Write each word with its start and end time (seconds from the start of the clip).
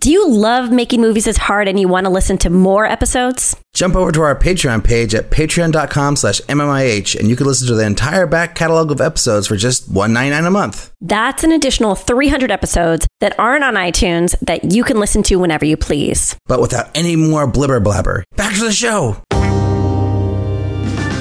Do 0.00 0.10
you 0.10 0.30
love 0.30 0.72
making 0.72 1.02
movies 1.02 1.26
as 1.26 1.36
hard 1.36 1.68
and 1.68 1.78
you 1.78 1.86
want 1.86 2.06
to 2.06 2.10
listen 2.10 2.38
to 2.38 2.48
more 2.48 2.86
episodes? 2.86 3.54
Jump 3.74 3.94
over 3.94 4.10
to 4.12 4.22
our 4.22 4.34
Patreon 4.34 4.82
page 4.82 5.14
at 5.14 5.28
patreon.com 5.28 6.16
slash 6.16 6.40
MMIH 6.40 7.20
and 7.20 7.28
you 7.28 7.36
can 7.36 7.46
listen 7.46 7.68
to 7.68 7.74
the 7.74 7.84
entire 7.84 8.26
back 8.26 8.54
catalog 8.54 8.90
of 8.90 9.02
episodes 9.02 9.46
for 9.46 9.56
just 9.56 9.92
$1.99 9.92 10.46
a 10.46 10.50
month. 10.50 10.90
That's 11.02 11.44
an 11.44 11.52
additional 11.52 11.96
300 11.96 12.50
episodes 12.50 13.06
that 13.20 13.38
aren't 13.38 13.62
on 13.62 13.74
iTunes 13.74 14.38
that 14.40 14.72
you 14.72 14.84
can 14.84 14.98
listen 14.98 15.22
to 15.24 15.36
whenever 15.36 15.66
you 15.66 15.76
please. 15.76 16.34
But 16.46 16.62
without 16.62 16.88
any 16.94 17.14
more 17.14 17.46
blibber 17.46 17.84
blabber. 17.84 18.24
Back 18.36 18.54
to 18.54 18.64
the 18.64 18.72
show. 18.72 19.22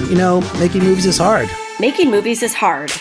You 0.10 0.16
know, 0.16 0.40
making 0.58 0.86
movies 0.86 1.06
is 1.06 1.18
hard. 1.18 1.50
Making 1.82 2.12
movies 2.12 2.42
is 2.44 2.54
hard. 2.54 2.94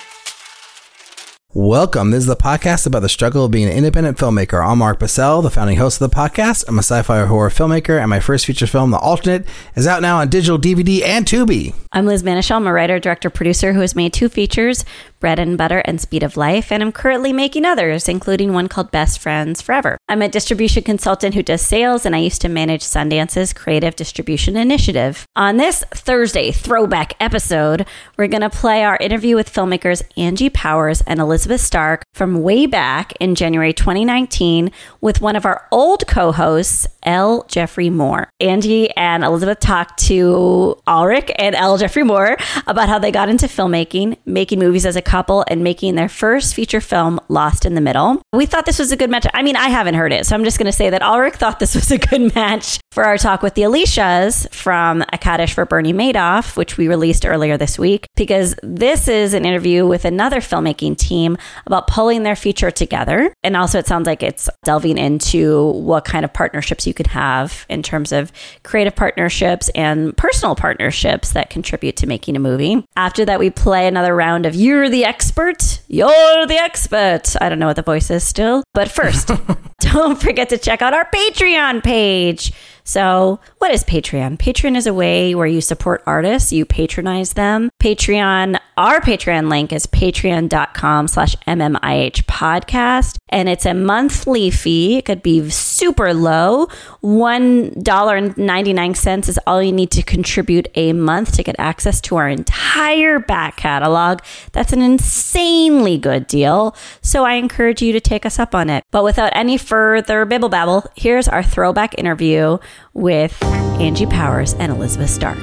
Welcome. 1.60 2.12
This 2.12 2.20
is 2.20 2.26
the 2.26 2.36
podcast 2.36 2.86
about 2.86 3.00
the 3.00 3.08
struggle 3.08 3.44
of 3.44 3.50
being 3.50 3.66
an 3.66 3.72
independent 3.72 4.16
filmmaker. 4.16 4.64
I'm 4.64 4.78
Mark 4.78 5.00
Bassell, 5.00 5.42
the 5.42 5.50
founding 5.50 5.76
host 5.76 6.00
of 6.00 6.08
the 6.08 6.14
podcast. 6.14 6.64
I'm 6.68 6.78
a 6.78 6.84
sci-fi 6.84 7.24
horror 7.24 7.50
filmmaker, 7.50 7.98
and 8.00 8.08
my 8.08 8.20
first 8.20 8.46
feature 8.46 8.68
film, 8.68 8.92
The 8.92 8.98
Alternate, 8.98 9.44
is 9.74 9.84
out 9.84 10.00
now 10.00 10.18
on 10.18 10.28
digital 10.28 10.56
DVD 10.56 11.02
and 11.02 11.26
Tubi. 11.26 11.74
I'm 11.90 12.06
Liz 12.06 12.22
Manashil. 12.22 12.54
I'm 12.54 12.68
a 12.68 12.72
writer, 12.72 13.00
director, 13.00 13.28
producer 13.28 13.72
who 13.72 13.80
has 13.80 13.96
made 13.96 14.12
two 14.12 14.28
features, 14.28 14.84
Bread 15.20 15.38
and 15.38 15.58
Butter 15.58 15.78
and 15.84 16.00
Speed 16.00 16.22
of 16.22 16.36
Life, 16.36 16.70
and 16.70 16.82
I'm 16.82 16.92
currently 16.92 17.32
making 17.32 17.64
others, 17.64 18.08
including 18.08 18.52
one 18.52 18.68
called 18.68 18.90
Best 18.90 19.18
Friends 19.18 19.60
Forever. 19.60 19.98
I'm 20.08 20.22
a 20.22 20.28
distribution 20.28 20.82
consultant 20.82 21.34
who 21.34 21.42
does 21.42 21.62
sales, 21.62 22.06
and 22.06 22.14
I 22.14 22.20
used 22.20 22.40
to 22.42 22.48
manage 22.48 22.82
Sundance's 22.82 23.52
creative 23.52 23.96
distribution 23.96 24.56
initiative. 24.56 25.26
On 25.36 25.56
this 25.56 25.84
Thursday 25.92 26.50
throwback 26.50 27.14
episode, 27.20 27.86
we're 28.16 28.28
going 28.28 28.42
to 28.42 28.50
play 28.50 28.84
our 28.84 28.96
interview 29.00 29.34
with 29.34 29.52
filmmakers 29.52 30.02
Angie 30.16 30.50
Powers 30.50 31.02
and 31.02 31.20
Elizabeth 31.20 31.60
Stark 31.60 32.02
from 32.14 32.42
way 32.42 32.66
back 32.66 33.12
in 33.20 33.34
January 33.34 33.72
2019 33.72 34.70
with 35.00 35.20
one 35.20 35.36
of 35.36 35.44
our 35.44 35.66
old 35.70 36.06
co 36.06 36.32
hosts, 36.32 36.86
L. 37.02 37.44
Jeffrey 37.48 37.90
Moore. 37.90 38.28
Angie 38.40 38.90
and 38.96 39.24
Elizabeth 39.24 39.60
talked 39.60 39.98
to 40.00 40.78
Ulrich 40.86 41.30
and 41.36 41.54
L. 41.54 41.78
Jeffrey 41.78 42.02
Moore 42.02 42.36
about 42.66 42.88
how 42.88 42.98
they 42.98 43.10
got 43.10 43.28
into 43.28 43.46
filmmaking, 43.46 44.16
making 44.26 44.58
movies 44.58 44.86
as 44.86 44.96
a 44.96 45.02
couple, 45.08 45.44
and 45.48 45.64
making 45.64 45.94
their 45.94 46.08
first 46.08 46.54
feature 46.54 46.80
film, 46.80 47.18
Lost 47.28 47.64
in 47.64 47.74
the 47.74 47.80
Middle. 47.80 48.20
We 48.32 48.46
thought 48.46 48.66
this 48.66 48.78
was 48.78 48.92
a 48.92 48.96
good 48.96 49.10
match. 49.10 49.26
I 49.32 49.42
mean, 49.42 49.56
I 49.56 49.68
haven't 49.68 49.94
heard 49.94 50.12
it, 50.12 50.26
so 50.26 50.36
I'm 50.36 50.44
just 50.44 50.58
going 50.58 50.66
to 50.66 50.72
say 50.72 50.90
that 50.90 51.02
Ulrich 51.02 51.34
thought 51.34 51.58
this 51.58 51.74
was 51.74 51.90
a 51.90 51.98
good 51.98 52.34
match 52.34 52.78
for 52.92 53.04
our 53.04 53.16
talk 53.16 53.42
with 53.42 53.54
the 53.54 53.62
Alicias 53.62 54.46
from 54.52 55.02
A 55.12 55.18
Kaddish 55.18 55.54
for 55.54 55.64
Bernie 55.64 55.92
Madoff, 55.92 56.56
which 56.56 56.76
we 56.76 56.88
released 56.88 57.24
earlier 57.24 57.56
this 57.56 57.78
week, 57.78 58.06
because 58.16 58.54
this 58.62 59.08
is 59.08 59.34
an 59.34 59.44
interview 59.44 59.86
with 59.86 60.04
another 60.04 60.40
filmmaking 60.40 60.96
team 60.96 61.38
about 61.66 61.86
pulling 61.86 62.22
their 62.22 62.36
feature 62.36 62.70
together. 62.70 63.32
And 63.42 63.56
also, 63.56 63.78
it 63.78 63.86
sounds 63.86 64.06
like 64.06 64.22
it's 64.22 64.50
delving 64.64 64.98
into 64.98 65.70
what 65.72 66.04
kind 66.04 66.24
of 66.24 66.32
partnerships 66.32 66.86
you 66.86 66.94
could 66.94 67.06
have 67.06 67.64
in 67.68 67.82
terms 67.82 68.12
of 68.12 68.30
creative 68.62 68.94
partnerships 68.94 69.70
and 69.70 70.16
personal 70.16 70.54
partnerships 70.54 71.32
that 71.32 71.50
contribute 71.50 71.96
to 71.96 72.06
making 72.06 72.36
a 72.36 72.40
movie. 72.40 72.84
After 72.96 73.24
that, 73.24 73.38
we 73.38 73.50
play 73.50 73.86
another 73.86 74.14
round 74.14 74.44
of 74.44 74.54
You're 74.54 74.88
the 74.88 74.97
Expert. 75.04 75.80
You're 75.88 76.46
the 76.46 76.56
Expert. 76.58 77.36
I 77.40 77.48
don't 77.48 77.58
know 77.58 77.66
what 77.66 77.76
the 77.76 77.82
voice 77.82 78.10
is 78.10 78.24
still. 78.24 78.64
But 78.74 78.90
first, 78.90 79.30
don't 79.80 80.20
forget 80.20 80.48
to 80.50 80.58
check 80.58 80.82
out 80.82 80.94
our 80.94 81.08
Patreon 81.10 81.82
page. 81.82 82.52
So, 82.88 83.38
what 83.58 83.70
is 83.70 83.84
Patreon? 83.84 84.38
Patreon 84.38 84.74
is 84.74 84.86
a 84.86 84.94
way 84.94 85.34
where 85.34 85.46
you 85.46 85.60
support 85.60 86.02
artists, 86.06 86.54
you 86.54 86.64
patronize 86.64 87.34
them. 87.34 87.68
Patreon, 87.82 88.58
our 88.78 89.02
Patreon 89.02 89.50
link 89.50 89.74
is 89.74 89.86
patreon.com 89.86 91.08
slash 91.08 91.36
MMIH 91.46 92.24
podcast. 92.24 93.18
And 93.28 93.46
it's 93.46 93.66
a 93.66 93.74
monthly 93.74 94.50
fee. 94.50 94.96
It 94.96 95.04
could 95.04 95.22
be 95.22 95.50
super 95.50 96.14
low. 96.14 96.68
$1.99 97.02 99.28
is 99.28 99.38
all 99.46 99.62
you 99.62 99.72
need 99.72 99.90
to 99.90 100.02
contribute 100.02 100.68
a 100.74 100.94
month 100.94 101.32
to 101.32 101.42
get 101.42 101.56
access 101.58 102.00
to 102.02 102.16
our 102.16 102.28
entire 102.28 103.18
back 103.18 103.56
catalog. 103.58 104.20
That's 104.52 104.72
an 104.72 104.80
insanely 104.80 105.98
good 105.98 106.26
deal. 106.26 106.74
So 107.02 107.26
I 107.26 107.34
encourage 107.34 107.82
you 107.82 107.92
to 107.92 108.00
take 108.00 108.24
us 108.24 108.38
up 108.38 108.54
on 108.54 108.70
it. 108.70 108.82
But 108.90 109.04
without 109.04 109.32
any 109.34 109.58
further 109.58 110.24
bibble 110.24 110.48
babble, 110.48 110.86
here's 110.96 111.28
our 111.28 111.42
throwback 111.42 111.98
interview 111.98 112.56
with 112.94 113.42
Angie 113.80 114.06
Powers 114.06 114.54
and 114.54 114.72
Elizabeth 114.72 115.10
Stark. 115.10 115.38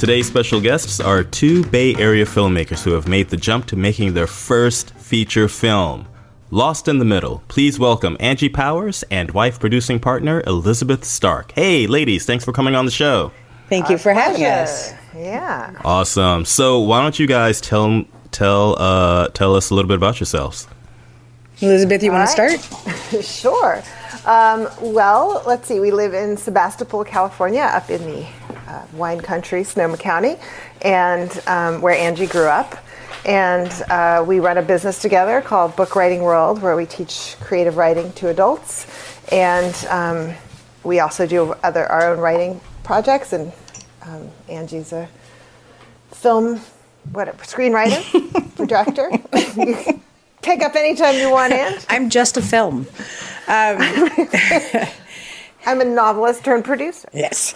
Today's 0.00 0.26
special 0.26 0.62
guests 0.62 0.98
are 0.98 1.22
two 1.22 1.62
Bay 1.66 1.94
Area 1.96 2.24
filmmakers 2.24 2.82
who 2.82 2.92
have 2.92 3.06
made 3.06 3.28
the 3.28 3.36
jump 3.36 3.66
to 3.66 3.76
making 3.76 4.14
their 4.14 4.26
first 4.26 4.92
feature 4.94 5.46
film. 5.46 6.08
Lost 6.50 6.88
in 6.88 6.98
the 6.98 7.04
Middle. 7.04 7.42
Please 7.48 7.78
welcome 7.78 8.16
Angie 8.18 8.48
Powers 8.48 9.04
and 9.10 9.30
wife 9.32 9.60
producing 9.60 10.00
partner 10.00 10.42
Elizabeth 10.46 11.04
Stark. 11.04 11.52
Hey, 11.52 11.86
ladies, 11.86 12.24
thanks 12.24 12.46
for 12.46 12.52
coming 12.52 12.74
on 12.74 12.86
the 12.86 12.90
show. 12.90 13.30
Thank 13.68 13.90
you 13.90 13.98
for 13.98 14.14
having 14.14 14.42
us. 14.42 14.94
Yeah. 15.14 15.78
Awesome. 15.84 16.44
So, 16.44 16.80
why 16.80 17.02
don't 17.02 17.18
you 17.18 17.26
guys 17.26 17.60
tell 17.60 18.04
tell 18.30 18.80
uh, 18.80 19.28
tell 19.28 19.54
us 19.54 19.70
a 19.70 19.74
little 19.74 19.88
bit 19.88 19.96
about 19.96 20.20
yourselves? 20.20 20.66
Elizabeth, 21.60 22.02
you 22.02 22.10
want 22.10 22.28
All 22.28 22.48
to 22.48 22.58
start? 22.58 23.24
sure. 23.24 23.82
Um, 24.24 24.68
well, 24.80 25.42
let's 25.46 25.68
see. 25.68 25.80
We 25.80 25.90
live 25.90 26.14
in 26.14 26.36
Sebastopol, 26.36 27.04
California, 27.04 27.62
up 27.62 27.90
in 27.90 28.02
the 28.02 28.26
uh, 28.66 28.86
wine 28.94 29.20
country, 29.20 29.64
Sonoma 29.64 29.96
County, 29.96 30.36
and 30.82 31.30
um, 31.46 31.80
where 31.80 31.94
Angie 31.94 32.26
grew 32.26 32.46
up. 32.46 32.76
And 33.26 33.70
uh, 33.90 34.24
we 34.26 34.40
run 34.40 34.56
a 34.56 34.62
business 34.62 35.02
together 35.02 35.42
called 35.42 35.76
Book 35.76 35.94
Writing 35.94 36.22
World, 36.22 36.62
where 36.62 36.76
we 36.76 36.86
teach 36.86 37.36
creative 37.40 37.76
writing 37.76 38.12
to 38.14 38.28
adults. 38.28 38.86
And 39.30 39.74
um, 39.90 40.34
we 40.82 41.00
also 41.00 41.26
do 41.26 41.52
other 41.62 41.86
our 41.86 42.12
own 42.12 42.20
writing 42.20 42.60
projects. 42.82 43.32
And 43.34 43.52
um, 44.02 44.30
Angie's 44.48 44.92
a 44.92 45.08
film, 46.10 46.60
what, 47.12 47.28
a 47.28 47.32
screenwriter, 47.32 48.66
director. 48.66 49.10
you 49.60 49.74
can 49.74 50.00
pick 50.42 50.62
up 50.62 50.74
anytime 50.76 51.16
you 51.16 51.30
want, 51.30 51.52
Ange. 51.52 51.84
I'm 51.88 52.10
just 52.10 52.36
a 52.36 52.42
film. 52.42 52.86
I'm 55.66 55.80
a 55.80 55.84
novelist 55.84 56.44
turned 56.44 56.64
producer. 56.64 57.08
Yes. 57.12 57.54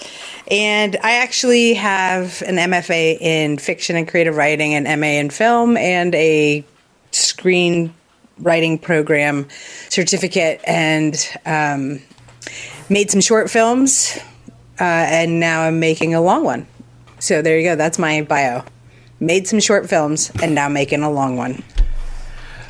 And 0.50 0.96
I 1.02 1.16
actually 1.18 1.74
have 1.74 2.42
an 2.42 2.56
MFA 2.56 3.20
in 3.20 3.58
fiction 3.58 3.96
and 3.96 4.06
creative 4.06 4.36
writing, 4.36 4.74
an 4.74 5.00
MA 5.00 5.06
in 5.06 5.30
film, 5.30 5.76
and 5.76 6.14
a 6.14 6.64
screenwriting 7.12 8.82
program 8.82 9.48
certificate, 9.88 10.60
and 10.66 11.16
um, 11.46 12.02
made 12.90 13.10
some 13.10 13.20
short 13.20 13.50
films. 13.50 14.18
Uh, 14.80 14.84
and 14.84 15.38
now 15.40 15.62
I'm 15.62 15.78
making 15.78 16.14
a 16.14 16.20
long 16.20 16.44
one. 16.44 16.66
So 17.20 17.40
there 17.40 17.58
you 17.58 17.64
go. 17.64 17.76
That's 17.76 17.98
my 17.98 18.22
bio. 18.22 18.64
Made 19.20 19.46
some 19.46 19.60
short 19.60 19.88
films, 19.88 20.30
and 20.42 20.54
now 20.54 20.68
making 20.68 21.02
a 21.02 21.10
long 21.10 21.36
one. 21.36 21.62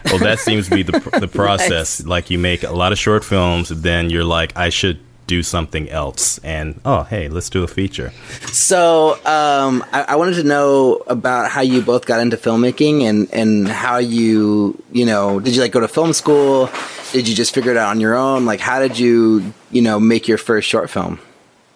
Well, 0.06 0.19
that 0.19 0.38
seems 0.38 0.69
to 0.69 0.75
be 0.75 0.82
the, 0.82 1.00
the 1.19 1.28
process. 1.32 2.05
Like 2.05 2.31
you 2.31 2.38
make 2.38 2.62
a 2.62 2.72
lot 2.72 2.93
of 2.93 2.99
short 2.99 3.25
films, 3.25 3.71
then 3.71 4.10
you're 4.10 4.25
like, 4.25 4.56
I 4.56 4.69
should 4.69 5.00
do 5.27 5.43
something 5.43 5.88
else, 5.88 6.38
and 6.38 6.81
oh, 6.84 7.05
hey, 7.05 7.28
let's 7.28 7.49
do 7.49 7.62
a 7.62 7.66
feature. 7.66 8.12
So, 8.53 9.15
um, 9.25 9.84
I, 9.93 10.05
I 10.09 10.16
wanted 10.16 10.34
to 10.34 10.44
know 10.44 11.03
about 11.06 11.50
how 11.50 11.62
you 11.62 11.81
both 11.81 12.05
got 12.05 12.21
into 12.21 12.37
filmmaking 12.37 13.03
and, 13.03 13.32
and 13.32 13.66
how 13.66 13.99
you, 13.99 14.81
you 14.93 15.06
know, 15.06 15.41
did 15.41 15.55
you 15.55 15.62
like 15.62 15.72
go 15.72 15.81
to 15.81 15.88
film 15.88 16.12
school? 16.12 16.69
Did 17.12 17.26
you 17.26 17.34
just 17.34 17.55
figure 17.55 17.71
it 17.71 17.76
out 17.76 17.88
on 17.88 18.00
your 18.00 18.15
own? 18.15 18.44
Like, 18.44 18.61
how 18.61 18.81
did 18.81 18.99
you, 18.99 19.55
you 19.71 19.81
know, 19.81 19.99
make 19.99 20.28
your 20.28 20.38
first 20.38 20.69
short 20.69 20.91
film? 20.91 21.19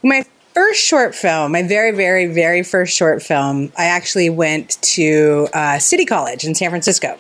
My 0.02 0.24
first 0.58 0.84
short 0.84 1.14
film, 1.14 1.52
my 1.52 1.62
very, 1.62 1.92
very, 1.92 2.26
very 2.26 2.64
first 2.64 2.92
short 2.92 3.22
film, 3.22 3.72
I 3.78 3.84
actually 3.84 4.28
went 4.28 4.76
to 4.82 5.46
uh, 5.54 5.78
City 5.78 6.04
College 6.04 6.42
in 6.42 6.56
San 6.56 6.70
Francisco 6.70 7.16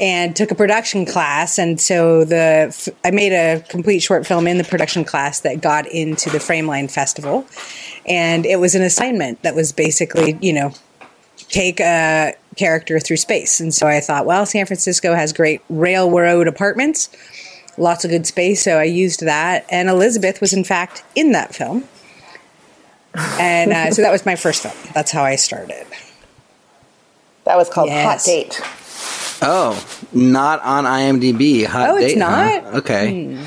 and 0.00 0.36
took 0.36 0.52
a 0.52 0.54
production 0.54 1.04
class. 1.04 1.58
And 1.58 1.80
so 1.80 2.24
the 2.24 2.92
I 3.04 3.10
made 3.10 3.32
a 3.32 3.62
complete 3.62 3.98
short 3.98 4.28
film 4.28 4.46
in 4.46 4.58
the 4.58 4.64
production 4.64 5.04
class 5.04 5.40
that 5.40 5.60
got 5.60 5.88
into 5.88 6.30
the 6.30 6.38
Frameline 6.38 6.88
Festival. 6.88 7.44
And 8.06 8.46
it 8.46 8.60
was 8.60 8.76
an 8.76 8.82
assignment 8.82 9.42
that 9.42 9.56
was 9.56 9.72
basically, 9.72 10.38
you 10.40 10.52
know, 10.52 10.72
take 11.48 11.80
a 11.80 12.36
character 12.56 13.00
through 13.00 13.16
space. 13.16 13.58
And 13.58 13.74
so 13.74 13.88
I 13.88 13.98
thought, 13.98 14.24
well, 14.24 14.46
San 14.46 14.66
Francisco 14.66 15.16
has 15.16 15.32
great 15.32 15.62
railroad 15.68 16.46
apartments, 16.46 17.10
lots 17.76 18.04
of 18.04 18.12
good 18.12 18.24
space. 18.24 18.62
So 18.62 18.78
I 18.78 18.84
used 18.84 19.18
that. 19.26 19.66
And 19.68 19.88
Elizabeth 19.88 20.40
was, 20.40 20.52
in 20.52 20.62
fact, 20.62 21.02
in 21.16 21.32
that 21.32 21.56
film. 21.56 21.88
And 23.14 23.72
uh, 23.72 23.90
so 23.90 24.02
that 24.02 24.10
was 24.12 24.24
my 24.24 24.36
first 24.36 24.62
film. 24.62 24.74
That's 24.94 25.10
how 25.10 25.22
I 25.22 25.36
started. 25.36 25.86
That 27.44 27.56
was 27.56 27.68
called 27.68 27.88
Yes. 27.88 28.24
Hot 28.24 28.30
Date. 28.30 28.60
Oh, 29.44 29.84
not 30.12 30.60
on 30.62 30.84
IMDb. 30.84 31.66
Hot 31.66 31.90
Oh, 31.90 31.96
it's 31.96 32.12
date, 32.14 32.18
not? 32.18 32.62
Hmm. 32.62 32.76
Okay. 32.76 33.38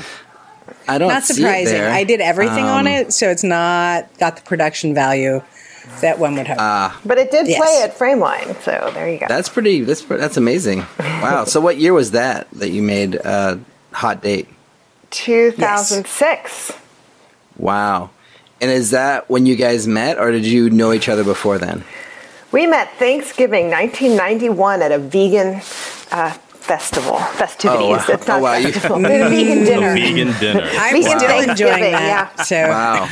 I 0.88 0.98
don't 0.98 1.08
Not 1.08 1.24
see 1.24 1.32
it 1.32 1.36
surprising. 1.36 1.72
there. 1.74 1.90
I 1.90 2.04
did 2.04 2.20
everything 2.20 2.64
on 2.64 2.86
Um, 2.86 2.92
it, 2.92 3.12
so 3.12 3.28
it's 3.30 3.42
not 3.42 4.06
got 4.18 4.36
the 4.36 4.42
production 4.42 4.94
value 4.94 5.42
that 6.00 6.18
one 6.20 6.36
would 6.36 6.46
hope. 6.46 6.92
But 7.04 7.18
it 7.18 7.30
did 7.32 7.48
Yes. 7.48 7.58
play 7.58 7.82
at 7.82 7.98
Frameline, 7.98 8.60
so 8.62 8.90
there 8.94 9.08
you 9.08 9.18
go. 9.18 9.26
That's 9.28 9.48
pretty. 9.48 9.82
That's 9.82 10.02
that's 10.02 10.36
amazing. 10.36 10.84
Wow. 10.98 11.44
so 11.44 11.60
what 11.60 11.78
year 11.78 11.92
was 11.92 12.12
that 12.12 12.46
that 12.52 12.70
you 12.70 12.82
made 12.82 13.16
uh, 13.24 13.56
Hot 13.92 14.22
Date? 14.22 14.48
2006. 15.10 16.72
Wow. 17.56 18.10
And 18.60 18.70
is 18.70 18.90
that 18.92 19.28
when 19.28 19.44
you 19.46 19.54
guys 19.56 19.86
met, 19.86 20.18
or 20.18 20.30
did 20.30 20.46
you 20.46 20.70
know 20.70 20.92
each 20.92 21.08
other 21.08 21.24
before 21.24 21.58
then? 21.58 21.84
We 22.52 22.66
met 22.66 22.90
Thanksgiving 22.98 23.70
1991 23.70 24.82
at 24.82 24.92
a 24.92 24.98
vegan 24.98 25.56
uh, 26.10 26.30
festival. 26.32 27.18
Festivities. 27.18 27.80
Oh, 27.82 27.90
wow. 27.90 28.04
It's 28.08 28.26
not 28.26 28.38
Oh, 28.40 28.42
wow. 28.42 28.60
Festival. 28.62 28.96
It's 29.04 29.24
a 29.26 29.28
vegan 29.28 29.64
dinner. 29.64 29.94
Vegan 29.94 30.32
dinner. 30.40 30.68
I'm 30.78 30.94
Vegan 31.02 31.18
still 31.18 31.50
enjoying 31.50 31.92
that. 31.92 32.32
yeah. 32.38 32.42
So 32.44 32.68
Wow. 32.68 33.08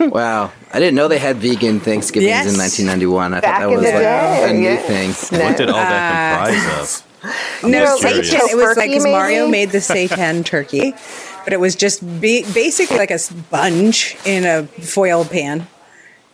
wow. 0.10 0.52
I 0.72 0.78
didn't 0.78 0.94
know 0.94 1.08
they 1.08 1.18
had 1.18 1.36
vegan 1.36 1.80
Thanksgivings 1.80 2.28
Yes. 2.28 2.52
in 2.52 2.58
1991. 2.58 3.34
I 3.34 3.40
Back 3.40 3.44
thought 3.44 3.60
that 3.60 3.68
was 3.70 3.82
like 3.84 3.92
day, 3.94 4.50
a 4.50 4.52
new 4.52 4.60
yes. 4.62 5.28
thing. 5.28 5.40
What 5.40 5.56
did 5.56 5.70
all 5.70 5.76
Uh, 5.78 5.82
that 5.88 6.46
comprise 6.50 7.02
of? 7.02 7.06
no, 7.70 7.84
just 7.84 8.02
seitan. 8.02 8.50
It 8.50 8.56
was 8.56 8.76
like 8.76 8.90
'cause 8.90 9.04
Tofurky, 9.04 9.12
Mario 9.12 9.48
made 9.48 9.70
the 9.70 9.78
seitan 9.78 10.44
turkey, 10.44 10.94
but 11.44 11.52
it 11.52 11.60
was 11.60 11.74
just 11.76 12.02
be- 12.20 12.44
basically 12.52 12.98
like 12.98 13.10
a 13.10 13.18
sponge 13.18 14.16
in 14.24 14.44
a 14.44 14.64
foil 14.82 15.24
pan, 15.24 15.66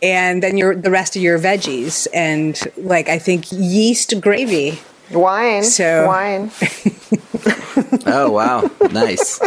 and 0.02 0.42
then 0.42 0.56
your 0.56 0.74
the 0.74 0.90
rest 0.90 1.16
of 1.16 1.22
your 1.22 1.38
veggies 1.38 2.06
and 2.14 2.60
like 2.76 3.08
I 3.08 3.18
think 3.18 3.46
yeast 3.50 4.20
gravy. 4.20 4.78
Wine. 5.12 5.62
So- 5.64 6.06
Wine. 6.06 6.50
Oh 8.06 8.30
wow, 8.30 8.68
nice. 8.90 9.40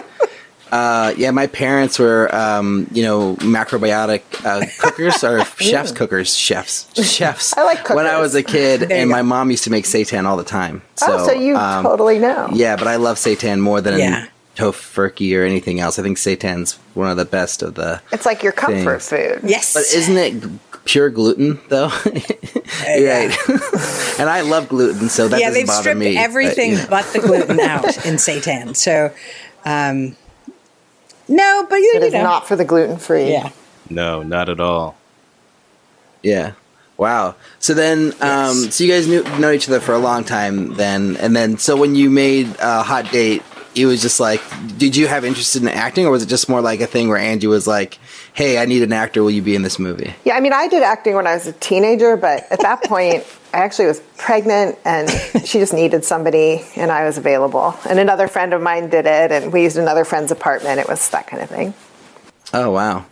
Uh, 0.72 1.14
yeah, 1.18 1.32
my 1.32 1.48
parents 1.48 1.98
were, 1.98 2.34
um, 2.36 2.88
you 2.94 3.02
know, 3.02 3.36
macrobiotic 3.38 4.22
uh, 4.46 4.66
cookers 4.80 5.24
or 5.24 5.44
chefs 5.58 5.92
cookers, 5.92 6.36
chefs, 6.38 6.88
chefs. 7.04 7.58
I 7.58 7.64
like 7.64 7.90
When 7.90 8.06
I 8.06 8.20
was 8.20 8.36
a 8.36 8.44
kid, 8.44 8.84
and 8.84 9.10
go. 9.10 9.16
my 9.16 9.24
mom 9.24 9.50
used 9.50 9.64
to 9.64 9.72
make 9.72 9.86
seitan 9.86 10.26
all 10.26 10.38
the 10.38 10.44
time. 10.44 10.84
So, 10.96 11.08
oh, 11.10 11.26
so 11.28 11.32
you 11.34 11.56
um, 11.58 11.84
totally 11.84 12.20
know. 12.20 12.50
Yeah, 12.54 12.76
but 12.76 12.88
I 12.88 12.98
love 12.98 13.18
seitan 13.18 13.60
more 13.62 13.82
than 13.82 13.98
Yeah. 13.98 14.28
Tofurkey 14.60 15.38
or 15.40 15.44
anything 15.46 15.80
else. 15.80 15.98
I 16.00 16.04
think 16.04 16.18
seitan's 16.18 16.74
one 16.94 17.10
of 17.10 17.18
the 17.18 17.26
best 17.26 17.62
of 17.64 17.76
the. 17.76 18.02
It's 18.12 18.26
like 18.26 18.44
your 18.44 18.52
comfort 18.52 19.02
Things. 19.02 19.10
food. 19.42 19.50
Yes, 19.50 19.74
But 19.74 19.84
isn't 19.94 20.18
it 20.18 20.86
pure 20.86 21.10
gluten 21.10 21.60
though? 21.70 21.92
yeah. 22.86 23.28
right. 23.28 23.38
and 24.20 24.30
I 24.30 24.42
love 24.42 24.68
gluten, 24.70 25.08
so 25.10 25.28
that 25.30 25.40
yeah, 25.40 25.48
doesn't 25.48 25.60
they've 25.62 25.68
bother 25.68 25.82
stripped 25.82 26.00
me. 26.00 26.16
but, 26.16 26.22
everything 26.22 26.72
you 26.72 26.78
know. 26.78 26.88
but 26.90 27.06
the 27.14 27.20
gluten 27.20 27.60
out 27.60 27.86
in 28.06 28.16
seitan. 28.16 28.76
So, 28.76 29.14
um, 29.66 30.16
no, 31.28 31.66
but 31.70 31.78
you, 31.78 31.94
It 31.96 32.02
you 32.02 32.08
is 32.08 32.14
know, 32.14 32.24
not 32.24 32.48
for 32.48 32.56
the 32.56 32.66
gluten 32.66 32.98
free. 32.98 33.32
yeah. 33.32 33.52
No, 33.90 34.22
not 34.24 34.50
at 34.50 34.60
all. 34.60 34.98
Yeah. 36.22 36.52
Wow. 36.98 37.36
So 37.60 37.74
then, 37.74 38.14
um, 38.20 38.56
so 38.56 38.84
you 38.84 38.92
guys 38.92 39.08
knew 39.08 39.24
know 39.40 39.52
each 39.52 39.70
other 39.70 39.80
for 39.80 39.94
a 39.94 40.00
long 40.00 40.24
time 40.26 40.74
then, 40.74 41.16
and 41.18 41.34
then 41.36 41.58
so 41.58 41.78
when 41.78 41.96
you 41.96 42.10
made 42.10 42.60
uh, 42.60 42.84
Hot 42.84 43.10
Date, 43.12 43.42
it 43.76 43.86
was 43.86 44.02
just 44.02 44.20
like, 44.20 44.42
did 44.78 44.96
you 44.96 45.08
have 45.08 45.24
interest 45.24 45.56
in 45.56 45.68
acting, 45.68 46.06
or 46.06 46.12
was 46.12 46.24
it 46.24 46.30
just 46.30 46.50
more 46.50 46.62
like 46.62 46.82
a 46.82 46.88
thing 46.88 47.10
where 47.10 47.18
Angie 47.18 47.48
was 47.48 47.68
like, 47.68 48.00
"Hey, 48.34 48.58
I 48.58 48.66
need 48.66 48.82
an 48.84 48.94
actor. 48.94 49.24
Will 49.24 49.32
you 49.32 49.42
be 49.42 49.56
in 49.56 49.62
this 49.62 49.80
movie?" 49.80 50.14
Yeah, 50.26 50.36
I 50.36 50.40
mean, 50.40 50.54
I 50.54 50.68
did 50.68 50.84
acting 50.84 51.16
when 51.16 51.28
I 51.28 51.36
was 51.36 51.48
a 51.48 51.54
teenager, 51.54 52.18
but 52.18 52.46
at 52.52 52.60
that 52.62 52.84
point, 52.84 53.26
I 53.54 53.58
actually 53.58 53.88
was 53.88 54.00
pregnant 54.18 54.78
and 54.86 55.10
she 55.46 55.60
just 55.60 55.74
needed 55.74 56.06
somebody, 56.06 56.64
and 56.76 56.92
I 56.92 57.06
was 57.06 57.18
available. 57.18 57.76
And 57.90 58.00
another 58.00 58.28
friend 58.28 58.54
of 58.54 58.62
mine 58.62 58.90
did 58.90 59.06
it, 59.06 59.32
and 59.32 59.54
we 59.54 59.64
used 59.64 59.78
another 59.78 60.06
friend's 60.06 60.32
apartment. 60.32 60.80
It 60.80 60.88
was 60.88 61.10
that 61.10 61.28
kind 61.28 61.42
of 61.42 61.50
thing. 61.50 61.74
Oh 62.54 62.72
wow, 62.72 63.06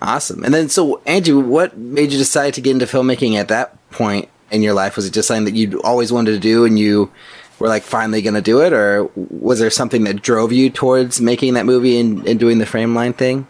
awesome. 0.00 0.44
And 0.44 0.52
then, 0.52 0.68
so 0.68 1.00
Angie, 1.06 1.32
what 1.32 1.76
made 1.76 2.12
you 2.12 2.18
decide 2.18 2.54
to 2.54 2.60
get 2.60 2.72
into 2.72 2.86
filmmaking 2.86 3.36
at 3.36 3.48
that 3.48 3.76
point 3.90 4.28
in 4.50 4.62
your 4.62 4.74
life? 4.74 4.96
Was 4.96 5.06
it 5.06 5.14
just 5.14 5.28
something 5.28 5.44
that 5.44 5.54
you 5.54 5.80
always 5.82 6.12
wanted 6.12 6.32
to 6.32 6.38
do, 6.40 6.64
and 6.64 6.78
you 6.78 7.10
were 7.62 7.68
like 7.68 7.84
finally 7.84 8.20
going 8.22 8.34
to 8.34 8.42
do 8.42 8.60
it, 8.60 8.72
or 8.72 9.08
was 9.14 9.60
there 9.60 9.70
something 9.70 10.02
that 10.04 10.20
drove 10.20 10.52
you 10.52 10.68
towards 10.68 11.20
making 11.20 11.54
that 11.54 11.64
movie 11.64 11.98
and, 11.98 12.26
and 12.26 12.40
doing 12.40 12.58
the 12.58 12.64
Frameline 12.64 13.14
thing? 13.14 13.46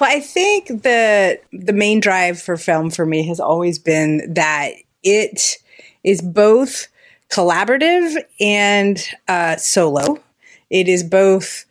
Well, 0.00 0.10
I 0.10 0.20
think 0.20 0.66
the 0.66 1.40
the 1.52 1.72
main 1.72 2.00
drive 2.00 2.42
for 2.42 2.56
film 2.56 2.90
for 2.90 3.06
me 3.06 3.26
has 3.28 3.38
always 3.38 3.78
been 3.78 4.34
that 4.34 4.72
it 5.04 5.58
is 6.02 6.20
both 6.20 6.88
collaborative 7.30 8.16
and 8.40 9.08
uh, 9.28 9.56
solo. 9.56 10.20
It 10.68 10.88
is 10.88 11.04
both 11.04 11.64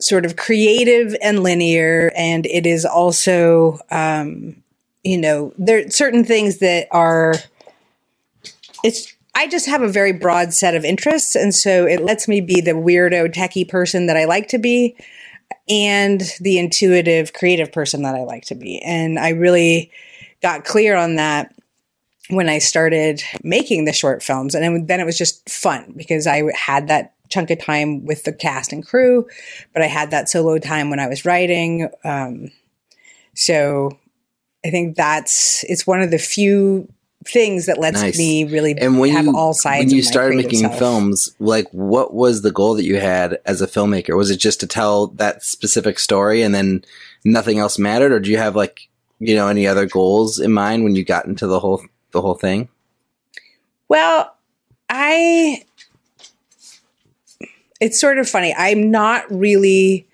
sort 0.00 0.24
of 0.24 0.36
creative 0.36 1.16
and 1.20 1.42
linear, 1.42 2.12
and 2.16 2.46
it 2.46 2.66
is 2.66 2.84
also, 2.84 3.80
um, 3.90 4.62
you 5.02 5.18
know, 5.18 5.52
there 5.58 5.84
are 5.84 5.90
certain 5.90 6.24
things 6.24 6.58
that 6.58 6.86
are. 6.92 7.34
It's. 8.84 9.12
I 9.36 9.48
just 9.48 9.66
have 9.66 9.82
a 9.82 9.88
very 9.88 10.12
broad 10.12 10.54
set 10.54 10.74
of 10.74 10.84
interests, 10.84 11.34
and 11.34 11.54
so 11.54 11.86
it 11.86 12.02
lets 12.02 12.28
me 12.28 12.40
be 12.40 12.60
the 12.60 12.72
weirdo 12.72 13.34
techie 13.34 13.68
person 13.68 14.06
that 14.06 14.16
I 14.16 14.24
like 14.26 14.48
to 14.48 14.58
be 14.58 14.96
and 15.68 16.22
the 16.40 16.58
intuitive 16.58 17.32
creative 17.32 17.72
person 17.72 18.02
that 18.02 18.14
I 18.14 18.22
like 18.22 18.44
to 18.46 18.54
be. 18.54 18.80
And 18.82 19.18
I 19.18 19.30
really 19.30 19.90
got 20.42 20.64
clear 20.64 20.94
on 20.94 21.16
that 21.16 21.54
when 22.28 22.48
I 22.48 22.58
started 22.58 23.22
making 23.42 23.84
the 23.84 23.92
short 23.92 24.22
films. 24.22 24.54
And 24.54 24.88
then 24.88 25.00
it 25.00 25.04
was 25.04 25.18
just 25.18 25.48
fun 25.48 25.94
because 25.96 26.26
I 26.26 26.50
had 26.54 26.88
that 26.88 27.14
chunk 27.28 27.50
of 27.50 27.58
time 27.58 28.04
with 28.04 28.24
the 28.24 28.32
cast 28.32 28.72
and 28.72 28.86
crew, 28.86 29.26
but 29.72 29.82
I 29.82 29.86
had 29.86 30.10
that 30.10 30.28
solo 30.28 30.58
time 30.58 30.90
when 30.90 31.00
I 31.00 31.08
was 31.08 31.24
writing. 31.24 31.88
Um, 32.04 32.50
so 33.34 33.98
I 34.64 34.70
think 34.70 34.96
that's 34.96 35.64
it's 35.64 35.86
one 35.86 36.00
of 36.00 36.10
the 36.10 36.18
few 36.18 36.88
things 37.26 37.66
that 37.66 37.78
lets 37.78 38.00
Nice. 38.02 38.18
me 38.18 38.44
really 38.44 38.74
and 38.78 38.98
when 38.98 39.10
have 39.10 39.24
you 39.26 39.36
all 39.36 39.54
sides. 39.54 39.86
when 39.86 39.96
you 39.96 40.02
started 40.02 40.36
making 40.36 40.60
self. 40.60 40.78
films 40.78 41.34
like 41.38 41.66
what 41.72 42.12
was 42.14 42.42
the 42.42 42.50
goal 42.52 42.74
that 42.74 42.84
you 42.84 43.00
had 43.00 43.38
as 43.46 43.62
a 43.62 43.66
filmmaker 43.66 44.16
was 44.16 44.30
it 44.30 44.36
just 44.38 44.60
to 44.60 44.66
tell 44.66 45.06
that 45.08 45.42
specific 45.42 45.98
story 45.98 46.42
and 46.42 46.54
then 46.54 46.84
nothing 47.24 47.58
else 47.58 47.78
mattered 47.78 48.12
or 48.12 48.20
do 48.20 48.30
you 48.30 48.36
have 48.36 48.54
like 48.54 48.88
you 49.20 49.34
know 49.34 49.48
any 49.48 49.66
other 49.66 49.86
goals 49.86 50.38
in 50.38 50.52
mind 50.52 50.84
when 50.84 50.94
you 50.94 51.04
got 51.04 51.24
into 51.26 51.46
the 51.46 51.60
whole 51.60 51.82
the 52.12 52.20
whole 52.20 52.34
thing 52.34 52.68
Well, 53.88 54.34
I. 54.88 55.64
It's 57.80 58.00
sort 58.00 58.18
of 58.18 58.28
funny. 58.28 58.54
I'm 58.56 58.90
not 58.90 59.24
really. 59.30 60.06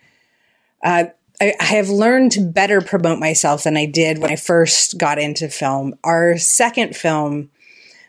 Uh, 0.82 1.04
I, 1.40 1.54
I 1.60 1.64
have 1.64 1.88
learned 1.88 2.32
to 2.32 2.40
better 2.42 2.80
promote 2.80 3.18
myself 3.18 3.64
than 3.64 3.76
I 3.76 3.86
did 3.86 4.18
when 4.18 4.30
I 4.30 4.36
first 4.36 4.98
got 4.98 5.18
into 5.18 5.48
film. 5.48 5.94
Our 6.04 6.36
second 6.38 6.94
film, 6.96 7.50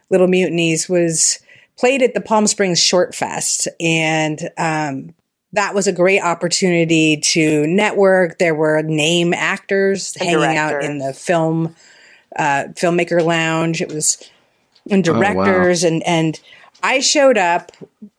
Little 0.09 0.27
Mutinies, 0.27 0.89
was 0.89 1.39
played 1.77 2.01
at 2.01 2.13
the 2.13 2.21
Palm 2.21 2.47
Springs 2.47 2.81
Short 2.83 3.15
Fest, 3.15 3.67
and 3.79 4.50
um, 4.57 5.13
that 5.53 5.73
was 5.73 5.88
a 5.88 5.93
great 5.93 6.21
opportunity 6.21 7.17
to 7.17 7.65
network. 7.67 8.38
There 8.39 8.55
were 8.55 8.81
name 8.81 9.33
actors 9.33 10.15
And 10.19 10.29
hanging 10.29 10.57
out 10.57 10.83
in 10.83 10.97
the 11.00 11.13
film 11.13 11.75
uh, 12.38 12.65
filmmaker 12.75 13.23
lounge. 13.23 13.81
It 13.81 13.93
was 13.93 14.29
and 14.89 15.07
Oh, 15.07 15.13
wow. 15.13 15.19
directors 15.19 15.83
and 15.83 16.01
and 16.03 16.39
I 16.83 17.00
showed 17.00 17.38
up 17.38 17.71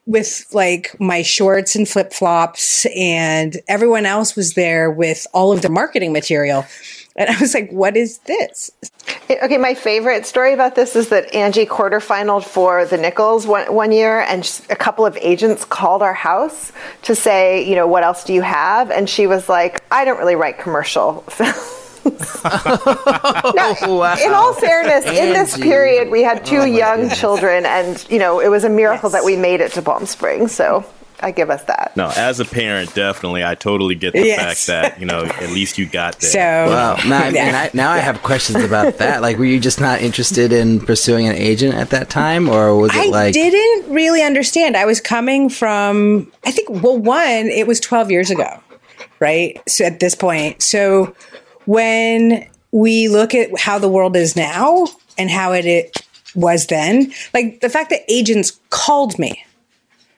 with 0.07 0.47
like 0.53 0.99
my 1.01 1.23
shorts 1.23 1.77
and 1.77 1.89
flip 1.89 2.13
flops, 2.13 2.87
and 2.97 3.57
everyone 3.69 4.07
else 4.07 4.37
was 4.37 4.55
there 4.55 4.91
with 4.91 5.27
all 5.33 5.53
of 5.53 5.63
the 5.63 5.69
marketing 5.69 6.13
material. 6.13 6.65
And 7.15 7.29
I 7.29 7.39
was 7.39 7.55
like, 7.55 7.71
"What 7.71 7.97
is 7.97 8.19
this?" 8.19 8.71
Okay, 9.31 9.59
my 9.59 9.75
favorite 9.75 10.27
story 10.27 10.53
about 10.53 10.75
this 10.75 10.97
is 10.97 11.09
that 11.09 11.35
Angie 11.35 11.67
quarterfinaled 11.67 12.45
for 12.45 12.85
the 12.85 12.97
Nicholls 12.97 13.47
one, 13.47 13.73
one 13.73 13.93
year, 13.93 14.21
and 14.21 14.61
a 14.71 14.77
couple 14.77 15.05
of 15.05 15.17
agents 15.21 15.65
called 15.65 16.03
our 16.03 16.15
house 16.15 16.73
to 17.03 17.15
say, 17.15 17.69
you 17.69 17.75
know, 17.75 17.87
what 17.87 18.05
else 18.05 18.25
do 18.25 18.33
you 18.33 18.43
have? 18.43 18.91
And 18.91 19.09
she 19.09 19.27
was 19.27 19.49
like, 19.49 19.83
I 19.91 20.05
don't 20.05 20.19
really 20.19 20.37
write 20.37 20.59
commercial 20.59 21.21
films. 21.29 21.82
Now, 22.05 23.75
Wow. 23.83 24.17
In 24.21 24.33
all 24.33 24.53
fairness, 24.55 25.05
in 25.07 25.33
this 25.33 25.57
period, 25.57 26.11
we 26.11 26.23
had 26.23 26.45
two 26.45 26.59
Oh 26.59 26.65
young 26.65 27.01
goodness. 27.03 27.21
children, 27.21 27.65
and 27.67 28.05
you 28.11 28.19
know, 28.19 28.41
it 28.41 28.49
was 28.49 28.65
a 28.65 28.69
miracle 28.69 29.09
Yes. 29.11 29.13
that 29.21 29.25
we 29.25 29.37
made 29.37 29.61
it 29.61 29.73
to 29.73 29.83
Palm 29.83 30.07
Springs. 30.07 30.53
So 30.53 30.85
I 31.21 31.31
give 31.31 31.51
us 31.51 31.63
that. 31.65 31.93
No, 31.97 32.11
as 32.17 32.41
a 32.41 32.45
parent, 32.45 32.95
definitely, 32.95 33.45
I 33.45 33.55
totally 33.55 33.95
get 33.95 34.13
the 34.13 34.27
Yes. 34.27 34.41
fact 34.41 34.67
that 34.67 35.01
you 35.01 35.07
know 35.07 35.25
at 35.25 35.51
least 35.51 35.79
you 35.79 35.87
got 35.87 36.19
there. 36.21 36.31
So 36.31 36.39
wow 36.39 36.97
now, 37.07 37.25
I, 37.25 37.29
Yeah. 37.29 37.45
and 37.47 37.57
I, 37.57 37.71
now 37.75 37.91
I 37.91 37.99
have 37.99 38.23
questions 38.23 38.63
about 38.65 38.99
that 38.99 39.23
like 39.23 39.39
were 39.39 39.45
you 39.45 39.61
just 39.61 39.81
not 39.81 40.01
interested 40.01 40.53
in 40.53 40.81
pursuing 40.81 41.29
an 41.29 41.37
agent 41.37 41.75
at 41.75 41.91
that 41.91 42.11
time 42.11 42.49
or 42.49 42.77
was 42.77 42.95
it 42.95 43.07
I 43.07 43.07
like 43.11 43.35
didn't 43.35 43.93
really 43.93 44.23
understand. 44.23 44.77
I 44.77 44.85
was 44.85 45.01
coming 45.01 45.49
from, 45.49 46.31
I 46.45 46.51
think, 46.51 46.71
well, 46.71 46.99
one, 46.99 47.47
it 47.49 47.67
was 47.67 47.79
12 47.81 48.11
years 48.11 48.31
ago, 48.31 48.61
right? 49.21 49.61
So 49.69 49.85
at 49.85 50.01
this 50.01 50.15
point. 50.15 50.61
So 50.63 51.15
when 51.67 52.49
we 52.71 53.09
look 53.09 53.35
at 53.35 53.59
how 53.59 53.79
the 53.79 53.89
world 53.89 54.17
is 54.17 54.35
now 54.37 54.87
and 55.19 55.31
how 55.31 55.53
it, 55.53 55.67
it 55.67 55.97
was 56.35 56.67
then, 56.67 57.13
like 57.35 57.61
the 57.61 57.69
fact 57.69 57.91
that 57.91 58.01
agents 58.09 58.59
called 58.71 59.19
me, 59.19 59.45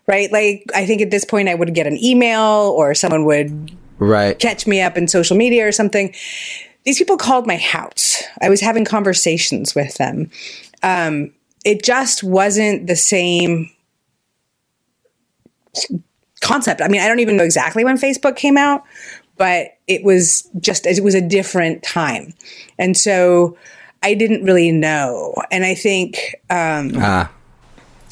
right? 0.06 0.30
Like 0.30 0.64
I 0.74 0.86
think 0.86 1.02
at 1.02 1.10
this 1.10 1.24
point 1.24 1.48
I 1.48 1.54
would 1.54 1.74
get 1.74 1.86
an 1.86 2.02
email 2.02 2.72
or 2.76 2.94
someone 2.94 3.24
would 3.24 3.72
right. 3.98 4.38
catch 4.38 4.66
me 4.66 4.80
up 4.80 4.96
in 4.96 5.08
social 5.08 5.36
media 5.36 5.66
or 5.66 5.72
something. 5.72 6.14
These 6.84 6.98
people 6.98 7.16
called 7.16 7.46
my 7.46 7.56
house. 7.56 8.22
I 8.40 8.48
was 8.48 8.60
having 8.60 8.84
conversations 8.84 9.74
with 9.74 9.94
them. 9.94 10.30
Um, 10.82 11.32
it 11.64 11.82
just 11.82 12.22
wasn't 12.22 12.86
the 12.86 12.96
same 12.96 13.70
concept. 16.40 16.82
I 16.82 16.88
mean, 16.88 17.00
I 17.00 17.08
don't 17.08 17.20
even 17.20 17.36
know 17.36 17.44
exactly 17.44 17.84
when 17.84 17.96
Facebook 17.96 18.36
came 18.36 18.58
out, 18.58 18.84
but 19.36 19.73
it 19.86 20.02
was 20.04 20.48
just 20.60 20.86
it 20.86 21.02
was 21.02 21.14
a 21.14 21.20
different 21.20 21.82
time, 21.82 22.34
and 22.78 22.96
so 22.96 23.56
I 24.02 24.14
didn't 24.14 24.44
really 24.44 24.72
know. 24.72 25.34
And 25.50 25.64
I 25.64 25.74
think 25.74 26.36
um, 26.50 26.92
Ah, 26.96 27.30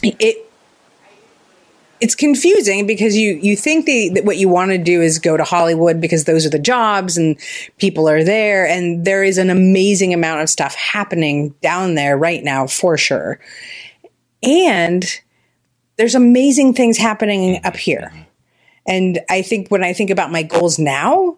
it 0.03 0.49
it's 2.03 2.17
confusing 2.17 2.85
because 2.85 3.17
you 3.17 3.39
you 3.41 3.57
think 3.57 3.87
the, 3.87 4.09
that 4.11 4.25
what 4.25 4.37
you 4.37 4.49
want 4.49 4.73
to 4.73 4.79
do 4.79 5.01
is 5.01 5.21
go 5.21 5.37
to 5.37 5.45
Hollywood 5.45 6.01
because 6.01 6.25
those 6.25 6.45
are 6.45 6.51
the 6.51 6.59
jobs 6.59 7.17
and 7.17 7.39
people 7.79 8.09
are 8.09 8.25
there 8.25 8.67
and 8.67 9.05
there 9.05 9.23
is 9.23 9.39
an 9.39 9.51
amazing 9.51 10.13
amount 10.13 10.43
of 10.43 10.51
stuff 10.51 10.75
happening 10.75 11.55
down 11.63 11.95
there 11.95 12.19
right 12.19 12.43
now 12.43 12.67
for 12.67 12.99
sure. 12.99 13.39
And 14.43 15.05
there's 15.97 16.17
amazing 16.17 16.75
things 16.75 16.99
happening 16.99 17.61
up 17.65 17.77
here. 17.77 18.13
And 18.89 19.21
I 19.31 19.43
think 19.43 19.69
when 19.69 19.85
I 19.85 19.93
think 19.93 20.11
about 20.11 20.33
my 20.33 20.43
goals 20.43 20.81
now, 20.81 21.37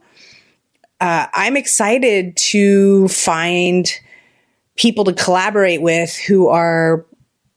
uh, 1.05 1.29
I'm 1.35 1.59
excited 1.59 2.35
to 2.37 3.09
find 3.09 3.87
people 4.75 5.05
to 5.05 5.13
collaborate 5.13 5.83
with 5.83 6.17
who 6.17 6.49
are 6.49 7.05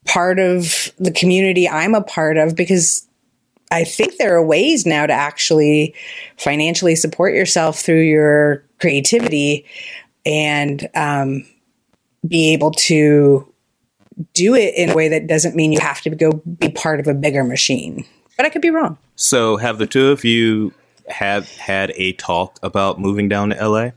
part 0.05 0.37
of 0.37 0.91
the 0.99 1.13
community 1.13 1.67
I'm 1.67 1.95
a 1.95 2.01
part 2.01 2.35
of 2.35 2.57
because 2.57 3.07
I 3.71 3.85
think 3.85 4.17
there 4.17 4.35
are 4.35 4.45
ways 4.45 4.85
now 4.85 5.05
to 5.05 5.13
actually 5.13 5.95
financially 6.35 6.93
support 6.95 7.33
yourself 7.33 7.79
through 7.79 8.01
your 8.01 8.65
creativity 8.81 9.65
and 10.25 10.89
um, 10.93 11.47
be 12.27 12.51
able 12.51 12.71
to 12.71 13.49
do 14.33 14.55
it 14.55 14.75
in 14.75 14.89
a 14.89 14.93
way 14.93 15.07
that 15.07 15.27
doesn't 15.27 15.55
mean 15.55 15.71
you 15.71 15.79
have 15.79 16.01
to 16.01 16.09
go 16.09 16.33
be 16.59 16.67
part 16.67 16.99
of 16.99 17.07
a 17.07 17.13
bigger 17.13 17.45
machine. 17.45 18.05
But 18.35 18.45
I 18.45 18.49
could 18.49 18.61
be 18.61 18.71
wrong. 18.71 18.97
So, 19.15 19.55
have 19.55 19.77
the 19.77 19.87
two 19.87 20.09
of 20.09 20.25
you 20.25 20.73
had 21.07 21.45
had 21.45 21.91
a 21.95 22.13
talk 22.13 22.59
about 22.63 22.99
moving 22.99 23.27
down 23.29 23.49
to 23.49 23.67
LA? 23.69 23.89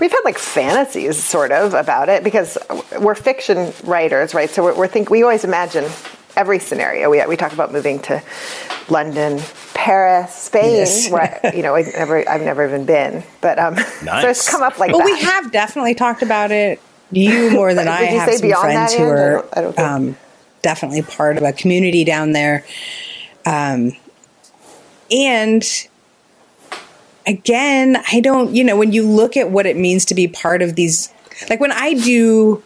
We've 0.00 0.10
had 0.12 0.20
like 0.24 0.38
fantasies, 0.38 1.22
sort 1.22 1.50
of, 1.52 1.74
about 1.74 2.08
it 2.08 2.22
because 2.24 2.56
we're 3.00 3.14
fiction 3.14 3.72
writers, 3.84 4.34
right? 4.34 4.48
So 4.48 4.62
we're, 4.62 4.74
we're 4.74 4.86
think 4.88 5.10
we 5.10 5.22
always 5.22 5.44
imagine 5.44 5.84
every 6.36 6.58
scenario. 6.58 7.10
We 7.10 7.24
we 7.26 7.36
talk 7.36 7.52
about 7.52 7.72
moving 7.72 7.98
to 8.02 8.22
London, 8.88 9.40
Paris, 9.74 10.32
Spain, 10.34 10.76
Yes. 10.76 11.10
where 11.10 11.40
I- 11.44 11.52
you 11.52 11.62
know 11.62 11.74
I've 11.74 11.86
never 11.92 12.28
I've 12.28 12.42
never 12.42 12.66
even 12.66 12.84
been, 12.86 13.24
but 13.40 13.58
um, 13.58 13.76
so 13.76 14.28
it's 14.28 14.48
come 14.48 14.62
up 14.62 14.78
like 14.78 14.90
Well, 14.92 14.98
that. 15.00 15.04
we 15.04 15.20
have 15.20 15.52
definitely 15.52 15.94
talked 15.94 16.22
about 16.22 16.50
it. 16.52 16.80
You 17.10 17.50
more 17.52 17.74
than 17.74 17.88
I 17.88 18.02
you 18.12 18.18
have 18.18 18.28
say 18.30 18.36
some 18.36 18.48
beyond 18.48 18.62
friends 18.62 18.92
that, 18.92 18.98
who 18.98 19.04
Ange? 19.04 19.12
I 19.12 19.22
are 19.22 19.32
don't- 19.32 19.56
I 19.56 19.60
don't 19.62 19.78
um, 19.78 20.16
definitely 20.62 21.02
part 21.02 21.36
of 21.38 21.42
a 21.42 21.52
community 21.52 22.04
down 22.04 22.32
there. 22.32 22.64
Um, 23.46 23.92
and 25.10 25.64
again, 27.26 28.02
I 28.10 28.20
don't, 28.20 28.54
you 28.54 28.64
know, 28.64 28.76
when 28.76 28.92
you 28.92 29.06
look 29.06 29.36
at 29.36 29.50
what 29.50 29.66
it 29.66 29.76
means 29.76 30.04
to 30.06 30.14
be 30.14 30.26
part 30.28 30.62
of 30.62 30.74
these, 30.74 31.12
like 31.48 31.60
when 31.60 31.72
I 31.72 31.94
do 31.94 32.62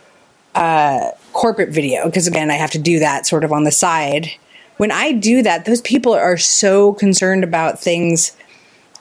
uh, 0.55 1.11
corporate 1.33 1.71
video, 1.71 2.07
because 2.07 2.27
again, 2.27 2.51
I 2.51 2.55
have 2.55 2.71
to 2.73 2.79
do 2.79 2.99
that 3.01 3.27
sort 3.27 3.45
of 3.45 3.53
on 3.53 3.65
the 3.65 3.73
side. 3.73 4.31
When 4.77 4.91
I 4.91 5.13
do 5.13 5.43
that, 5.43 5.65
those 5.65 5.81
people 5.81 6.15
are 6.15 6.37
so 6.37 6.95
concerned 6.95 7.45
about 7.45 7.81
things 7.81 8.37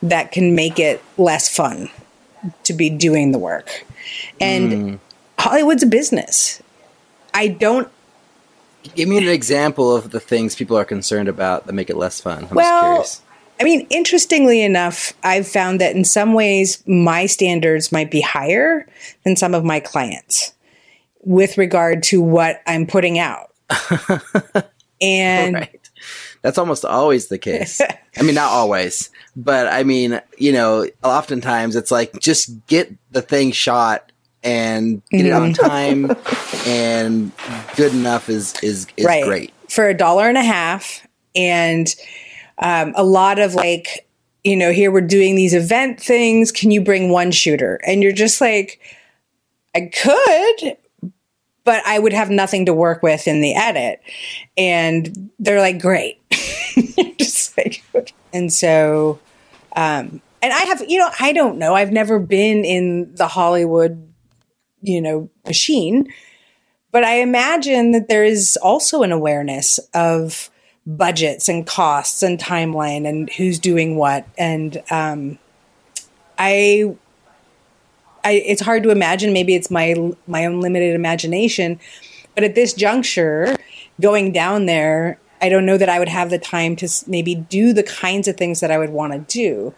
that 0.01 0.31
can 0.31 0.55
make 0.55 0.79
it 0.79 1.01
less 1.17 1.53
fun 1.53 1.89
to 2.63 2.73
be 2.73 2.89
doing 2.89 3.31
the 3.31 3.39
work. 3.39 3.85
And 4.39 4.99
Hollywood's 5.37 5.83
a 5.83 5.87
business. 5.87 6.61
I 7.33 7.47
don't 7.47 7.87
give 8.95 9.07
me 9.07 9.17
an 9.17 9.27
example 9.27 9.95
of 9.95 10.11
the 10.11 10.19
things 10.19 10.55
people 10.55 10.77
are 10.77 10.85
concerned 10.85 11.29
about 11.29 11.67
that 11.67 11.73
make 11.73 11.89
it 11.89 11.97
less 11.97 12.19
fun. 12.19 12.47
I'm 12.49 12.55
well, 12.55 12.97
just 12.97 13.21
curious. 13.21 13.30
I 13.61 13.63
mean, 13.63 13.85
interestingly 13.91 14.63
enough, 14.63 15.13
I've 15.23 15.47
found 15.47 15.79
that 15.81 15.95
in 15.95 16.03
some 16.03 16.33
ways 16.33 16.81
my 16.87 17.27
standards 17.27 17.91
might 17.91 18.09
be 18.09 18.19
higher 18.19 18.87
than 19.23 19.35
some 19.35 19.53
of 19.53 19.63
my 19.63 19.79
clients 19.79 20.55
with 21.21 21.59
regard 21.59 22.01
to 22.05 22.23
what 22.23 22.63
I'm 22.65 22.87
putting 22.87 23.19
out. 23.19 23.53
and 25.01 25.53
Right. 25.53 25.89
That's 26.41 26.57
almost 26.57 26.85
always 26.85 27.27
the 27.27 27.37
case. 27.37 27.79
I 28.17 28.23
mean, 28.23 28.33
not 28.33 28.51
always, 28.51 29.11
but 29.35 29.67
I 29.67 29.83
mean, 29.83 30.19
you 30.39 30.53
know, 30.53 30.87
oftentimes 31.03 31.75
it's 31.75 31.91
like 31.91 32.19
just 32.19 32.65
get 32.65 32.91
the 33.11 33.21
thing 33.21 33.51
shot 33.51 34.11
and 34.41 35.03
get 35.11 35.27
it 35.27 35.31
on 35.33 35.53
mm-hmm. 35.53 35.63
time, 35.63 36.15
and 36.67 37.31
good 37.75 37.93
enough 37.93 38.27
is 38.27 38.55
is 38.63 38.87
is 38.97 39.05
right 39.05 39.23
great. 39.23 39.53
for 39.69 39.87
a 39.87 39.93
dollar 39.93 40.27
and 40.27 40.37
a 40.39 40.43
half 40.43 41.05
and 41.35 41.93
um, 42.61 42.93
a 42.95 43.03
lot 43.03 43.39
of 43.39 43.55
like 43.55 44.07
you 44.43 44.55
know 44.55 44.71
here 44.71 44.91
we're 44.91 45.01
doing 45.01 45.35
these 45.35 45.53
event 45.53 45.99
things. 45.99 46.51
Can 46.51 46.71
you 46.71 46.81
bring 46.81 47.09
one 47.09 47.31
shooter? 47.31 47.79
And 47.85 48.03
you're 48.03 48.11
just 48.11 48.41
like 48.41 48.79
i 49.73 49.89
could 49.89 50.77
but 51.63 51.81
i 51.85 51.97
would 51.97 52.11
have 52.11 52.29
nothing 52.29 52.65
to 52.65 52.73
work 52.73 53.01
with 53.01 53.27
in 53.27 53.41
the 53.41 53.55
edit. 53.55 54.01
And 54.57 55.31
they're 55.39 55.61
like 55.61 55.79
great. 55.79 56.19
Just 57.17 57.57
like 57.57 57.83
and 58.33 58.51
so 58.51 59.19
um 59.75 60.21
and 60.41 60.53
i 60.53 60.59
have 60.65 60.83
you 60.89 60.97
know 60.97 61.09
i 61.19 61.31
don't 61.33 61.57
know. 61.57 61.73
I've 61.73 61.91
never 61.91 62.19
been 62.19 62.65
in 62.65 63.13
the 63.15 63.27
hollywood 63.27 64.11
you 64.81 65.01
know 65.01 65.29
machine 65.45 66.07
but 66.91 67.03
I 67.03 67.21
imagine 67.21 67.91
that 67.91 68.09
there 68.09 68.23
is 68.23 68.57
also 68.61 69.03
an 69.03 69.11
awareness 69.11 69.79
of 69.93 70.49
budgets 70.85 71.47
and 71.47 71.65
costs 71.67 72.23
and 72.23 72.39
timeline 72.39 73.07
and 73.07 73.29
who's 73.31 73.59
doing 73.59 73.95
what. 73.95 74.27
And 74.37 74.81
um, 74.89 75.37
I, 76.37 76.95
I, 78.23 78.31
it's 78.31 78.61
hard 78.61 78.83
to 78.83 78.89
imagine. 78.89 79.33
Maybe 79.33 79.55
it's 79.55 79.71
my 79.71 80.13
my 80.27 80.45
own 80.45 80.61
limited 80.61 80.95
imagination, 80.95 81.79
but 82.35 82.43
at 82.43 82.55
this 82.55 82.73
juncture, 82.73 83.57
going 83.99 84.31
down 84.31 84.65
there, 84.65 85.19
I 85.41 85.49
don't 85.49 85.65
know 85.65 85.77
that 85.77 85.89
I 85.89 85.99
would 85.99 86.09
have 86.09 86.29
the 86.29 86.39
time 86.39 86.75
to 86.77 86.89
maybe 87.07 87.35
do 87.35 87.73
the 87.73 87.83
kinds 87.83 88.27
of 88.27 88.37
things 88.37 88.59
that 88.59 88.71
I 88.71 88.77
would 88.77 88.91
want 88.91 89.13
to 89.13 89.19
do, 89.19 89.73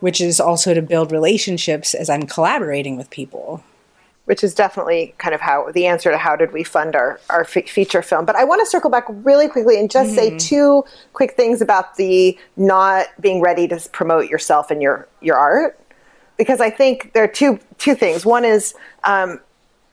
which 0.00 0.20
is 0.20 0.40
also 0.40 0.74
to 0.74 0.82
build 0.82 1.12
relationships 1.12 1.94
as 1.94 2.08
I'm 2.08 2.22
collaborating 2.22 2.96
with 2.96 3.10
people. 3.10 3.62
Which 4.26 4.42
is 4.42 4.54
definitely 4.54 5.14
kind 5.18 5.34
of 5.34 5.40
how 5.40 5.70
the 5.72 5.86
answer 5.86 6.10
to 6.10 6.16
how 6.16 6.34
did 6.34 6.52
we 6.52 6.64
fund 6.64 6.96
our, 6.96 7.20
our 7.28 7.44
fe- 7.44 7.66
feature 7.66 8.00
film. 8.00 8.24
But 8.24 8.36
I 8.36 8.44
want 8.44 8.60
to 8.60 8.66
circle 8.66 8.90
back 8.90 9.04
really 9.08 9.48
quickly 9.48 9.78
and 9.78 9.90
just 9.90 10.14
say 10.14 10.36
two 10.38 10.84
quick 11.12 11.32
things 11.32 11.60
about 11.60 11.96
the 11.96 12.38
not 12.56 13.08
being 13.20 13.40
ready 13.40 13.68
to 13.68 13.88
promote 13.92 14.30
yourself 14.30 14.70
and 14.70 14.80
your, 14.80 15.06
your 15.20 15.36
art. 15.36 15.78
Because 16.38 16.60
I 16.60 16.70
think 16.70 17.12
there 17.12 17.22
are 17.22 17.28
two, 17.28 17.60
two 17.78 17.94
things. 17.94 18.24
One 18.24 18.44
is, 18.44 18.74
um, 19.04 19.40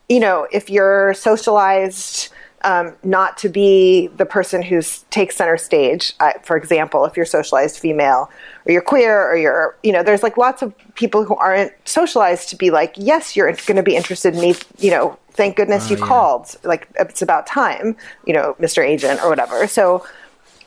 you 0.08 0.18
know, 0.18 0.48
if 0.50 0.70
you're 0.70 1.14
socialized 1.14 2.31
um, 2.64 2.94
not 3.02 3.36
to 3.38 3.48
be 3.48 4.08
the 4.16 4.26
person 4.26 4.62
who 4.62 4.80
takes 5.10 5.36
center 5.36 5.56
stage, 5.56 6.12
uh, 6.20 6.32
for 6.42 6.56
example, 6.56 7.04
if 7.04 7.16
you're 7.16 7.26
socialized 7.26 7.78
female 7.78 8.30
or 8.66 8.72
you're 8.72 8.82
queer 8.82 9.28
or 9.28 9.36
you're, 9.36 9.76
you 9.82 9.92
know, 9.92 10.02
there's 10.02 10.22
like 10.22 10.36
lots 10.36 10.62
of 10.62 10.74
people 10.94 11.24
who 11.24 11.34
aren't 11.36 11.72
socialized 11.86 12.48
to 12.50 12.56
be 12.56 12.70
like, 12.70 12.94
yes, 12.96 13.36
you're 13.36 13.52
going 13.52 13.76
to 13.76 13.82
be 13.82 13.96
interested 13.96 14.34
in 14.34 14.40
me, 14.40 14.54
you 14.78 14.90
know, 14.90 15.18
thank 15.32 15.56
goodness 15.56 15.90
you 15.90 15.96
called. 15.96 16.56
Like, 16.62 16.88
it's 16.98 17.22
about 17.22 17.46
time, 17.46 17.96
you 18.26 18.32
know, 18.32 18.54
Mr. 18.60 18.86
Agent 18.86 19.22
or 19.22 19.28
whatever. 19.28 19.66
So 19.66 20.06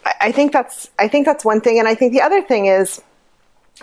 I, 0.06 0.14
I 0.22 0.32
think 0.32 0.52
that's, 0.52 0.90
I 1.00 1.08
think 1.08 1.26
that's 1.26 1.46
one 1.46 1.62
thing. 1.62 1.80
And 1.80 1.88
I 1.88 1.96
think 1.96 2.14
the 2.14 2.22
other 2.22 2.42
thing 2.42 2.66
is, 2.66 3.02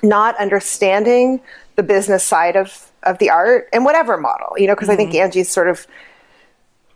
not 0.02 0.36
understanding 0.38 1.40
the 1.76 1.82
business 1.82 2.24
side 2.24 2.56
of 2.56 2.90
of 3.02 3.18
the 3.18 3.28
art 3.28 3.68
and 3.72 3.84
whatever 3.84 4.16
model 4.16 4.54
you 4.56 4.66
know 4.66 4.74
because 4.74 4.88
i 4.88 4.96
think 4.96 5.14
angie's 5.14 5.50
sort 5.50 5.68
of 5.68 5.86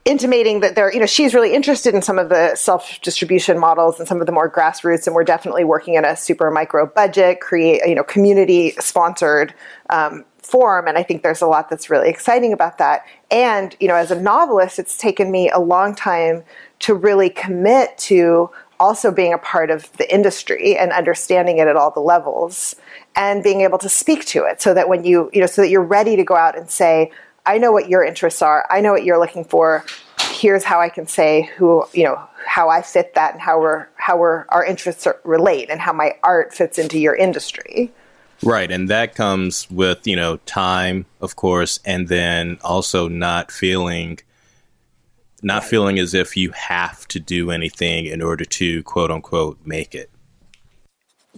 intimating 0.06 0.60
that 0.60 0.76
there 0.76 0.90
you 0.92 1.00
know 1.00 1.06
she's 1.06 1.34
really 1.34 1.52
interested 1.52 1.92
in 1.92 2.00
some 2.00 2.18
of 2.18 2.28
the 2.28 2.54
self 2.54 3.00
distribution 3.02 3.58
models 3.58 3.98
and 3.98 4.08
some 4.08 4.20
of 4.20 4.26
the 4.26 4.32
more 4.32 4.48
grassroots 4.48 5.06
and 5.06 5.16
we're 5.16 5.24
definitely 5.24 5.64
working 5.64 5.94
in 5.94 6.04
a 6.04 6.16
super 6.16 6.48
micro 6.50 6.86
budget 6.86 7.40
create 7.40 7.82
you 7.84 7.94
know 7.94 8.04
community 8.04 8.70
sponsored 8.78 9.52
um, 9.90 10.24
form 10.38 10.86
and 10.86 10.96
i 10.96 11.02
think 11.02 11.24
there's 11.24 11.42
a 11.42 11.46
lot 11.46 11.68
that's 11.68 11.90
really 11.90 12.08
exciting 12.08 12.52
about 12.52 12.78
that. 12.78 13.04
And 13.32 13.76
you 13.80 13.88
know 13.88 13.96
as 13.96 14.12
a 14.12 14.20
novelist 14.20 14.78
it's 14.78 14.96
taken 14.96 15.32
me 15.32 15.50
a 15.50 15.58
long 15.58 15.94
time 15.94 16.44
to 16.80 16.94
really 16.94 17.28
commit 17.28 17.98
to 17.98 18.48
also 18.78 19.10
being 19.10 19.32
a 19.32 19.38
part 19.38 19.70
of 19.70 19.90
the 19.96 20.14
industry 20.14 20.76
and 20.76 20.92
understanding 20.92 21.58
it 21.58 21.66
at 21.66 21.76
all 21.76 21.90
the 21.90 22.00
levels 22.00 22.76
and 23.16 23.42
being 23.42 23.62
able 23.62 23.78
to 23.78 23.88
speak 23.88 24.24
to 24.26 24.44
it 24.44 24.62
so 24.62 24.72
that 24.74 24.88
when 24.88 25.02
you 25.02 25.30
you 25.32 25.40
know 25.40 25.46
so 25.46 25.62
that 25.62 25.68
you're 25.68 25.82
ready 25.82 26.14
to 26.14 26.22
go 26.22 26.36
out 26.36 26.56
and 26.56 26.70
say 26.70 27.10
i 27.46 27.58
know 27.58 27.72
what 27.72 27.88
your 27.88 28.04
interests 28.04 28.42
are 28.42 28.66
i 28.70 28.80
know 28.80 28.92
what 28.92 29.04
you're 29.04 29.18
looking 29.18 29.44
for 29.44 29.84
here's 30.36 30.64
how 30.64 30.80
I 30.80 30.88
can 30.88 31.06
say 31.06 31.50
who 31.56 31.84
you 31.92 32.04
know 32.04 32.20
how 32.46 32.68
I 32.68 32.82
fit 32.82 33.14
that 33.14 33.32
and 33.32 33.40
how 33.40 33.60
we're 33.60 33.88
how 33.96 34.16
we're 34.16 34.44
our 34.50 34.64
interests 34.64 35.06
are, 35.06 35.18
relate 35.24 35.70
and 35.70 35.80
how 35.80 35.92
my 35.92 36.14
art 36.22 36.54
fits 36.54 36.78
into 36.78 36.98
your 36.98 37.16
industry. 37.16 37.92
Right, 38.42 38.70
and 38.70 38.90
that 38.90 39.14
comes 39.14 39.68
with, 39.70 40.06
you 40.06 40.14
know, 40.14 40.36
time, 40.44 41.06
of 41.22 41.36
course, 41.36 41.80
and 41.86 42.08
then 42.08 42.58
also 42.62 43.08
not 43.08 43.50
feeling 43.50 44.18
not 45.42 45.64
feeling 45.64 45.98
as 45.98 46.14
if 46.14 46.36
you 46.36 46.50
have 46.52 47.06
to 47.08 47.20
do 47.20 47.50
anything 47.50 48.06
in 48.06 48.22
order 48.22 48.44
to 48.44 48.82
quote 48.84 49.10
unquote 49.10 49.58
make 49.64 49.94
it. 49.94 50.10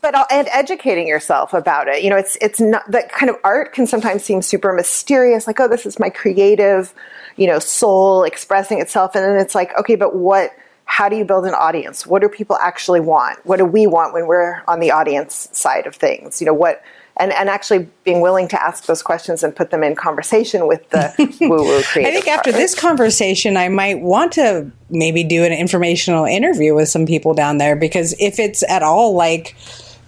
But 0.00 0.14
and 0.30 0.48
educating 0.52 1.06
yourself 1.08 1.54
about 1.54 1.88
it. 1.88 2.02
You 2.02 2.10
know, 2.10 2.16
it's 2.16 2.36
it's 2.40 2.60
not 2.60 2.88
that 2.90 3.10
kind 3.10 3.30
of 3.30 3.36
art 3.44 3.72
can 3.72 3.86
sometimes 3.86 4.22
seem 4.24 4.42
super 4.42 4.72
mysterious 4.72 5.46
like 5.46 5.60
oh 5.60 5.68
this 5.68 5.86
is 5.86 5.98
my 5.98 6.10
creative, 6.10 6.94
you 7.36 7.46
know, 7.46 7.58
soul 7.58 8.24
expressing 8.24 8.80
itself 8.80 9.14
and 9.14 9.24
then 9.24 9.36
it's 9.36 9.54
like 9.54 9.76
okay, 9.78 9.96
but 9.96 10.14
what 10.14 10.52
how 10.84 11.08
do 11.08 11.16
you 11.16 11.24
build 11.24 11.44
an 11.44 11.54
audience? 11.54 12.06
What 12.06 12.22
do 12.22 12.28
people 12.28 12.56
actually 12.56 13.00
want? 13.00 13.44
What 13.44 13.58
do 13.58 13.64
we 13.64 13.86
want 13.86 14.14
when 14.14 14.26
we're 14.26 14.62
on 14.66 14.80
the 14.80 14.90
audience 14.90 15.48
side 15.52 15.86
of 15.86 15.94
things? 15.94 16.40
You 16.40 16.46
know, 16.46 16.54
what 16.54 16.82
and, 17.18 17.32
and 17.32 17.48
actually 17.48 17.88
being 18.04 18.20
willing 18.20 18.48
to 18.48 18.62
ask 18.62 18.86
those 18.86 19.02
questions 19.02 19.42
and 19.42 19.54
put 19.54 19.70
them 19.70 19.82
in 19.82 19.96
conversation 19.96 20.66
with 20.66 20.88
the 20.90 21.12
woo 21.40 21.62
woo 21.62 21.82
creative. 21.82 22.10
I 22.10 22.14
think 22.14 22.28
after 22.28 22.52
this 22.52 22.78
conversation, 22.78 23.56
I 23.56 23.68
might 23.68 24.00
want 24.00 24.32
to 24.34 24.70
maybe 24.88 25.24
do 25.24 25.44
an 25.44 25.52
informational 25.52 26.24
interview 26.24 26.74
with 26.74 26.88
some 26.88 27.06
people 27.06 27.34
down 27.34 27.58
there 27.58 27.76
because 27.76 28.14
if 28.20 28.38
it's 28.38 28.62
at 28.68 28.82
all 28.82 29.14
like 29.14 29.56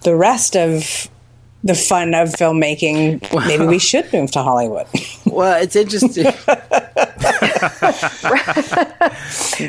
the 0.03 0.17
rest 0.17 0.57
of 0.57 1.09
the 1.63 1.75
fun 1.75 2.15
of 2.15 2.31
filmmaking, 2.31 3.33
wow. 3.33 3.47
maybe 3.47 3.67
we 3.67 3.79
should 3.79 4.11
move 4.13 4.31
to 4.33 4.43
Hollywood. 4.43 4.87
well, 5.27 5.61
it's 5.61 5.77
interesting. 5.77 6.25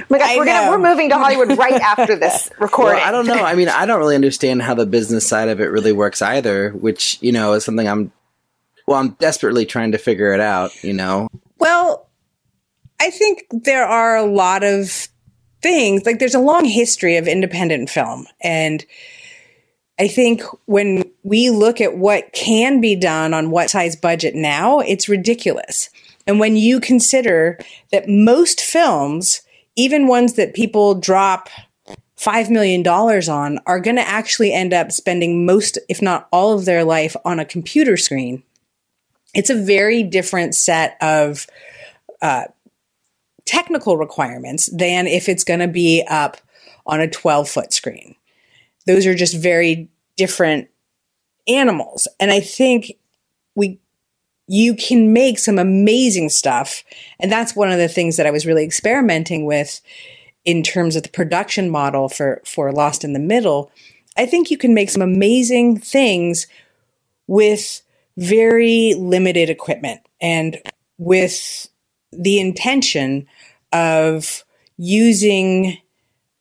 like 0.09 0.37
we're 0.37 0.45
gonna 0.45 0.71
we're 0.71 0.77
moving 0.77 1.09
to 1.09 1.17
Hollywood 1.17 1.57
right 1.57 1.81
after 1.81 2.15
this 2.15 2.49
recording. 2.59 2.95
Well, 2.95 3.07
I 3.07 3.11
don't 3.11 3.27
know. 3.27 3.43
I 3.43 3.55
mean, 3.55 3.67
I 3.67 3.85
don't 3.85 3.99
really 3.99 4.15
understand 4.15 4.61
how 4.61 4.73
the 4.73 4.85
business 4.85 5.27
side 5.27 5.49
of 5.49 5.59
it 5.59 5.65
really 5.65 5.91
works 5.91 6.21
either, 6.21 6.69
which 6.71 7.17
you 7.21 7.31
know 7.31 7.53
is 7.53 7.65
something 7.65 7.87
I'm. 7.87 8.11
Well, 8.87 8.99
I'm 8.99 9.09
desperately 9.19 9.65
trying 9.65 9.91
to 9.91 9.97
figure 9.97 10.33
it 10.33 10.39
out. 10.39 10.83
You 10.83 10.93
know. 10.93 11.27
Well, 11.57 12.07
I 12.99 13.09
think 13.09 13.45
there 13.51 13.85
are 13.85 14.15
a 14.15 14.25
lot 14.25 14.63
of 14.63 15.07
things. 15.61 16.05
Like, 16.05 16.19
there's 16.19 16.35
a 16.35 16.39
long 16.39 16.65
history 16.65 17.17
of 17.17 17.27
independent 17.27 17.89
film, 17.89 18.27
and 18.41 18.85
I 20.01 20.07
think 20.07 20.41
when 20.65 21.03
we 21.21 21.51
look 21.51 21.79
at 21.79 21.95
what 21.95 22.33
can 22.33 22.81
be 22.81 22.95
done 22.95 23.35
on 23.35 23.51
what 23.51 23.69
size 23.69 23.95
budget 23.95 24.33
now, 24.33 24.79
it's 24.79 25.07
ridiculous. 25.07 25.91
And 26.25 26.39
when 26.39 26.55
you 26.55 26.79
consider 26.79 27.59
that 27.91 28.09
most 28.09 28.61
films, 28.61 29.43
even 29.75 30.07
ones 30.07 30.33
that 30.33 30.55
people 30.55 30.95
drop 30.95 31.49
$5 32.17 32.49
million 32.49 32.85
on, 32.87 33.59
are 33.67 33.79
going 33.79 33.97
to 33.97 34.07
actually 34.07 34.51
end 34.51 34.73
up 34.73 34.91
spending 34.91 35.45
most, 35.45 35.77
if 35.87 36.01
not 36.01 36.27
all 36.31 36.57
of 36.57 36.65
their 36.65 36.83
life 36.83 37.15
on 37.23 37.39
a 37.39 37.45
computer 37.45 37.95
screen, 37.95 38.41
it's 39.35 39.51
a 39.51 39.63
very 39.63 40.01
different 40.01 40.55
set 40.55 40.97
of 40.99 41.45
uh, 42.23 42.45
technical 43.45 43.97
requirements 43.97 44.65
than 44.75 45.05
if 45.05 45.29
it's 45.29 45.43
going 45.43 45.59
to 45.59 45.67
be 45.67 46.03
up 46.09 46.37
on 46.87 47.01
a 47.01 47.07
12 47.07 47.47
foot 47.47 47.71
screen 47.71 48.15
those 48.85 49.05
are 49.05 49.15
just 49.15 49.37
very 49.37 49.89
different 50.17 50.69
animals. 51.47 52.07
And 52.19 52.31
I 52.31 52.39
think 52.39 52.93
we 53.55 53.79
you 54.47 54.75
can 54.75 55.13
make 55.13 55.39
some 55.39 55.57
amazing 55.57 56.27
stuff. 56.27 56.83
And 57.19 57.31
that's 57.31 57.55
one 57.55 57.71
of 57.71 57.77
the 57.77 57.87
things 57.87 58.17
that 58.17 58.25
I 58.25 58.31
was 58.31 58.45
really 58.45 58.65
experimenting 58.65 59.45
with 59.45 59.81
in 60.43 60.61
terms 60.61 60.95
of 60.95 61.03
the 61.03 61.09
production 61.09 61.69
model 61.69 62.09
for 62.09 62.41
for 62.45 62.71
Lost 62.71 63.03
in 63.03 63.13
the 63.13 63.19
Middle. 63.19 63.71
I 64.17 64.25
think 64.25 64.51
you 64.51 64.57
can 64.57 64.73
make 64.73 64.89
some 64.89 65.01
amazing 65.01 65.79
things 65.79 66.47
with 67.27 67.81
very 68.17 68.93
limited 68.95 69.49
equipment 69.49 70.01
and 70.19 70.61
with 70.97 71.69
the 72.11 72.39
intention 72.39 73.25
of 73.71 74.43
using 74.77 75.77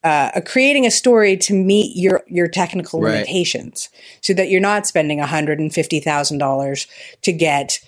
uh, 0.02 0.40
creating 0.46 0.86
a 0.86 0.90
story 0.90 1.36
to 1.36 1.54
meet 1.54 1.96
your 1.96 2.22
your 2.26 2.48
technical 2.48 3.00
right. 3.00 3.12
limitations, 3.12 3.88
so 4.20 4.32
that 4.34 4.48
you're 4.48 4.60
not 4.60 4.86
spending 4.86 5.18
one 5.18 5.28
hundred 5.28 5.58
and 5.58 5.72
fifty 5.72 6.00
thousand 6.00 6.38
dollars 6.38 6.86
to 7.22 7.32
get 7.32 7.80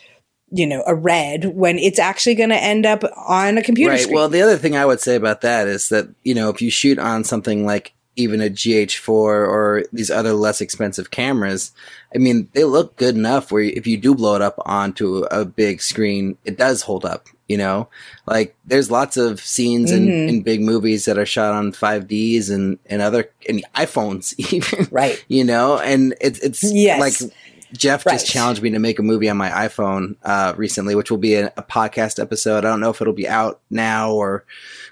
you 0.51 0.67
know 0.67 0.83
a 0.87 0.95
red 0.95 1.57
when 1.57 1.79
it's 1.79 1.99
actually 1.99 2.35
going 2.35 2.51
to 2.51 2.63
end 2.63 2.85
up 2.85 3.03
on 3.17 3.57
a 3.57 3.63
computer. 3.63 3.93
Right. 3.93 4.01
Screen. 4.01 4.15
Well, 4.15 4.29
the 4.29 4.43
other 4.43 4.59
thing 4.59 4.77
I 4.77 4.87
would 4.87 5.01
say 5.01 5.17
about 5.17 5.41
that 5.41 5.67
is 5.67 5.89
that 5.89 6.09
you 6.23 6.35
know 6.35 6.51
if 6.51 6.61
you 6.61 6.71
shoot 6.71 6.99
on 6.99 7.25
something 7.25 7.65
like 7.65 7.95
even 8.17 8.43
a 8.43 8.51
GH4 8.51 9.09
or 9.09 9.85
these 9.93 10.11
other 10.11 10.35
less 10.35 10.61
expensive 10.61 11.11
cameras, 11.11 11.73
I 12.15 12.19
mean, 12.19 12.49
they 12.53 12.65
look 12.65 12.97
good 12.97 13.17
enough 13.17 13.51
where 13.51 13.63
if 13.63 13.87
you 13.87 13.97
do 13.97 14.15
blow 14.15 14.37
it 14.37 14.43
up 14.43 14.59
onto 14.67 15.25
a 15.31 15.47
big 15.47 15.81
screen, 15.81 16.37
it 16.45 16.59
does 16.59 16.83
hold 16.83 17.07
up 17.07 17.29
you 17.53 17.59
know 17.59 17.87
like 18.27 18.57
there's 18.65 18.91
lots 18.91 19.19
of 19.19 19.39
scenes 19.39 19.93
mm-hmm. 19.93 20.09
in, 20.09 20.29
in 20.29 20.43
big 20.43 20.63
movies 20.63 21.05
that 21.05 21.19
are 21.19 21.27
shot 21.27 21.53
on 21.53 21.71
5ds 21.71 22.51
and 22.51 22.79
and 22.87 23.03
other 23.03 23.31
and 23.47 23.63
iphones 23.75 24.35
even 24.53 24.89
right 24.91 25.23
you 25.29 25.45
know 25.45 25.79
and 25.79 26.15
it's 26.19 26.39
it's 26.39 26.63
yes. 26.65 26.99
like 26.99 27.33
jeff 27.75 28.07
right. 28.07 28.15
just 28.15 28.27
challenged 28.27 28.63
me 28.63 28.71
to 28.71 28.79
make 28.79 28.99
a 28.99 29.03
movie 29.03 29.29
on 29.29 29.37
my 29.37 29.51
iphone 29.67 30.17
uh, 30.23 30.55
recently 30.57 30.95
which 30.95 31.11
will 31.11 31.19
be 31.19 31.35
a, 31.35 31.53
a, 31.59 31.63
podcast 31.63 32.19
episode 32.19 32.65
i 32.65 32.71
don't 32.71 32.81
know 32.81 32.89
if 32.89 33.03
it'll 33.03 33.13
be 33.13 33.29
out 33.29 33.61
now 33.69 34.11
or 34.13 34.47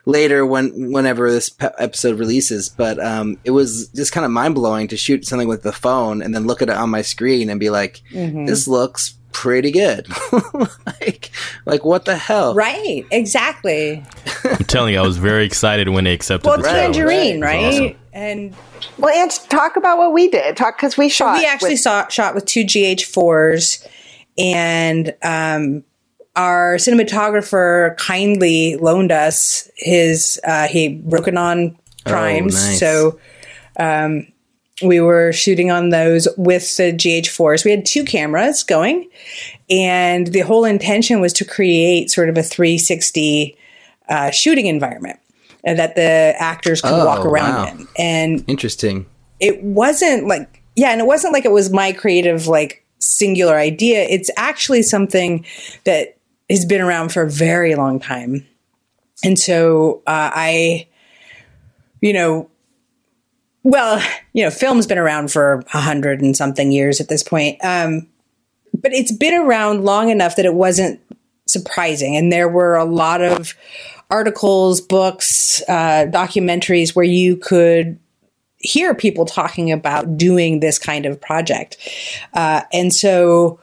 later 0.05 0.45
when 0.45 0.93
whenever 0.93 1.31
this 1.31 1.49
pe- 1.49 1.71
episode 1.79 2.19
releases 2.19 2.69
but 2.69 3.03
um, 3.03 3.39
it 3.45 3.53
was 3.53 3.89
just 3.89 4.13
kind 4.13 4.27
of 4.27 4.31
mind-blowing 4.31 4.87
to 4.89 4.99
shoot 4.99 5.27
something 5.27 5.49
with 5.49 5.63
the 5.63 5.73
phone 5.73 6.21
and 6.21 6.35
then 6.35 6.47
look 6.47 6.61
at 6.61 6.69
it 6.69 6.77
on 6.77 6.91
my 6.91 7.03
screen 7.03 7.49
and 7.49 7.59
be 7.59 7.71
like 7.71 8.03
mm-hmm. 8.13 8.45
this 8.45 8.69
looks 8.69 9.15
pretty 9.33 9.71
good. 9.71 10.07
like, 10.87 11.31
like 11.67 11.85
what 11.85 12.05
the 12.05 12.17
hell? 12.17 12.55
Right. 12.55 13.07
Exactly. 13.11 14.05
I'm 14.45 14.57
telling 14.65 14.95
you, 14.95 15.01
I 15.01 15.07
was 15.07 15.19
very 15.19 15.45
excited 15.45 15.89
when 15.89 16.05
they 16.05 16.13
accepted. 16.13 16.49
Well, 16.49 16.59
the 16.59 16.65
Tangerine, 16.65 17.41
right? 17.41 17.63
right? 17.63 17.75
Awesome. 17.75 17.97
And 18.13 18.57
well, 18.99 19.15
and 19.15 19.31
talk 19.49 19.77
about 19.77 19.99
what 19.99 20.13
we 20.13 20.29
did. 20.29 20.57
Talk 20.57 20.77
because 20.77 20.97
we 20.97 21.09
shot. 21.09 21.39
we 21.39 21.47
actually 21.47 21.71
with- 21.71 21.81
saw 21.81 22.09
shot 22.09 22.35
with 22.35 22.45
two 22.45 22.65
GH 22.65 23.03
fours, 23.03 23.87
and 24.37 25.15
um, 25.23 25.85
our 26.37 26.77
cinematographer 26.77 27.97
kindly 27.99 28.77
loaned 28.77 29.13
us 29.13 29.71
his. 29.77 30.41
Uh, 30.45 30.67
he 30.67 31.01
Rokinon 31.03 31.77
primes, 32.05 32.57
oh, 32.57 32.67
nice. 32.67 32.81
so. 32.81 33.21
Um, 33.79 34.27
we 34.83 35.01
were 35.01 35.33
shooting 35.33 35.71
on 35.71 35.91
those 35.91 36.29
with 36.37 36.77
the 36.77 36.93
GH4s. 36.93 37.65
We 37.65 37.71
had 37.71 37.85
two 37.85 38.05
cameras 38.05 38.63
going, 38.63 39.09
and 39.69 40.29
the 40.29 40.41
whole 40.41 40.65
intention 40.65 41.21
was 41.21 41.33
to 41.35 41.45
create 41.45 42.11
sort 42.11 42.29
of 42.29 42.37
a 42.37 42.43
360 42.43 43.57
uh, 44.09 44.31
shooting 44.31 44.67
environment 44.67 45.21
that 45.65 45.95
the 45.95 46.35
actors 46.39 46.81
could 46.81 46.93
oh, 46.93 47.05
walk 47.05 47.25
around 47.25 47.55
wow. 47.55 47.67
in. 47.67 47.89
And 47.99 48.45
interesting. 48.49 49.07
It 49.39 49.63
wasn't 49.63 50.27
like, 50.27 50.63
yeah, 50.77 50.91
and 50.91 51.01
it 51.01 51.07
wasn't 51.07 51.33
like 51.33 51.45
it 51.45 51.53
was 51.53 51.71
my 51.71 51.93
creative, 51.93 52.47
like, 52.47 52.85
singular 52.99 53.57
idea. 53.57 54.03
It's 54.03 54.31
actually 54.37 54.83
something 54.83 55.45
that 55.85 56.17
has 56.49 56.65
been 56.65 56.81
around 56.81 57.13
for 57.13 57.23
a 57.23 57.31
very 57.31 57.75
long 57.75 57.99
time. 57.99 58.47
And 59.25 59.39
so 59.39 60.03
uh, 60.07 60.31
I, 60.35 60.87
you 62.01 62.13
know, 62.13 62.51
well, 63.63 64.03
you 64.33 64.45
know, 64.45 64.51
film's 64.51 64.87
been 64.87 64.99
around 64.99 65.31
for 65.31 65.63
a 65.75 65.81
hundred 65.81 66.21
and 66.21 66.37
something 66.37 66.73
years 66.73 67.01
at 67.01 67.09
this 67.09 67.23
point. 67.23 67.63
Um, 67.65 68.09
but 68.75 68.93
it's 68.93 69.13
been 69.13 69.35
around 69.35 69.85
long 69.85 70.09
enough 70.09 70.37
that 70.37 70.47
it 70.47 70.55
wasn't 70.55 71.01
surprising. 71.47 72.17
And 72.17 72.33
there 72.33 72.49
were 72.49 72.77
a 72.77 72.85
lot 72.85 73.21
of 73.21 73.55
articles, 74.11 74.81
books, 74.81 75.63
uh, 75.69 76.07
documentaries 76.11 76.97
where 76.97 77.05
you 77.05 77.37
could 77.37 77.99
hear 78.57 78.95
people 78.95 79.25
talking 79.25 79.73
about 79.73 80.17
doing 80.17 80.61
this 80.61 80.79
kind 80.79 81.07
of 81.07 81.21
project. 81.21 81.77
Uh, 82.35 82.63
and 82.73 82.93
so 82.93 83.61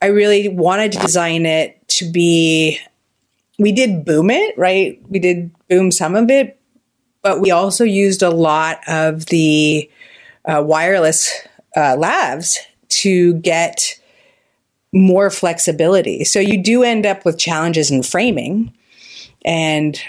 I 0.00 0.06
really 0.06 0.48
wanted 0.48 0.92
to 0.92 0.98
design 0.98 1.46
it 1.46 1.86
to 1.88 2.10
be, 2.10 2.78
we 3.58 3.72
did 3.72 4.04
boom 4.04 4.30
it, 4.30 4.56
right? 4.58 5.00
We 5.08 5.18
did 5.18 5.50
boom 5.68 5.90
some 5.90 6.16
of 6.16 6.30
it, 6.30 6.58
but 7.22 7.40
we 7.40 7.50
also 7.50 7.84
used 7.84 8.22
a 8.22 8.30
lot 8.30 8.80
of 8.86 9.26
the 9.26 9.88
uh, 10.44 10.62
wireless 10.64 11.32
uh, 11.76 11.96
lavs 11.96 12.58
to 12.88 13.34
get 13.34 13.98
more 14.92 15.30
flexibility. 15.30 16.24
So 16.24 16.38
you 16.38 16.62
do 16.62 16.82
end 16.82 17.06
up 17.06 17.24
with 17.24 17.38
challenges 17.38 17.90
in 17.90 18.02
framing, 18.02 18.72
and 19.44 20.00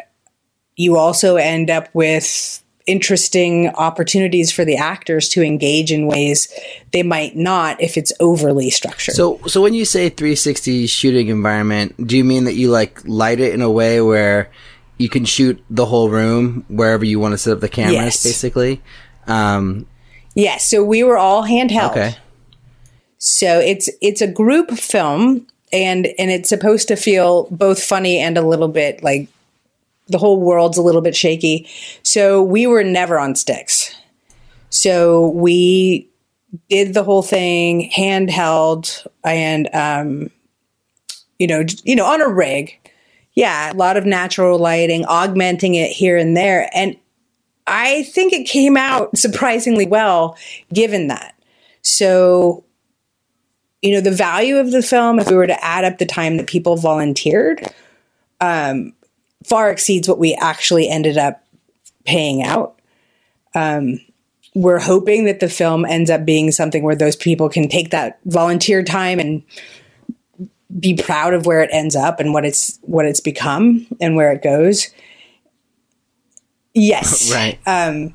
you 0.75 0.97
also 0.97 1.37
end 1.37 1.69
up 1.69 1.87
with 1.93 2.61
interesting 2.85 3.69
opportunities 3.69 4.51
for 4.51 4.65
the 4.65 4.75
actors 4.75 5.29
to 5.29 5.41
engage 5.41 5.89
in 5.89 6.05
ways 6.05 6.53
they 6.91 7.01
might 7.01 7.33
not 7.33 7.79
if 7.81 7.95
it's 7.95 8.11
overly 8.19 8.69
structured. 8.69 9.15
So 9.15 9.39
so 9.47 9.61
when 9.61 9.73
you 9.73 9.85
say 9.85 10.09
360 10.09 10.87
shooting 10.87 11.29
environment, 11.29 11.95
do 12.05 12.17
you 12.17 12.25
mean 12.25 12.43
that 12.43 12.55
you 12.55 12.69
like 12.69 12.99
light 13.05 13.39
it 13.39 13.53
in 13.53 13.61
a 13.61 13.71
way 13.71 14.01
where 14.01 14.51
you 15.03 15.09
can 15.09 15.25
shoot 15.25 15.61
the 15.69 15.85
whole 15.85 16.09
room 16.09 16.63
wherever 16.69 17.03
you 17.05 17.19
want 17.19 17.33
to 17.33 17.37
set 17.37 17.53
up 17.53 17.59
the 17.59 17.67
cameras, 17.69 17.93
Yes. 17.93 18.23
basically. 18.23 18.81
Um, 19.27 19.85
Yes, 20.35 20.67
so 20.69 20.83
we 20.83 21.03
were 21.03 21.17
all 21.17 21.43
handheld. 21.43 21.91
okay. 21.91 22.15
So 23.19 23.59
it's 23.59 23.89
it's 24.01 24.21
a 24.21 24.27
group 24.27 24.71
film 24.71 25.45
and 25.71 26.07
and 26.17 26.31
it's 26.31 26.49
supposed 26.49 26.87
to 26.87 26.95
feel 26.95 27.47
both 27.51 27.81
funny 27.83 28.17
and 28.17 28.37
a 28.37 28.41
little 28.41 28.67
bit 28.67 29.03
like 29.03 29.27
the 30.07 30.17
whole 30.17 30.39
world's 30.39 30.77
a 30.77 30.81
little 30.81 31.01
bit 31.01 31.15
shaky. 31.15 31.67
So 32.03 32.41
we 32.41 32.65
were 32.67 32.83
never 32.83 33.19
on 33.19 33.35
sticks. 33.35 33.95
So 34.69 35.29
we 35.29 36.07
did 36.69 36.93
the 36.93 37.03
whole 37.03 37.21
thing 37.23 37.89
handheld 37.95 39.05
and 39.23 39.69
um 39.73 40.29
you 41.39 41.47
know 41.47 41.63
you 41.83 41.95
know 41.95 42.05
on 42.05 42.21
a 42.21 42.27
rig. 42.27 42.77
Yeah, 43.35 43.71
a 43.71 43.75
lot 43.75 43.97
of 43.97 44.05
natural 44.05 44.59
lighting, 44.59 45.05
augmenting 45.05 45.75
it 45.75 45.89
here 45.89 46.17
and 46.17 46.35
there 46.35 46.69
and 46.73 46.97
I 47.65 48.03
think 48.03 48.33
it 48.33 48.45
came 48.45 48.75
out 48.75 49.17
surprisingly 49.17 49.87
well 49.87 50.37
given 50.73 51.07
that. 51.07 51.35
So 51.81 52.63
you 53.83 53.91
know 53.91 54.01
the 54.01 54.11
value 54.11 54.57
of 54.57 54.71
the 54.71 54.81
film 54.81 55.19
if 55.19 55.29
we 55.29 55.35
were 55.35 55.45
to 55.45 55.63
add 55.63 55.83
up 55.83 55.99
the 55.99 56.05
time 56.05 56.37
that 56.37 56.47
people 56.47 56.77
volunteered 56.77 57.67
um, 58.41 58.93
far 59.45 59.69
exceeds 59.69 60.07
what 60.07 60.17
we 60.17 60.33
actually 60.35 60.89
ended 60.89 61.17
up 61.17 61.43
paying 62.05 62.41
out 62.41 62.79
um, 63.53 63.99
we're 64.55 64.79
hoping 64.79 65.25
that 65.25 65.41
the 65.41 65.49
film 65.49 65.85
ends 65.85 66.09
up 66.09 66.25
being 66.25 66.51
something 66.51 66.81
where 66.81 66.95
those 66.95 67.15
people 67.15 67.49
can 67.49 67.67
take 67.67 67.91
that 67.91 68.19
volunteer 68.25 68.83
time 68.83 69.19
and 69.19 69.43
be 70.79 70.95
proud 70.95 71.33
of 71.33 71.45
where 71.45 71.61
it 71.61 71.69
ends 71.71 71.95
up 71.95 72.19
and 72.19 72.33
what 72.33 72.45
it's 72.45 72.79
what 72.81 73.05
it's 73.05 73.19
become 73.19 73.85
and 74.01 74.15
where 74.15 74.31
it 74.31 74.41
goes 74.41 74.87
yes 76.73 77.31
Right. 77.33 77.59
um, 77.65 78.13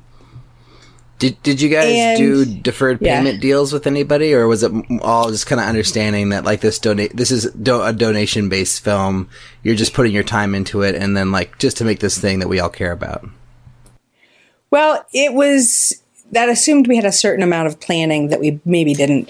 Did 1.19 1.41
Did 1.43 1.61
you 1.61 1.69
guys 1.69 1.93
And- 1.95 2.17
do 2.17 2.45
deferred 2.45 2.99
yeah. 3.01 3.17
payment 3.17 3.41
deals 3.41 3.73
with 3.73 3.85
anybody, 3.87 4.33
or 4.33 4.47
was 4.47 4.63
it 4.63 4.71
all 5.01 5.29
just 5.29 5.47
kind 5.47 5.59
of 5.59 5.67
understanding 5.67 6.29
that 6.29 6.45
like 6.45 6.61
this 6.61 6.79
donate 6.79 7.15
this 7.15 7.31
is 7.31 7.51
do- 7.51 7.81
a 7.81 7.91
donation 7.93 8.47
based 8.49 8.83
film? 8.83 9.29
You're 9.63 9.75
just 9.75 9.93
putting 9.93 10.13
your 10.13 10.23
time 10.23 10.55
into 10.55 10.81
it, 10.81 10.95
and 10.95 11.15
then 11.17 11.31
like 11.31 11.57
just 11.59 11.77
to 11.77 11.85
make 11.85 11.99
this 11.99 12.17
thing 12.17 12.39
that 12.39 12.47
we 12.47 12.59
all 12.59 12.69
care 12.69 12.91
about. 12.93 13.27
Well, 14.71 15.05
it 15.13 15.33
was 15.33 16.01
that 16.31 16.47
assumed 16.47 16.87
we 16.87 16.95
had 16.95 17.05
a 17.05 17.11
certain 17.11 17.43
amount 17.43 17.67
of 17.67 17.79
planning 17.81 18.27
that 18.29 18.39
we 18.39 18.59
maybe 18.65 18.93
didn't. 18.93 19.29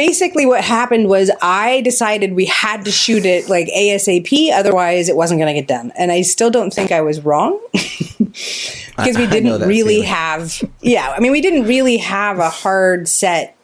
Basically, 0.00 0.46
what 0.46 0.64
happened 0.64 1.08
was 1.10 1.30
I 1.42 1.82
decided 1.82 2.32
we 2.32 2.46
had 2.46 2.86
to 2.86 2.90
shoot 2.90 3.26
it 3.26 3.50
like 3.50 3.66
ASAP, 3.66 4.50
otherwise, 4.50 5.10
it 5.10 5.14
wasn't 5.14 5.40
going 5.40 5.54
to 5.54 5.60
get 5.60 5.68
done. 5.68 5.92
And 5.94 6.10
I 6.10 6.22
still 6.22 6.50
don't 6.50 6.72
think 6.72 6.90
I 6.90 7.02
was 7.02 7.20
wrong 7.20 7.60
because 7.72 9.18
we 9.18 9.26
didn't 9.26 9.60
really 9.60 9.96
feeling. 9.96 10.08
have, 10.08 10.62
yeah, 10.80 11.12
I 11.14 11.20
mean, 11.20 11.32
we 11.32 11.42
didn't 11.42 11.64
really 11.64 11.98
have 11.98 12.38
a 12.38 12.48
hard 12.48 13.08
set 13.08 13.54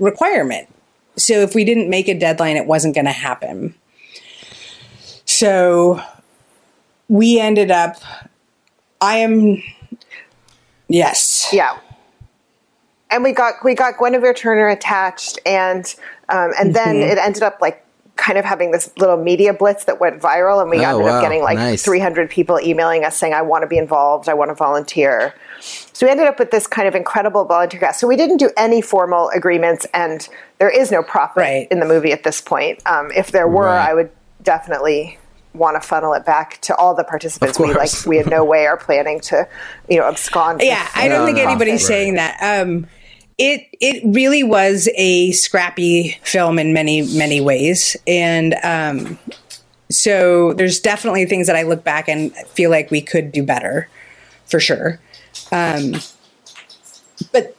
requirement. 0.00 0.68
So 1.14 1.34
if 1.34 1.54
we 1.54 1.64
didn't 1.64 1.88
make 1.88 2.08
a 2.08 2.18
deadline, 2.18 2.56
it 2.56 2.66
wasn't 2.66 2.96
going 2.96 3.04
to 3.04 3.12
happen. 3.12 3.72
So 5.26 6.02
we 7.08 7.38
ended 7.38 7.70
up, 7.70 7.98
I 9.00 9.18
am, 9.18 9.62
yes. 10.88 11.50
Yeah. 11.52 11.78
And 13.10 13.22
we 13.22 13.32
got 13.32 13.54
we 13.64 13.74
got 13.74 13.98
Guinevere 13.98 14.34
Turner 14.34 14.68
attached, 14.68 15.38
and 15.46 15.94
um, 16.28 16.52
and 16.58 16.74
then 16.74 16.96
Mm-hmm. 16.96 17.10
it 17.12 17.18
ended 17.18 17.42
up 17.42 17.58
like 17.60 17.82
kind 18.16 18.38
of 18.38 18.44
having 18.46 18.70
this 18.70 18.90
little 18.96 19.16
media 19.18 19.52
blitz 19.52 19.84
that 19.84 20.00
went 20.00 20.20
viral, 20.20 20.60
and 20.60 20.70
we 20.70 20.78
Oh, 20.84 20.88
ended 20.90 21.04
wow. 21.04 21.16
up 21.18 21.22
getting 21.22 21.42
like 21.42 21.56
Nice. 21.58 21.84
300 21.84 22.30
people 22.30 22.58
emailing 22.60 23.04
us 23.04 23.16
saying, 23.16 23.32
"I 23.34 23.42
want 23.42 23.62
to 23.62 23.68
be 23.68 23.78
involved. 23.78 24.28
I 24.28 24.34
want 24.34 24.48
to 24.50 24.54
volunteer." 24.54 25.34
So 25.60 26.04
we 26.06 26.10
ended 26.10 26.26
up 26.26 26.38
with 26.38 26.50
this 26.50 26.66
kind 26.66 26.88
of 26.88 26.94
incredible 26.94 27.44
volunteer 27.44 27.78
cast. 27.80 28.00
So 28.00 28.06
we 28.08 28.16
didn't 28.16 28.38
do 28.38 28.50
any 28.56 28.80
formal 28.80 29.28
agreements, 29.30 29.86
and 29.94 30.28
there 30.58 30.68
is 30.70 30.90
no 30.90 31.02
profit 31.02 31.42
Right. 31.42 31.68
in 31.70 31.78
the 31.80 31.86
movie 31.86 32.12
at 32.12 32.24
this 32.24 32.40
point. 32.40 32.82
Um, 32.86 33.10
if 33.14 33.30
there 33.30 33.46
were, 33.48 33.66
Right. 33.66 33.90
I 33.90 33.94
would 33.94 34.10
definitely 34.42 35.18
want 35.54 35.80
to 35.80 35.86
funnel 35.86 36.12
it 36.12 36.24
back 36.26 36.60
to 36.62 36.74
all 36.76 36.94
the 36.94 37.04
participants. 37.04 37.58
We 37.58 37.72
like 37.72 37.90
we 38.06 38.16
had 38.18 38.28
no 38.28 38.44
way 38.44 38.66
are 38.66 38.76
planning 38.76 39.20
to, 39.20 39.46
you 39.88 39.98
know, 39.98 40.04
abscond. 40.08 40.60
Yeah, 40.64 40.86
I 40.94 41.08
don't 41.08 41.24
think 41.24 41.38
no. 41.38 41.44
anybody's 41.44 41.82
Right. 41.82 41.88
saying 41.88 42.14
that. 42.14 42.36
Um, 42.42 42.86
it 43.38 43.68
it 43.80 44.02
really 44.04 44.42
was 44.42 44.88
a 44.96 45.32
scrappy 45.32 46.18
film 46.22 46.58
in 46.58 46.72
many 46.72 47.02
many 47.16 47.40
ways, 47.40 47.96
and 48.06 48.54
um, 48.62 49.18
so 49.90 50.54
there's 50.54 50.80
definitely 50.80 51.26
things 51.26 51.46
that 51.46 51.56
I 51.56 51.62
look 51.62 51.84
back 51.84 52.08
and 52.08 52.34
feel 52.34 52.70
like 52.70 52.90
we 52.90 53.00
could 53.00 53.32
do 53.32 53.42
better, 53.42 53.88
for 54.46 54.58
sure. 54.58 54.98
Um, 55.52 55.94
but 57.32 57.56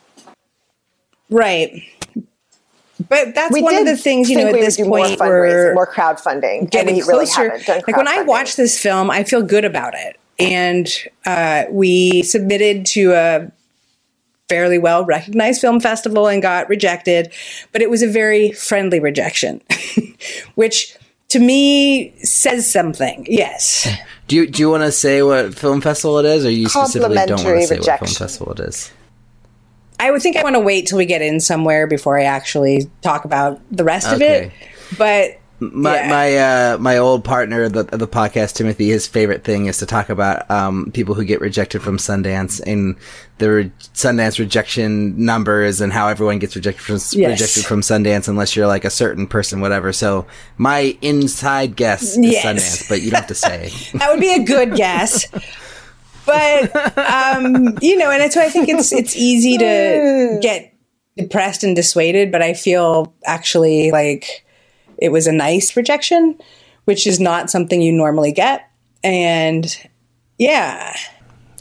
right, 1.30 1.84
but 3.08 3.36
that's 3.36 3.54
we 3.54 3.62
one 3.62 3.76
of 3.76 3.86
the 3.86 3.98
things 3.98 4.30
you 4.30 4.38
know 4.38 4.48
at 4.48 4.54
this 4.54 4.80
more 4.80 5.00
point 5.00 5.20
fundraising, 5.20 5.20
where 5.20 5.74
more 5.76 5.92
crowdfunding. 5.92 6.60
and 6.62 6.72
getting 6.72 6.96
really 7.06 7.26
closer. 7.26 7.50
haven't 7.52 7.66
done 7.68 7.82
like 7.88 7.98
when 7.98 8.08
I 8.08 8.24
watch 8.24 8.56
this 8.56 8.80
film, 8.80 9.12
I 9.12 9.24
feel 9.24 9.44
good 9.44 9.66
about 9.66 9.94
it. 9.96 10.20
And 10.40 10.88
uh, 11.26 11.63
we 11.72 12.22
submitted 12.22 12.86
to 12.88 13.13
a 13.13 13.52
fairly 14.50 14.78
well 14.78 15.06
recognized 15.06 15.62
film 15.62 15.80
festival 15.80 16.28
and 16.28 16.42
got 16.42 16.70
rejected, 16.70 17.32
but 17.72 17.82
it 17.82 17.90
was 17.90 18.02
a 18.02 18.08
very 18.08 18.52
friendly 18.52 19.00
rejection, 19.00 19.62
which 20.56 20.96
to 21.30 21.40
me 21.40 22.14
says 22.24 22.72
something. 22.72 23.26
Yes. 23.30 23.88
Do 24.28 24.36
you 24.36 24.48
Do 24.48 24.62
you 24.62 24.70
want 24.70 24.84
to 24.84 24.92
say 24.92 25.22
what 25.22 25.56
film 25.56 25.82
festival 25.82 26.20
it 26.20 26.26
is, 26.26 26.46
or 26.46 26.50
you 26.50 26.70
specifically 26.70 27.16
don't 27.16 27.30
want 27.30 27.40
to 27.40 27.46
Complimentary 27.46 27.66
say 27.66 27.92
what 27.92 28.00
film 28.00 28.12
festival 28.14 28.54
it 28.54 28.60
is? 28.60 28.92
I 30.00 30.12
would 30.12 30.22
think 30.22 30.38
I 30.38 30.44
want 30.44 30.56
to 30.56 30.60
wait 30.60 30.88
till 30.88 30.98
we 30.98 31.06
get 31.06 31.22
in 31.22 31.40
somewhere 31.40 31.88
before 31.88 32.20
I 32.20 32.24
actually 32.24 32.90
talk 33.02 33.26
about 33.26 33.60
the 33.72 33.84
rest 33.84 34.08
of 34.08 34.22
it. 34.22 34.52
But 34.98 35.40
My 35.60 35.96
Yeah. 35.96 36.08
my 36.10 36.38
uh, 36.38 36.78
my 36.78 36.98
old 37.00 37.24
partner 37.24 37.63
of 37.63 37.74
the, 37.74 37.84
the 37.84 38.08
podcast, 38.08 38.54
Timothy, 38.54 38.89
his 38.89 39.08
favorite 39.08 39.43
thing 39.43 39.65
is 39.65 39.80
to 39.80 39.88
talk 39.88 40.10
about 40.10 40.50
um, 40.52 40.91
people 40.93 41.15
who 41.15 41.26
get 41.26 41.41
rejected 41.41 41.82
from 41.82 41.98
Sundance 41.98 42.62
and 42.65 42.96
the 43.39 43.50
re- 43.52 43.72
Sundance 43.96 44.38
rejection 44.38 45.26
numbers 45.26 45.82
and 45.82 45.91
how 45.91 46.10
everyone 46.10 46.38
gets 46.38 46.56
rejected 46.56 46.82
from 46.84 46.96
Yes. 46.96 47.15
rejected 47.39 47.65
from 47.65 47.82
Sundance 47.82 48.28
unless 48.28 48.56
you're 48.56 48.67
like 48.67 48.86
a 48.86 48.91
certain 48.91 49.26
person, 49.26 49.60
whatever. 49.60 49.91
So 49.91 50.28
my 50.58 50.96
inside 51.02 51.76
guess 51.76 52.04
is 52.04 52.17
Yes. 52.20 52.46
Sundance, 52.46 52.88
but 52.89 53.02
you 53.02 53.10
don't 53.10 53.22
have 53.22 53.28
to 53.30 53.34
say. 53.36 53.72
that 53.98 54.12
would 54.12 54.20
be 54.22 54.34
a 54.34 54.43
good 54.43 54.76
guess. 54.76 55.26
But 56.26 56.76
um, 56.98 57.78
you 57.82 57.98
know, 57.98 58.12
and 58.12 58.22
it's 58.22 58.36
why 58.36 58.46
I 58.46 58.50
think 58.50 58.70
it's 58.70 58.91
it's 58.91 59.15
easy 59.15 59.58
to 59.58 60.38
get 60.41 60.74
depressed 61.17 61.63
and 61.63 61.76
dissuaded. 61.76 62.32
But 62.32 62.41
I 62.43 62.54
feel 62.54 63.15
actually 63.26 63.89
like 63.91 64.43
it 64.98 65.10
was 65.10 65.28
a 65.28 65.32
nice 65.32 65.76
rejection, 65.76 66.40
which 66.86 67.06
is 67.08 67.20
not 67.20 67.50
something 67.50 67.82
you 67.82 67.92
normally 67.92 68.32
get. 68.32 68.70
And 69.04 69.66
yeah, 70.38 70.96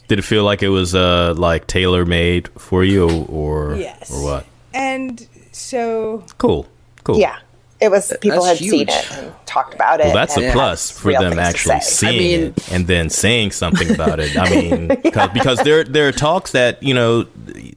Did 0.08 0.18
it 0.18 0.22
feel 0.22 0.44
like 0.44 0.62
it 0.62 0.68
was 0.70 0.94
uh 0.94 1.34
like 1.36 1.66
tailor 1.66 2.04
made 2.04 2.48
for 2.58 2.84
you 2.84 3.08
or 3.28 3.76
Yes. 3.76 4.10
or 4.12 4.22
what? 4.24 4.46
and 4.74 5.26
so 5.52 6.24
Cool. 6.38 6.66
Cool. 7.04 7.18
yeah, 7.18 7.38
it 7.80 7.90
was 7.90 8.12
people 8.20 8.42
That's 8.44 8.60
had 8.60 8.70
seen 8.70 8.88
it 8.88 9.12
and 9.12 9.32
talked 9.44 9.74
about 9.74 10.00
it. 10.00 10.04
Well, 10.06 10.14
that's 10.14 10.36
a 10.36 10.50
plus 10.52 10.90
for 10.90 11.12
them 11.12 11.38
actually 11.38 11.80
say. 11.80 12.10
seeing 12.10 12.18
mean- 12.42 12.54
it 12.56 12.72
and 12.72 12.86
then 12.86 13.10
saying 13.10 13.50
something 13.50 13.90
about 13.92 14.18
it. 14.20 14.36
I 14.36 14.48
mean, 14.50 14.88
cause, 15.12 15.30
because 15.34 15.58
there 15.60 15.84
there 15.84 16.08
are 16.08 16.12
talks 16.12 16.52
that 16.52 16.82
you 16.82 16.94
know 16.94 17.22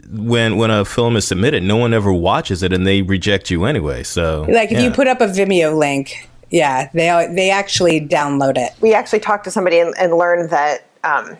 when 0.10 0.58
when 0.58 0.72
a 0.72 0.86
film 0.86 1.16
is 1.18 1.28
submitted, 1.28 1.64
no 1.64 1.78
one 1.78 1.94
ever 1.94 2.14
watches 2.14 2.64
it 2.64 2.72
and 2.74 2.86
they 2.88 3.02
reject 3.02 3.50
you 3.52 3.66
anyway. 3.66 4.04
So 4.04 4.46
like 4.50 4.72
if 4.72 4.82
you 4.82 4.92
put 4.92 5.08
up 5.08 5.22
a 5.22 5.28
Vimeo 5.28 5.78
link, 5.78 6.30
yeah, 6.50 6.90
they 6.94 7.32
they 7.36 7.52
actually 7.52 8.00
download 8.02 8.58
it. 8.58 8.72
we 8.82 8.94
actually 8.94 9.20
talked 9.20 9.44
to 9.44 9.52
somebody 9.52 9.80
and, 9.80 9.94
and 9.98 10.14
learned 10.18 10.50
that 10.52 10.86
um, 11.04 11.38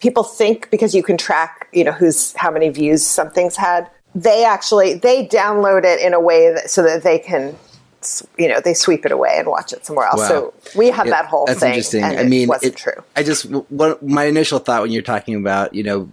people 0.00 0.24
think 0.24 0.70
because 0.70 0.94
you 0.94 1.02
can 1.02 1.16
track, 1.16 1.68
you 1.72 1.84
know, 1.84 1.92
who's 1.92 2.32
how 2.34 2.50
many 2.50 2.68
views 2.68 3.04
something's 3.06 3.56
had. 3.56 3.88
They 4.14 4.44
actually 4.44 4.94
they 4.94 5.26
download 5.26 5.84
it 5.84 6.00
in 6.00 6.12
a 6.12 6.20
way 6.20 6.52
that 6.52 6.68
so 6.68 6.82
that 6.82 7.02
they 7.02 7.18
can, 7.18 7.56
s- 7.64 7.71
you 8.38 8.48
know, 8.48 8.60
they 8.60 8.74
sweep 8.74 9.04
it 9.06 9.12
away 9.12 9.34
and 9.38 9.48
watch 9.48 9.72
it 9.72 9.84
somewhere 9.84 10.06
else. 10.06 10.20
Wow. 10.20 10.28
So 10.28 10.54
we 10.76 10.88
had 10.90 11.06
that 11.08 11.26
whole 11.26 11.46
That's 11.46 11.60
thing. 11.60 11.70
interesting. 11.70 12.04
I 12.04 12.24
mean, 12.24 12.42
it 12.44 12.48
wasn't 12.48 12.74
it- 12.74 12.76
true. 12.78 13.02
I 13.16 13.22
just 13.22 13.44
what 13.44 14.02
my 14.02 14.24
initial 14.24 14.58
thought 14.58 14.82
when 14.82 14.90
you're 14.90 15.02
talking 15.02 15.34
about 15.34 15.74
you 15.74 15.82
know 15.82 16.08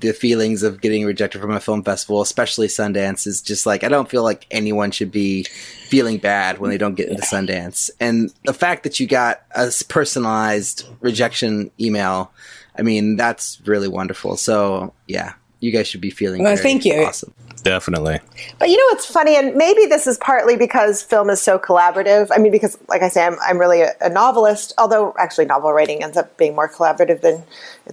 the 0.00 0.12
feelings 0.12 0.62
of 0.62 0.80
getting 0.80 1.04
rejected 1.04 1.40
from 1.40 1.50
a 1.50 1.60
film 1.60 1.82
festival, 1.82 2.20
especially 2.22 2.66
Sundance, 2.68 3.26
is 3.26 3.40
just 3.42 3.66
like 3.66 3.84
I 3.84 3.88
don't 3.88 4.08
feel 4.08 4.22
like 4.22 4.46
anyone 4.50 4.90
should 4.90 5.10
be 5.10 5.44
feeling 5.88 6.18
bad 6.18 6.58
when 6.58 6.70
they 6.70 6.78
don't 6.78 6.94
get 6.94 7.08
into 7.08 7.22
Sundance. 7.22 7.90
And 8.00 8.32
the 8.44 8.54
fact 8.54 8.82
that 8.84 9.00
you 9.00 9.06
got 9.06 9.42
a 9.54 9.70
personalized 9.88 10.86
rejection 11.00 11.70
email, 11.80 12.32
I 12.78 12.82
mean, 12.82 13.16
that's 13.16 13.60
really 13.64 13.88
wonderful. 13.88 14.36
So 14.36 14.92
yeah. 15.06 15.34
You 15.64 15.72
guys 15.72 15.88
should 15.88 16.00
be 16.00 16.10
feeling. 16.10 16.42
Well, 16.42 16.54
very 16.54 16.62
thank 16.62 16.84
you. 16.84 17.02
Awesome. 17.04 17.32
Definitely. 17.62 18.20
But 18.58 18.68
you 18.68 18.76
know 18.76 18.84
what's 18.90 19.06
funny, 19.06 19.36
and 19.36 19.54
maybe 19.54 19.86
this 19.86 20.06
is 20.06 20.18
partly 20.18 20.56
because 20.56 21.02
film 21.02 21.30
is 21.30 21.40
so 21.40 21.58
collaborative. 21.58 22.28
I 22.30 22.38
mean, 22.38 22.52
because 22.52 22.76
like 22.88 23.02
I 23.02 23.08
say, 23.08 23.24
I'm, 23.24 23.36
I'm 23.46 23.58
really 23.58 23.80
a, 23.80 23.92
a 24.02 24.10
novelist, 24.10 24.74
although 24.76 25.14
actually 25.18 25.46
novel 25.46 25.72
writing 25.72 26.04
ends 26.04 26.18
up 26.18 26.36
being 26.36 26.54
more 26.54 26.68
collaborative 26.68 27.22
than 27.22 27.42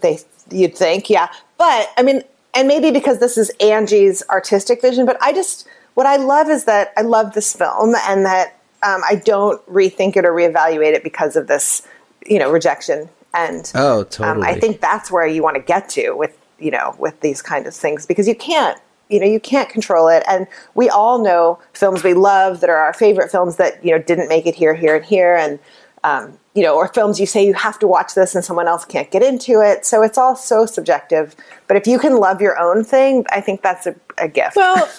they 0.02 0.20
you'd 0.50 0.76
think. 0.76 1.10
Yeah, 1.10 1.32
but 1.58 1.90
I 1.98 2.04
mean, 2.04 2.24
and 2.54 2.68
maybe 2.68 2.92
because 2.92 3.20
this 3.20 3.38
is 3.38 3.50
Angie's 3.62 4.22
artistic 4.30 4.82
vision, 4.82 5.06
but 5.06 5.18
I 5.22 5.32
just 5.32 5.66
what 5.94 6.06
I 6.06 6.18
love 6.18 6.50
is 6.50 6.66
that 6.66 6.92
I 6.98 7.02
love 7.02 7.34
this 7.34 7.56
film 7.56 7.96
and 8.08 8.26
that 8.26 8.60
um, 8.84 9.02
I 9.08 9.22
don't 9.24 9.66
rethink 9.68 10.18
it 10.18 10.26
or 10.26 10.32
reevaluate 10.32 10.94
it 10.94 11.04
because 11.04 11.36
of 11.36 11.48
this, 11.48 11.88
you 12.26 12.40
know, 12.40 12.52
rejection. 12.52 13.10
And 13.34 13.72
Oh, 13.76 14.00
um, 14.00 14.06
totally. 14.08 14.48
I 14.48 14.60
think 14.60 14.82
that's 14.82 15.10
where 15.10 15.26
you 15.26 15.44
want 15.44 15.56
to 15.56 15.62
get 15.62 15.88
to 15.90 16.12
with 16.12 16.38
you 16.62 16.72
know 16.72 16.96
with 17.00 17.20
these 17.22 17.42
kind 17.42 17.68
of 17.68 17.74
things 17.74 18.06
because 18.06 18.28
you 18.28 18.36
can't 18.36 18.80
you 19.10 19.20
know 19.20 19.26
you 19.26 19.40
can't 19.40 19.70
control 19.70 20.08
it. 20.08 20.24
And 20.28 20.48
we 20.76 20.90
all 20.90 21.22
know 21.22 21.60
films 21.74 22.04
we 22.04 22.14
love 22.14 22.62
that 22.62 22.70
are 22.70 22.78
our 22.78 22.94
favorite 22.94 23.30
films 23.32 23.58
that 23.58 23.84
you 23.84 23.92
know 23.92 24.00
didn't 24.02 24.30
make 24.30 24.46
it 24.46 24.56
here 24.56 24.74
here 24.74 24.96
and 24.96 25.06
here. 25.06 25.36
And 25.36 25.60
um, 26.04 26.38
you 26.56 26.64
know 26.64 26.76
or 26.76 26.88
films 26.88 27.20
you 27.20 27.26
say 27.26 27.46
you 27.46 27.54
have 27.54 27.78
to 27.80 27.88
watch 27.88 28.16
this 28.16 28.36
and 28.36 28.44
someone 28.44 28.68
else 28.68 28.86
can't 28.86 29.12
get 29.12 29.22
into 29.24 29.62
it. 29.62 29.86
So 29.86 30.02
it's 30.02 30.18
all 30.18 30.36
so 30.36 30.66
subjective. 30.66 31.36
But 31.68 31.78
if 31.78 31.88
you 31.88 32.00
can 32.00 32.16
love 32.18 32.42
your 32.42 32.58
own 32.58 32.84
thing 32.84 33.26
i 33.32 33.40
think 33.42 33.62
that's 33.62 33.88
a, 33.88 33.96
a 34.18 34.28
gift. 34.28 34.56
Well, 34.56 34.90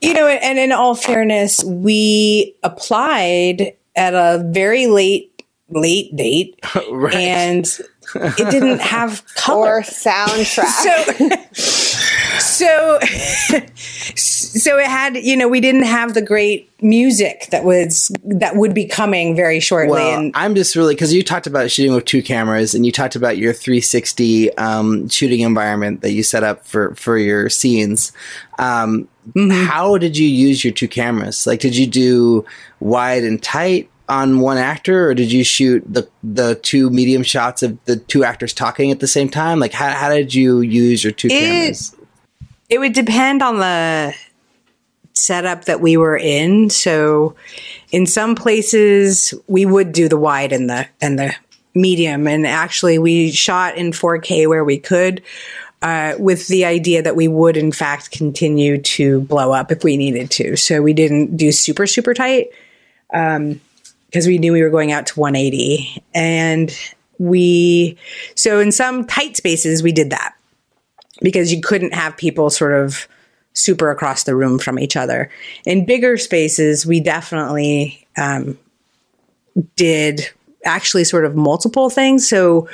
you 0.00 0.12
know, 0.14 0.26
and 0.26 0.58
in 0.58 0.72
all 0.72 0.94
fairness, 0.94 1.64
we 1.64 2.54
applied 2.62 3.74
at 3.96 4.14
a 4.14 4.44
very 4.52 4.86
late, 4.86 5.42
late 5.70 6.14
date, 6.14 6.60
Right. 6.90 7.14
and 7.14 7.78
it 8.22 8.50
didn't 8.50 8.80
have 8.80 9.22
color. 9.34 9.78
or 9.78 9.82
soundtrack 9.82 11.36
so, 12.38 12.98
so, 13.04 13.60
so 14.16 14.78
it 14.78 14.86
had, 14.86 15.16
you 15.16 15.36
know, 15.36 15.48
we 15.48 15.60
didn't 15.60 15.84
have 15.84 16.14
the 16.14 16.22
great 16.22 16.70
music 16.82 17.48
that 17.50 17.64
was 17.64 18.10
that 18.24 18.56
would 18.56 18.74
be 18.74 18.84
coming 18.84 19.34
very 19.34 19.60
shortly. 19.60 19.92
Well, 19.92 20.18
and 20.18 20.32
I'm 20.34 20.54
just 20.54 20.76
really 20.76 20.94
because 20.94 21.12
you 21.12 21.22
talked 21.22 21.46
about 21.46 21.70
shooting 21.70 21.94
with 21.94 22.04
two 22.04 22.22
cameras, 22.22 22.74
and 22.74 22.84
you 22.84 22.92
talked 22.92 23.16
about 23.16 23.38
your 23.38 23.52
360 23.52 24.56
um, 24.56 25.08
shooting 25.08 25.40
environment 25.40 26.02
that 26.02 26.12
you 26.12 26.22
set 26.22 26.44
up 26.44 26.66
for 26.66 26.94
for 26.94 27.18
your 27.18 27.48
scenes. 27.48 28.12
Um, 28.58 29.08
How 29.34 29.98
did 29.98 30.16
you 30.16 30.28
use 30.28 30.64
your 30.64 30.72
two 30.72 30.88
cameras? 30.88 31.46
Like, 31.46 31.60
did 31.60 31.76
you 31.76 31.86
do 31.86 32.44
wide 32.80 33.24
and 33.24 33.42
tight 33.42 33.90
on 34.08 34.40
one 34.40 34.58
actor, 34.58 35.08
or 35.08 35.14
did 35.14 35.32
you 35.32 35.44
shoot 35.44 35.84
the 35.86 36.08
the 36.22 36.54
two 36.56 36.90
medium 36.90 37.22
shots 37.22 37.62
of 37.62 37.82
the 37.84 37.96
two 37.96 38.24
actors 38.24 38.52
talking 38.52 38.90
at 38.90 39.00
the 39.00 39.06
same 39.06 39.28
time? 39.28 39.58
Like, 39.58 39.72
how 39.72 39.90
how 39.90 40.10
did 40.10 40.34
you 40.34 40.60
use 40.60 41.02
your 41.02 41.12
two 41.12 41.28
cameras? 41.28 41.94
it 42.68 42.78
would 42.78 42.92
depend 42.92 43.42
on 43.42 43.58
the 43.58 44.14
setup 45.14 45.64
that 45.64 45.80
we 45.80 45.96
were 45.96 46.16
in. 46.16 46.70
So 46.70 47.34
in 47.90 48.06
some 48.06 48.34
places 48.34 49.34
we 49.46 49.64
would 49.64 49.92
do 49.92 50.08
the 50.08 50.18
wide 50.18 50.52
and 50.52 50.68
the 50.68 50.86
and 51.00 51.18
the 51.18 51.34
medium 51.74 52.26
and 52.26 52.46
actually 52.46 52.98
we 52.98 53.30
shot 53.30 53.76
in 53.76 53.92
4K 53.92 54.48
where 54.48 54.64
we 54.64 54.78
could 54.78 55.22
uh, 55.82 56.14
with 56.18 56.48
the 56.48 56.64
idea 56.64 57.02
that 57.02 57.16
we 57.16 57.28
would 57.28 57.56
in 57.56 57.70
fact 57.70 58.10
continue 58.10 58.80
to 58.80 59.20
blow 59.22 59.52
up 59.52 59.70
if 59.70 59.84
we 59.84 59.96
needed 59.96 60.30
to. 60.30 60.56
So 60.56 60.82
we 60.82 60.92
didn't 60.92 61.36
do 61.36 61.52
super 61.52 61.86
super 61.86 62.14
tight 62.14 62.48
because 64.16 64.26
we 64.26 64.38
knew 64.38 64.50
we 64.50 64.62
were 64.62 64.70
going 64.70 64.92
out 64.92 65.06
to 65.06 65.20
180 65.20 66.02
and 66.14 66.74
we 67.18 67.98
so 68.34 68.60
in 68.60 68.72
some 68.72 69.04
tight 69.04 69.36
spaces 69.36 69.82
we 69.82 69.92
did 69.92 70.08
that 70.08 70.34
because 71.20 71.52
you 71.52 71.60
couldn't 71.60 71.92
have 71.92 72.16
people 72.16 72.48
sort 72.48 72.72
of 72.72 73.06
super 73.52 73.90
across 73.90 74.24
the 74.24 74.34
room 74.34 74.58
from 74.58 74.78
each 74.78 74.96
other. 74.96 75.30
In 75.66 75.84
bigger 75.84 76.16
spaces, 76.16 76.86
we 76.86 76.98
definitely 76.98 78.06
um, 78.16 78.58
did 79.76 80.30
actually 80.64 81.04
sort 81.04 81.26
of 81.26 81.36
multiple 81.36 81.90
things. 81.90 82.26
So, 82.26 82.70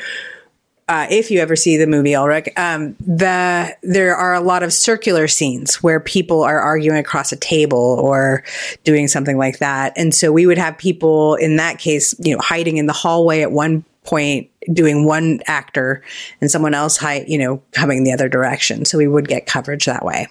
uh, 0.88 1.06
if 1.10 1.30
you 1.30 1.40
ever 1.40 1.56
see 1.56 1.76
the 1.76 1.86
movie 1.86 2.14
Ulrich, 2.14 2.48
um, 2.56 2.96
the 3.00 3.76
there 3.82 4.16
are 4.16 4.34
a 4.34 4.40
lot 4.40 4.62
of 4.62 4.72
circular 4.72 5.28
scenes 5.28 5.76
where 5.76 6.00
people 6.00 6.42
are 6.42 6.60
arguing 6.60 6.98
across 6.98 7.32
a 7.32 7.36
table 7.36 7.78
or 8.00 8.42
doing 8.84 9.08
something 9.08 9.38
like 9.38 9.58
that, 9.58 9.92
and 9.96 10.14
so 10.14 10.32
we 10.32 10.46
would 10.46 10.58
have 10.58 10.76
people 10.78 11.36
in 11.36 11.56
that 11.56 11.78
case, 11.78 12.14
you 12.18 12.34
know, 12.34 12.40
hiding 12.40 12.76
in 12.76 12.86
the 12.86 12.92
hallway 12.92 13.42
at 13.42 13.52
one 13.52 13.84
point 14.04 14.50
doing 14.72 15.04
one 15.06 15.40
actor 15.46 16.02
and 16.40 16.50
someone 16.50 16.74
else 16.74 16.96
hide, 16.96 17.28
you 17.28 17.38
know, 17.38 17.62
coming 17.72 18.04
the 18.04 18.12
other 18.12 18.28
direction. 18.28 18.84
So 18.84 18.98
we 18.98 19.06
would 19.06 19.28
get 19.28 19.46
coverage 19.46 19.86
that 19.86 20.04
way. 20.04 20.26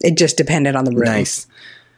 It 0.00 0.16
just 0.16 0.36
depended 0.36 0.76
on 0.76 0.84
the 0.84 0.92
room 0.92 1.04
Nice. 1.04 1.46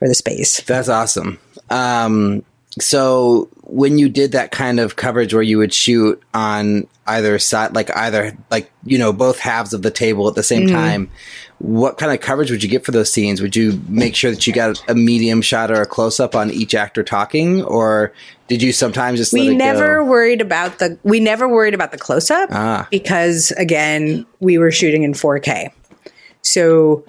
or 0.01 0.09
the 0.09 0.15
space. 0.15 0.61
That's 0.63 0.89
awesome. 0.89 1.39
Um, 1.71 2.45
so 2.81 3.49
when 3.73 3.97
you 3.97 4.11
did 4.11 4.33
that 4.33 4.51
kind 4.51 4.79
of 4.79 4.97
coverage 4.97 5.33
where 5.33 5.43
you 5.43 5.57
would 5.57 5.73
shoot 5.73 6.23
on 6.35 6.87
either 7.07 7.39
side, 7.39 7.75
like 7.75 7.95
either 7.97 8.37
like 8.51 8.71
you 8.85 8.99
know 8.99 9.13
both 9.15 9.39
halves 9.39 9.73
of 9.73 9.81
the 9.81 9.91
table 9.91 10.29
at 10.29 10.35
the 10.35 10.43
same 10.43 10.69
time, 10.69 11.09
what 11.59 11.97
kind 11.97 12.13
of 12.13 12.21
coverage 12.21 12.51
would 12.51 12.63
you 12.63 12.69
get 12.69 12.85
for 12.85 12.93
those 12.93 13.11
scenes? 13.11 13.41
Would 13.41 13.57
you 13.57 13.81
make 13.89 14.15
sure 14.15 14.31
that 14.31 14.47
you 14.47 14.53
got 14.53 14.83
a 14.91 14.95
medium 14.95 15.41
shot 15.41 15.71
or 15.71 15.81
a 15.81 15.87
close 15.87 16.21
up 16.21 16.35
on 16.35 16.51
each 16.51 16.75
actor 16.75 17.03
talking, 17.03 17.63
or 17.65 18.13
did 18.47 18.61
you 18.63 18.73
sometimes 18.73 19.19
just 19.19 19.33
let 19.33 19.41
we 19.41 19.49
it 19.55 19.57
never 19.57 20.01
go? 20.01 20.05
worried 20.05 20.43
about 20.43 20.79
the 20.79 20.99
we 21.03 21.19
never 21.19 21.49
worried 21.49 21.73
about 21.75 21.93
the 21.93 21.99
close 21.99 22.31
up 22.31 22.51
Ah. 22.53 22.87
because 22.91 23.53
again 23.53 24.27
we 24.41 24.59
were 24.59 24.71
shooting 24.71 25.03
in 25.03 25.15
4K. 25.15 25.71
So 26.43 27.05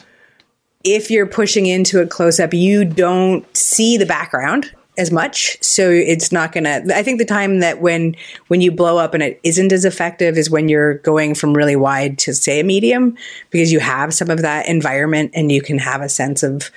if 0.86 1.12
you're 1.12 1.26
pushing 1.28 1.66
into 1.66 2.02
a 2.02 2.08
close 2.08 2.40
up, 2.40 2.54
you 2.54 2.86
don't 2.86 3.46
see 3.56 3.98
the 3.98 4.06
background 4.06 4.72
as 4.98 5.12
much. 5.12 5.58
So 5.62 5.90
it's 5.90 6.32
not 6.32 6.52
gonna. 6.52 6.84
I 6.94 7.04
think 7.04 7.20
the 7.20 7.26
time 7.26 7.60
that 7.60 7.82
when 7.82 8.16
when 8.48 8.62
you 8.62 8.72
blow 8.72 8.98
up 8.98 9.14
and 9.14 9.24
it 9.24 9.40
isn't 9.44 9.72
as 9.72 9.86
effective 9.86 10.38
is 10.38 10.50
when 10.50 10.70
you're 10.70 10.96
going 11.00 11.36
from 11.36 11.54
really 11.54 11.76
wide 11.76 12.18
to 12.20 12.34
say 12.34 12.60
a 12.60 12.64
medium 12.64 13.18
because 13.50 13.72
you 13.72 13.80
have 13.80 14.14
some 14.14 14.30
of 14.30 14.42
that 14.42 14.68
environment 14.68 15.32
and 15.34 15.52
you 15.52 15.62
can 15.62 15.78
have 15.78 16.02
a 16.02 16.10
sense 16.10 16.44
of. 16.44 16.72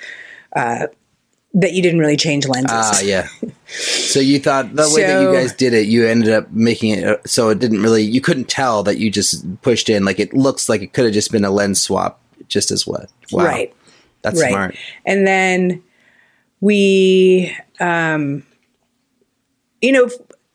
Uh, 0.55 0.87
that 1.53 1.73
you 1.73 1.81
didn't 1.81 1.99
really 1.99 2.17
change 2.17 2.47
lenses. 2.47 2.69
Ah, 2.71 3.01
yeah. 3.01 3.27
So 3.67 4.19
you 4.19 4.37
thought 4.37 4.75
the 4.75 4.91
way 4.93 5.03
that 5.03 5.21
you 5.21 5.31
guys 5.33 5.53
did 5.53 5.73
it, 5.73 5.87
you 5.87 6.05
ended 6.05 6.29
up 6.29 6.51
making 6.51 6.91
it 6.91 7.03
uh, 7.03 7.17
so 7.25 7.49
it 7.49 7.57
didn't 7.57 7.81
really. 7.81 8.03
You 8.03 8.21
couldn't 8.21 8.47
tell 8.47 8.83
that 8.83 8.97
you 8.97 9.09
just 9.09 9.61
pushed 9.63 9.89
in. 9.89 10.05
Like 10.05 10.19
it 10.19 10.33
looks 10.33 10.69
like 10.69 10.81
it 10.81 10.93
could 10.93 11.05
have 11.05 11.13
just 11.13 11.31
been 11.31 11.43
a 11.43 11.49
lens 11.49 11.81
swap, 11.81 12.21
just 12.47 12.69
as 12.69 12.85
what. 12.85 13.09
Wow. 13.31 13.45
Right. 13.45 13.75
That's 14.21 14.41
right. 14.41 14.51
smart. 14.51 14.75
And 15.05 15.25
then 15.25 15.83
we, 16.59 17.55
um, 17.79 18.43
you 19.81 19.91
know, 19.91 20.09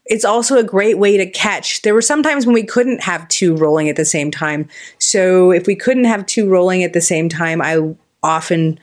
it's 0.05 0.25
also 0.25 0.59
a 0.59 0.65
great 0.65 0.99
way 0.99 1.17
to 1.17 1.31
catch. 1.31 1.83
There 1.83 1.95
were 1.95 2.03
some 2.03 2.23
times 2.23 2.45
when 2.45 2.55
we 2.55 2.65
couldn't 2.65 3.03
have 3.03 3.29
two 3.29 3.57
rolling 3.57 3.89
at 3.89 3.97
the 3.97 4.05
same 4.05 4.31
time. 4.31 4.69
So 4.99 5.53
if 5.53 5.67
we 5.67 5.77
couldn't 5.77 6.05
have 6.05 6.27
two 6.27 6.49
rolling 6.49 6.83
at 6.83 6.93
the 6.93 7.01
same 7.01 7.29
time, 7.29 7.63
I 7.63 7.95
often 8.23 8.81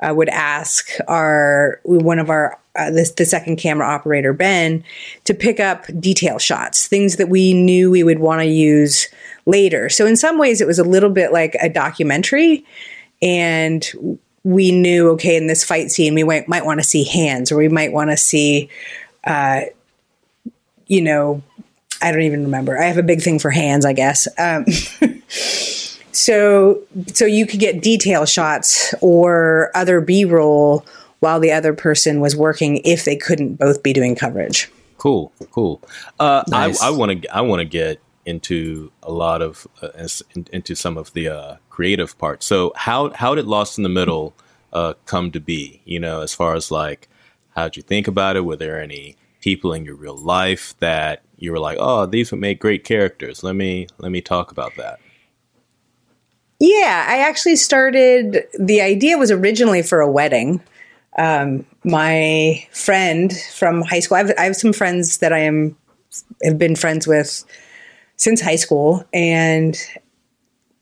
uh, 0.00 0.14
would 0.14 0.28
ask 0.28 0.90
our 1.08 1.80
one 1.84 2.18
of 2.18 2.30
our 2.30 2.58
uh, 2.76 2.90
this 2.90 3.10
the 3.12 3.26
second 3.26 3.56
camera 3.56 3.86
operator 3.86 4.32
Ben 4.32 4.84
to 5.24 5.34
pick 5.34 5.58
up 5.60 5.86
detail 5.98 6.38
shots, 6.38 6.86
things 6.86 7.16
that 7.16 7.28
we 7.28 7.52
knew 7.52 7.90
we 7.90 8.04
would 8.04 8.20
want 8.20 8.40
to 8.40 8.46
use 8.46 9.08
later. 9.46 9.88
So 9.88 10.06
in 10.06 10.16
some 10.16 10.38
ways, 10.38 10.60
it 10.60 10.66
was 10.66 10.78
a 10.78 10.84
little 10.84 11.10
bit 11.10 11.32
like 11.32 11.56
a 11.60 11.68
documentary, 11.68 12.64
and 13.20 14.18
we 14.44 14.70
knew 14.70 15.10
okay 15.10 15.36
in 15.36 15.46
this 15.46 15.64
fight 15.64 15.90
scene 15.90 16.14
we 16.14 16.24
might, 16.24 16.48
might 16.48 16.64
want 16.64 16.80
to 16.80 16.84
see 16.84 17.04
hands 17.04 17.52
or 17.52 17.56
we 17.56 17.68
might 17.68 17.92
want 17.92 18.10
to 18.10 18.16
see 18.16 18.68
uh, 19.24 19.62
you 20.86 21.00
know 21.00 21.42
i 22.02 22.10
don't 22.10 22.22
even 22.22 22.44
remember 22.44 22.78
i 22.78 22.84
have 22.84 22.98
a 22.98 23.02
big 23.02 23.20
thing 23.20 23.38
for 23.38 23.50
hands 23.50 23.84
i 23.84 23.92
guess 23.92 24.26
um, 24.38 24.64
so 25.28 26.80
so 27.12 27.26
you 27.26 27.46
could 27.46 27.60
get 27.60 27.82
detail 27.82 28.24
shots 28.24 28.94
or 29.00 29.70
other 29.74 30.00
b-roll 30.00 30.84
while 31.20 31.38
the 31.38 31.52
other 31.52 31.74
person 31.74 32.20
was 32.20 32.34
working 32.34 32.78
if 32.78 33.04
they 33.04 33.16
couldn't 33.16 33.56
both 33.56 33.82
be 33.82 33.92
doing 33.92 34.14
coverage 34.14 34.70
Cool, 35.00 35.32
cool. 35.50 35.80
Uh, 36.18 36.44
Nice. 36.46 36.82
I, 36.82 36.88
I 36.88 36.90
want 36.90 37.22
to 37.22 37.34
I 37.34 37.40
want 37.40 37.60
to 37.60 37.64
get 37.64 38.00
into 38.30 38.90
a 39.02 39.12
lot 39.12 39.42
of 39.42 39.66
uh, 39.82 39.88
in- 40.34 40.48
into 40.52 40.74
some 40.74 40.96
of 40.96 41.12
the 41.12 41.28
uh, 41.28 41.56
creative 41.68 42.16
parts. 42.16 42.46
So 42.46 42.72
how 42.76 43.10
how 43.10 43.34
did 43.34 43.46
Lost 43.46 43.78
in 43.78 43.82
the 43.82 43.90
Middle 43.90 44.34
uh, 44.72 44.94
come 45.04 45.30
to 45.32 45.40
be? 45.40 45.82
You 45.84 46.00
know, 46.00 46.22
as 46.22 46.34
far 46.34 46.54
as 46.54 46.70
like 46.70 47.08
how 47.56 47.64
did 47.64 47.76
you 47.76 47.82
think 47.82 48.08
about 48.08 48.36
it? 48.36 48.44
Were 48.44 48.56
there 48.56 48.80
any 48.80 49.16
people 49.40 49.72
in 49.72 49.84
your 49.84 49.96
real 49.96 50.16
life 50.16 50.74
that 50.80 51.22
you 51.36 51.50
were 51.52 51.58
like, 51.58 51.78
oh, 51.80 52.06
these 52.06 52.30
would 52.30 52.40
make 52.40 52.60
great 52.60 52.84
characters? 52.84 53.42
Let 53.42 53.56
me 53.56 53.88
let 53.98 54.10
me 54.12 54.20
talk 54.20 54.50
about 54.50 54.76
that. 54.76 55.00
Yeah, 56.60 57.06
I 57.08 57.18
actually 57.18 57.56
started. 57.56 58.46
The 58.58 58.82
idea 58.82 59.16
was 59.16 59.30
originally 59.30 59.82
for 59.82 60.00
a 60.00 60.10
wedding. 60.10 60.62
Um, 61.18 61.66
my 61.84 62.64
friend 62.70 63.32
from 63.54 63.82
high 63.82 64.00
school. 64.00 64.16
I 64.16 64.18
have, 64.18 64.32
I 64.38 64.44
have 64.44 64.56
some 64.56 64.72
friends 64.72 65.18
that 65.18 65.32
I 65.32 65.38
am 65.38 65.76
have 66.42 66.58
been 66.58 66.76
friends 66.76 67.06
with 67.06 67.44
since 68.20 68.42
high 68.42 68.56
school, 68.56 69.02
and 69.14 69.82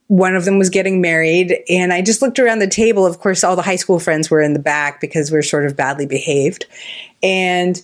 one 0.09 0.35
of 0.35 0.45
them 0.45 0.59
was 0.59 0.71
getting 0.71 1.01
married. 1.01 1.57
And 1.69 1.93
i 1.93 2.03
just 2.03 2.21
looked 2.21 2.39
around 2.41 2.59
the 2.59 2.67
table. 2.67 3.07
Of 3.07 3.21
course 3.21 3.45
all 3.45 3.55
the 3.55 3.63
high 3.63 3.77
school 3.77 4.01
friends 4.01 4.29
were 4.29 4.41
in 4.41 4.55
the 4.55 4.59
back 4.59 5.01
because 5.01 5.31
we're 5.31 5.43
sort 5.43 5.65
of 5.65 5.77
badly 5.77 6.07
behaved. 6.07 6.67
And 7.23 7.81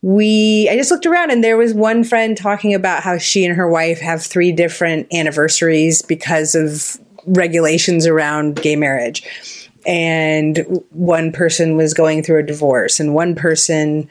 we 0.00 0.68
i 0.70 0.76
just 0.76 0.92
looked 0.92 1.06
around 1.06 1.30
and 1.32 1.42
there 1.42 1.56
was 1.56 1.74
one 1.74 2.04
friend 2.04 2.36
talking 2.36 2.72
about 2.72 3.02
how 3.02 3.18
she 3.18 3.44
and 3.44 3.56
her 3.56 3.68
wife 3.68 3.98
have 3.98 4.22
three 4.24 4.52
different 4.52 5.12
anniversaries 5.12 6.02
because 6.02 6.54
of 6.54 6.96
regulations 7.26 8.06
around 8.06 8.60
gay 8.62 8.76
marriage. 8.76 9.22
And 9.86 10.84
one 10.90 11.32
person 11.32 11.76
was 11.76 11.94
going 11.94 12.22
through 12.22 12.40
a 12.40 12.44
divorce 12.44 12.98
and 12.98 13.14
one 13.14 13.34
person 13.36 14.08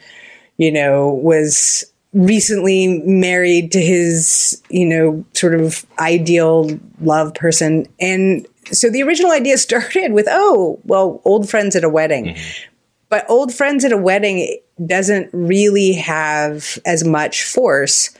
you 0.56 0.72
know 0.72 1.12
was 1.12 1.84
recently 2.12 3.00
married 3.04 3.70
to 3.72 3.80
his 3.80 4.62
you 4.70 4.86
know 4.86 5.24
sort 5.34 5.54
of 5.54 5.84
ideal 5.98 6.78
love 7.00 7.34
person 7.34 7.86
and 8.00 8.46
so 8.70 8.88
the 8.88 9.02
original 9.02 9.30
idea 9.30 9.58
started 9.58 10.12
with 10.12 10.26
oh 10.30 10.78
well 10.84 11.20
old 11.24 11.48
friends 11.48 11.76
at 11.76 11.84
a 11.84 11.88
wedding 11.88 12.26
mm-hmm. 12.26 12.70
but 13.08 13.28
old 13.28 13.52
friends 13.52 13.84
at 13.84 13.92
a 13.92 13.96
wedding 13.96 14.58
doesn't 14.86 15.28
really 15.32 15.92
have 15.92 16.78
as 16.86 17.04
much 17.04 17.44
force 17.44 18.16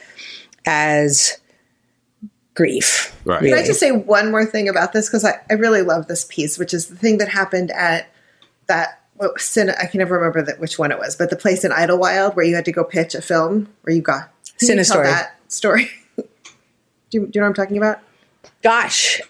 as 0.67 1.39
grief. 2.59 3.17
Right. 3.25 3.41
Really. 3.41 3.55
Can 3.55 3.65
I 3.65 3.67
just 3.67 3.79
say 3.79 3.93
one 3.93 4.33
more 4.33 4.45
thing 4.45 4.69
about 4.69 4.93
this? 4.93 5.09
Because 5.09 5.25
I, 5.25 5.41
I 5.49 5.55
really 5.55 5.83
love 5.83 6.09
this 6.09 6.25
piece, 6.25 6.59
which 6.59 6.75
is 6.75 6.87
the 6.87 6.97
thing 6.97 7.19
that 7.19 7.29
happened 7.29 7.71
at 7.71 8.13
that. 8.67 9.01
What, 9.19 9.59
I 9.81 9.87
can 9.87 9.99
never 9.99 10.15
remember 10.17 10.43
that 10.43 10.61
which 10.61 10.79
one 10.79 10.91
it 10.91 10.99
was, 10.99 11.17
but 11.17 11.31
the 11.31 11.37
place 11.37 11.65
in 11.65 11.71
Idyllwild 11.71 12.35
where 12.35 12.45
you 12.45 12.55
had 12.55 12.65
to 12.65 12.73
go 12.73 12.85
pitch 12.85 13.15
a 13.15 13.23
film 13.23 13.69
where 13.83 13.95
you 13.95 14.01
got 14.01 14.31
CineStory. 14.61 15.05
that 15.05 15.37
story. 15.49 15.91
do, 16.17 16.25
you, 17.11 17.21
do 17.21 17.31
you 17.35 17.41
know 17.41 17.43
what 17.43 17.49
I'm 17.49 17.55
talking 17.55 17.77
about? 17.77 18.01
Gosh, 18.63 19.21
uh, 19.21 19.25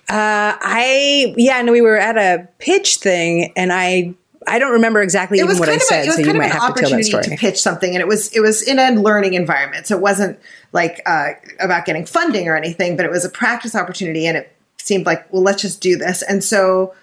I 0.60 1.34
yeah, 1.36 1.60
no, 1.62 1.72
we 1.72 1.80
were 1.80 1.98
at 1.98 2.16
a 2.16 2.48
pitch 2.58 2.96
thing, 2.96 3.52
and 3.56 3.72
I 3.72 4.14
I 4.46 4.58
don't 4.58 4.72
remember 4.72 5.02
exactly 5.02 5.38
even 5.38 5.58
what 5.58 5.68
I 5.68 5.78
said, 5.78 6.08
a, 6.08 6.12
so 6.12 6.20
you 6.20 6.34
might 6.34 6.50
have 6.50 6.74
to 6.74 6.80
tell 6.80 6.90
that 6.90 7.04
story. 7.04 7.24
To 7.24 7.36
pitch 7.36 7.60
something, 7.60 7.94
and 7.94 8.00
it 8.00 8.08
was 8.08 8.34
it 8.34 8.40
was 8.40 8.62
in 8.62 8.78
a 8.78 8.90
learning 8.92 9.34
environment, 9.34 9.86
so 9.86 9.96
it 9.96 10.00
wasn't 10.00 10.38
like 10.72 11.02
uh, 11.04 11.30
about 11.60 11.84
getting 11.84 12.06
funding 12.06 12.48
or 12.48 12.56
anything, 12.56 12.96
but 12.96 13.04
it 13.04 13.10
was 13.10 13.24
a 13.24 13.28
practice 13.28 13.74
opportunity, 13.74 14.26
and 14.26 14.36
it 14.36 14.50
seemed 14.78 15.04
like 15.04 15.30
well, 15.32 15.42
let's 15.42 15.60
just 15.62 15.80
do 15.80 15.96
this, 15.96 16.22
and 16.22 16.42
so 16.42 16.94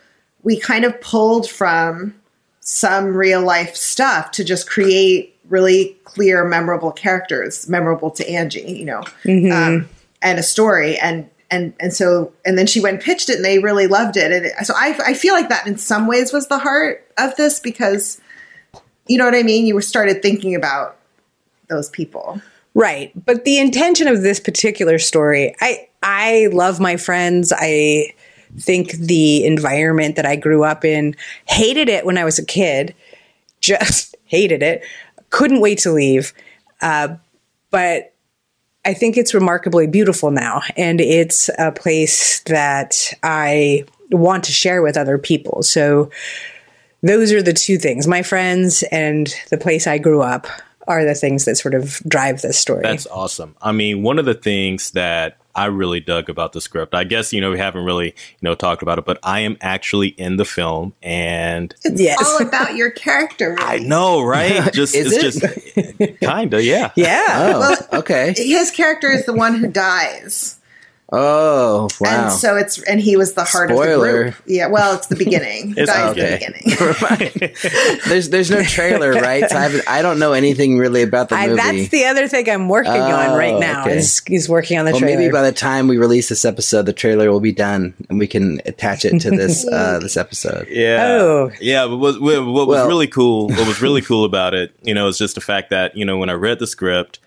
we 0.43 0.59
kind 0.59 0.85
of 0.85 0.99
pulled 1.01 1.49
from 1.49 2.15
some 2.65 3.15
real 3.15 3.41
life 3.41 3.75
stuff 3.75 4.31
to 4.31 4.43
just 4.43 4.67
create 4.67 5.37
really 5.49 5.95
clear, 6.03 6.43
memorable 6.43 6.91
characters, 6.91 7.69
memorable 7.69 8.09
to 8.09 8.27
Angie, 8.27 8.61
you 8.61 8.85
know, 8.85 9.01
mm-hmm. 9.23 9.51
um, 9.51 9.89
and 10.23 10.39
a 10.39 10.43
story, 10.43 10.97
and 10.97 11.29
and 11.51 11.73
and 11.79 11.93
so 11.93 12.33
and 12.43 12.57
then 12.57 12.65
she 12.65 12.81
went 12.81 12.95
and 12.95 13.03
pitched 13.03 13.29
it 13.29 13.35
and 13.35 13.45
they 13.45 13.59
really 13.59 13.85
loved 13.85 14.17
it. 14.17 14.31
And 14.31 14.45
it, 14.47 14.65
so 14.65 14.73
I, 14.75 14.97
I 15.05 15.13
feel 15.13 15.35
like 15.35 15.49
that 15.49 15.67
in 15.67 15.77
some 15.77 16.07
ways 16.07 16.33
was 16.33 16.47
the 16.47 16.57
heart 16.57 17.07
of 17.17 17.35
this 17.35 17.59
because 17.59 18.19
you 19.07 19.19
know 19.19 19.25
what 19.25 19.35
i 19.35 19.43
mean? 19.43 19.67
You 19.67 19.79
started 19.81 20.23
thinking 20.23 20.55
about 20.55 20.97
those 21.69 21.89
people. 21.91 22.41
Right. 22.73 23.11
But 23.25 23.45
the 23.45 23.59
intention 23.59 24.07
of 24.07 24.23
this 24.23 24.39
particular 24.39 24.97
story 24.97 25.55
i 25.61 25.87
i 26.01 26.49
love 26.51 26.79
my 26.79 26.97
friends. 26.97 27.53
I 27.55 28.15
think 28.59 28.91
the 28.93 29.45
environment 29.45 30.15
that 30.15 30.25
i 30.25 30.35
grew 30.35 30.63
up 30.63 30.83
in 30.85 31.15
hated 31.47 31.89
it 31.89 32.05
when 32.05 32.17
i 32.17 32.23
was 32.23 32.39
a 32.39 32.45
kid 32.45 32.93
just 33.61 34.15
hated 34.25 34.63
it 34.63 34.83
couldn't 35.29 35.61
wait 35.61 35.77
to 35.77 35.91
leave 35.91 36.33
uh, 36.81 37.15
but 37.71 38.13
I 38.85 38.93
think 38.93 39.17
it's 39.17 39.33
remarkably 39.33 39.87
beautiful 39.87 40.29
now, 40.29 40.61
and 40.77 41.01
it's 41.01 41.49
a 41.57 41.71
place 41.71 42.41
that 42.41 43.11
I 43.23 43.85
want 44.11 44.43
to 44.43 44.51
share 44.51 44.83
with 44.83 44.95
other 44.95 45.17
people. 45.17 45.63
So, 45.63 46.11
those 47.01 47.31
are 47.31 47.41
the 47.41 47.53
two 47.53 47.77
things 47.77 48.07
my 48.07 48.23
friends 48.23 48.83
and 48.91 49.33
the 49.49 49.57
place 49.57 49.87
I 49.87 49.97
grew 49.97 50.21
up 50.21 50.47
are 50.87 51.05
the 51.05 51.15
things 51.15 51.45
that 51.45 51.55
sort 51.57 51.73
of 51.73 51.99
drive 52.07 52.41
this 52.41 52.57
story. 52.57 52.81
That's 52.83 53.07
awesome. 53.07 53.55
I 53.61 53.71
mean, 53.71 54.03
one 54.03 54.19
of 54.19 54.25
the 54.25 54.33
things 54.33 54.91
that 54.91 55.37
I 55.55 55.65
really 55.65 56.01
dug 56.01 56.29
about 56.29 56.51
the 56.51 56.59
script. 56.59 56.93
I 56.93 57.05
guess 57.05 57.31
you 57.31 57.39
know 57.39 57.51
we 57.51 57.57
haven't 57.57 57.85
really 57.85 58.07
you 58.07 58.41
know 58.41 58.55
talked 58.55 58.81
about 58.81 58.99
it, 58.99 59.05
but 59.05 59.19
I 59.23 59.39
am 59.41 59.57
actually 59.61 60.09
in 60.09 60.35
the 60.35 60.45
film, 60.45 60.93
and 61.01 61.73
it's 61.83 62.01
yes. 62.01 62.21
all 62.21 62.45
about 62.45 62.75
your 62.75 62.91
character. 62.91 63.45
Really. 63.55 63.63
I 63.63 63.77
know, 63.77 64.21
right? 64.21 64.73
Just 64.73 64.95
it's 64.95 65.13
it? 65.13 65.21
just 65.21 66.19
kinda, 66.19 66.61
yeah, 66.61 66.91
yeah. 66.95 67.25
Oh, 67.29 67.59
well, 67.59 67.99
okay. 67.99 68.33
His 68.35 68.71
character 68.71 69.09
is 69.09 69.25
the 69.25 69.33
one 69.33 69.55
who 69.55 69.67
dies. 69.67 70.59
Oh, 71.11 71.87
wow. 72.01 72.23
And 72.23 72.31
so 72.31 72.57
it's 72.57 72.81
and 72.83 72.99
he 72.99 73.15
was 73.15 73.33
the 73.33 73.43
heart 73.43 73.69
Spoiler. 73.69 73.93
of 73.93 74.01
the 74.01 74.11
group. 74.11 74.35
Yeah, 74.47 74.67
well, 74.67 74.95
it's 74.95 75.05
the 75.05 75.15
beginning. 75.15 75.73
it's 75.77 75.91
okay. 75.91 76.39
the 76.65 77.45
beginning. 77.45 77.99
there's 78.07 78.29
there's 78.29 78.49
no 78.49 78.63
trailer, 78.63 79.11
right? 79.11 79.47
So 79.47 79.55
I, 79.55 79.99
I 79.99 80.01
don't 80.01 80.17
know 80.17 80.33
anything 80.33 80.79
really 80.79 81.03
about 81.03 81.29
the 81.29 81.37
movie. 81.37 81.61
I, 81.61 81.73
that's 81.73 81.89
the 81.89 82.05
other 82.05 82.27
thing 82.27 82.49
I'm 82.49 82.69
working 82.69 82.93
oh, 82.93 83.15
on 83.15 83.37
right 83.37 83.59
now. 83.59 83.83
Okay. 83.83 83.97
Is, 83.97 84.23
is 84.27 84.49
working 84.49 84.79
on 84.79 84.85
the 84.85 84.93
well, 84.93 85.01
trailer. 85.01 85.19
Maybe 85.19 85.31
by 85.31 85.43
the 85.43 85.51
time 85.51 85.87
we 85.87 85.97
release 85.97 86.27
this 86.29 86.43
episode, 86.43 86.87
the 86.87 86.93
trailer 86.93 87.31
will 87.31 87.39
be 87.39 87.51
done, 87.51 87.93
and 88.09 88.17
we 88.17 88.25
can 88.25 88.59
attach 88.65 89.05
it 89.05 89.19
to 89.21 89.29
this 89.29 89.67
uh, 89.71 89.99
this 89.99 90.17
episode. 90.17 90.67
Yeah. 90.69 91.05
Oh. 91.07 91.51
Yeah. 91.61 91.85
But 91.85 91.97
what, 91.97 92.19
what, 92.19 92.45
what 92.45 92.67
was 92.67 92.75
well, 92.77 92.87
really 92.87 93.07
cool? 93.07 93.49
What 93.49 93.67
was 93.67 93.79
really 93.79 94.01
cool 94.01 94.25
about 94.25 94.55
it, 94.55 94.75
you 94.81 94.95
know, 94.95 95.07
is 95.07 95.19
just 95.19 95.35
the 95.35 95.41
fact 95.41 95.69
that 95.69 95.95
you 95.95 96.03
know 96.03 96.17
when 96.17 96.31
I 96.31 96.33
read 96.33 96.57
the 96.57 96.67
script 96.67 97.19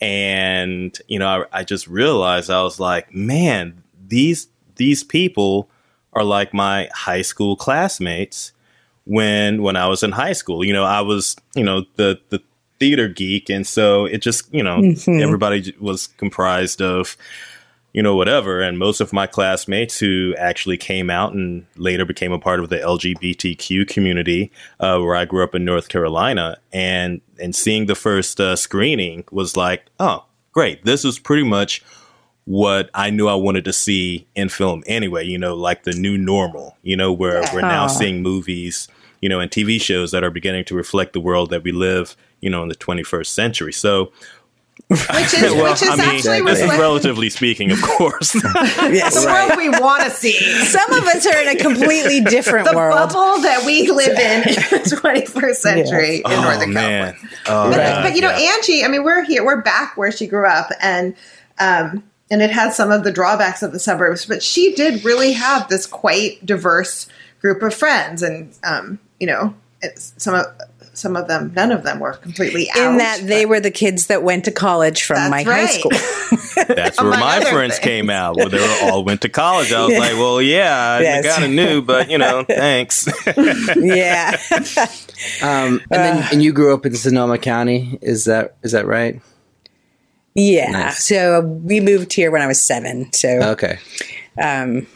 and 0.00 0.98
you 1.08 1.18
know 1.18 1.44
I, 1.52 1.60
I, 1.60 1.64
just 1.64 1.86
realized 1.86 2.50
i 2.50 2.62
was 2.62 2.80
like 2.80 3.14
man 3.14 3.82
these 4.08 4.48
these 4.76 5.04
people 5.04 5.68
are 6.12 6.24
like 6.24 6.54
my 6.54 6.88
high 6.94 7.22
school 7.22 7.56
classmates 7.56 8.52
when 9.04 9.62
when 9.62 9.76
i 9.76 9.86
was 9.86 10.02
in 10.02 10.12
high 10.12 10.32
school 10.32 10.64
you 10.64 10.72
know 10.72 10.84
i 10.84 11.00
was 11.00 11.36
you 11.54 11.64
know 11.64 11.84
the 11.96 12.18
the 12.30 12.42
theater 12.78 13.08
geek 13.08 13.50
and 13.50 13.66
so 13.66 14.06
it 14.06 14.22
just 14.22 14.52
you 14.54 14.62
know 14.62 14.78
mm-hmm. 14.78 15.20
everybody 15.20 15.74
was 15.78 16.06
comprised 16.06 16.80
of 16.80 17.16
you 17.92 18.02
know, 18.02 18.14
whatever. 18.14 18.60
And 18.60 18.78
most 18.78 19.00
of 19.00 19.12
my 19.12 19.26
classmates 19.26 19.98
who 19.98 20.34
actually 20.38 20.76
came 20.76 21.10
out 21.10 21.32
and 21.32 21.66
later 21.76 22.04
became 22.04 22.32
a 22.32 22.38
part 22.38 22.60
of 22.60 22.68
the 22.68 22.78
LGBTQ 22.78 23.88
community, 23.88 24.52
uh, 24.78 24.98
where 25.00 25.16
I 25.16 25.24
grew 25.24 25.42
up 25.42 25.54
in 25.54 25.64
North 25.64 25.88
Carolina, 25.88 26.58
and 26.72 27.20
and 27.40 27.54
seeing 27.54 27.86
the 27.86 27.94
first 27.94 28.40
uh, 28.40 28.56
screening 28.56 29.24
was 29.30 29.56
like, 29.56 29.86
oh, 29.98 30.24
great! 30.52 30.84
This 30.84 31.04
is 31.04 31.18
pretty 31.18 31.44
much 31.44 31.82
what 32.44 32.90
I 32.94 33.10
knew 33.10 33.28
I 33.28 33.34
wanted 33.34 33.64
to 33.66 33.72
see 33.72 34.26
in 34.34 34.48
film 34.48 34.82
anyway. 34.86 35.24
You 35.24 35.38
know, 35.38 35.54
like 35.54 35.82
the 35.82 35.92
new 35.92 36.16
normal. 36.16 36.76
You 36.82 36.96
know, 36.96 37.12
where 37.12 37.42
yeah. 37.42 37.54
we're 37.54 37.60
now 37.62 37.88
seeing 37.88 38.22
movies, 38.22 38.86
you 39.20 39.28
know, 39.28 39.40
and 39.40 39.50
TV 39.50 39.80
shows 39.80 40.12
that 40.12 40.22
are 40.22 40.30
beginning 40.30 40.64
to 40.66 40.74
reflect 40.76 41.12
the 41.12 41.20
world 41.20 41.50
that 41.50 41.64
we 41.64 41.72
live, 41.72 42.16
you 42.40 42.50
know, 42.50 42.62
in 42.62 42.68
the 42.68 42.76
21st 42.76 43.26
century. 43.26 43.72
So 43.72 44.12
which 44.90 45.34
is, 45.34 45.42
well, 45.54 45.70
which 45.70 45.82
is 45.82 45.88
I 45.88 45.96
mean, 45.96 46.16
actually 46.16 46.42
this 46.42 46.60
is 46.60 46.68
relatively 46.70 47.30
speaking, 47.30 47.70
of 47.70 47.80
course. 47.80 48.34
yes, 48.34 49.20
the 49.20 49.26
right. 49.26 49.48
world 49.48 49.56
we 49.56 49.68
want 49.68 50.02
to 50.02 50.10
see. 50.10 50.32
Some 50.32 50.92
of 50.92 51.04
us 51.04 51.24
are 51.26 51.38
in 51.38 51.48
a 51.48 51.54
completely 51.54 52.20
different 52.20 52.66
world. 52.74 52.74
the 52.74 52.96
world. 52.96 53.12
bubble 53.12 53.42
that 53.42 53.64
we 53.64 53.88
live 53.88 54.18
in 54.18 54.48
in 54.48 54.54
the 54.54 55.00
21st 55.02 55.54
century 55.54 56.16
in 56.16 56.22
oh, 56.26 56.42
Northern 56.42 56.72
man. 56.72 57.14
California. 57.14 57.38
Oh, 57.46 57.70
but, 57.70 57.78
right. 57.78 58.02
but, 58.02 58.16
you 58.16 58.20
know, 58.20 58.36
yeah. 58.36 58.52
Angie. 58.56 58.84
I 58.84 58.88
mean, 58.88 59.04
we're 59.04 59.22
here. 59.24 59.44
We're 59.44 59.62
back 59.62 59.96
where 59.96 60.10
she 60.10 60.26
grew 60.26 60.46
up, 60.46 60.70
and 60.80 61.14
um, 61.60 62.02
and 62.28 62.42
it 62.42 62.50
had 62.50 62.72
some 62.72 62.90
of 62.90 63.04
the 63.04 63.12
drawbacks 63.12 63.62
of 63.62 63.70
the 63.70 63.78
suburbs, 63.78 64.26
but 64.26 64.42
she 64.42 64.74
did 64.74 65.04
really 65.04 65.32
have 65.32 65.68
this 65.68 65.86
quite 65.86 66.44
diverse 66.44 67.08
group 67.40 67.62
of 67.62 67.72
friends, 67.72 68.24
and 68.24 68.52
um, 68.64 68.98
you 69.20 69.28
know, 69.28 69.54
some 69.94 70.34
of 70.34 70.46
some 71.00 71.16
of 71.16 71.28
them, 71.28 71.52
none 71.56 71.72
of 71.72 71.82
them 71.82 71.98
were 71.98 72.12
completely 72.12 72.70
out. 72.70 72.92
In 72.92 72.98
that 72.98 73.20
they 73.26 73.46
were 73.46 73.58
the 73.58 73.70
kids 73.70 74.08
that 74.08 74.22
went 74.22 74.44
to 74.44 74.52
college 74.52 75.02
from 75.02 75.30
my 75.30 75.42
right. 75.44 75.46
high 75.46 75.66
school. 75.66 75.90
That's 76.68 77.00
where 77.00 77.10
my 77.10 77.40
friends 77.40 77.76
things. 77.76 77.84
came 77.84 78.10
out. 78.10 78.36
Where 78.36 78.48
they 78.48 78.58
were 78.58 78.76
all 78.90 79.02
went 79.02 79.22
to 79.22 79.28
college. 79.28 79.72
I 79.72 79.84
was 79.84 79.92
yeah. 79.92 79.98
like, 79.98 80.12
well, 80.12 80.42
yeah, 80.42 81.00
yes. 81.00 81.24
I 81.24 81.28
kind 81.28 81.44
of 81.44 81.50
knew, 81.50 81.80
but 81.80 82.10
you 82.10 82.18
know, 82.18 82.44
thanks. 82.48 83.08
yeah. 83.76 84.36
Um, 85.42 85.80
and 85.90 86.02
then, 86.02 86.28
and 86.32 86.42
you 86.42 86.52
grew 86.52 86.74
up 86.74 86.84
in 86.84 86.94
Sonoma 86.94 87.38
County. 87.38 87.98
Is 88.02 88.26
that 88.26 88.56
is 88.62 88.72
that 88.72 88.86
right? 88.86 89.20
Yeah. 90.34 90.70
Nice. 90.70 91.04
So 91.04 91.40
we 91.40 91.80
moved 91.80 92.12
here 92.12 92.30
when 92.30 92.42
I 92.42 92.46
was 92.46 92.62
seven. 92.62 93.12
So 93.12 93.28
okay. 93.52 93.78
Um, 94.38 94.86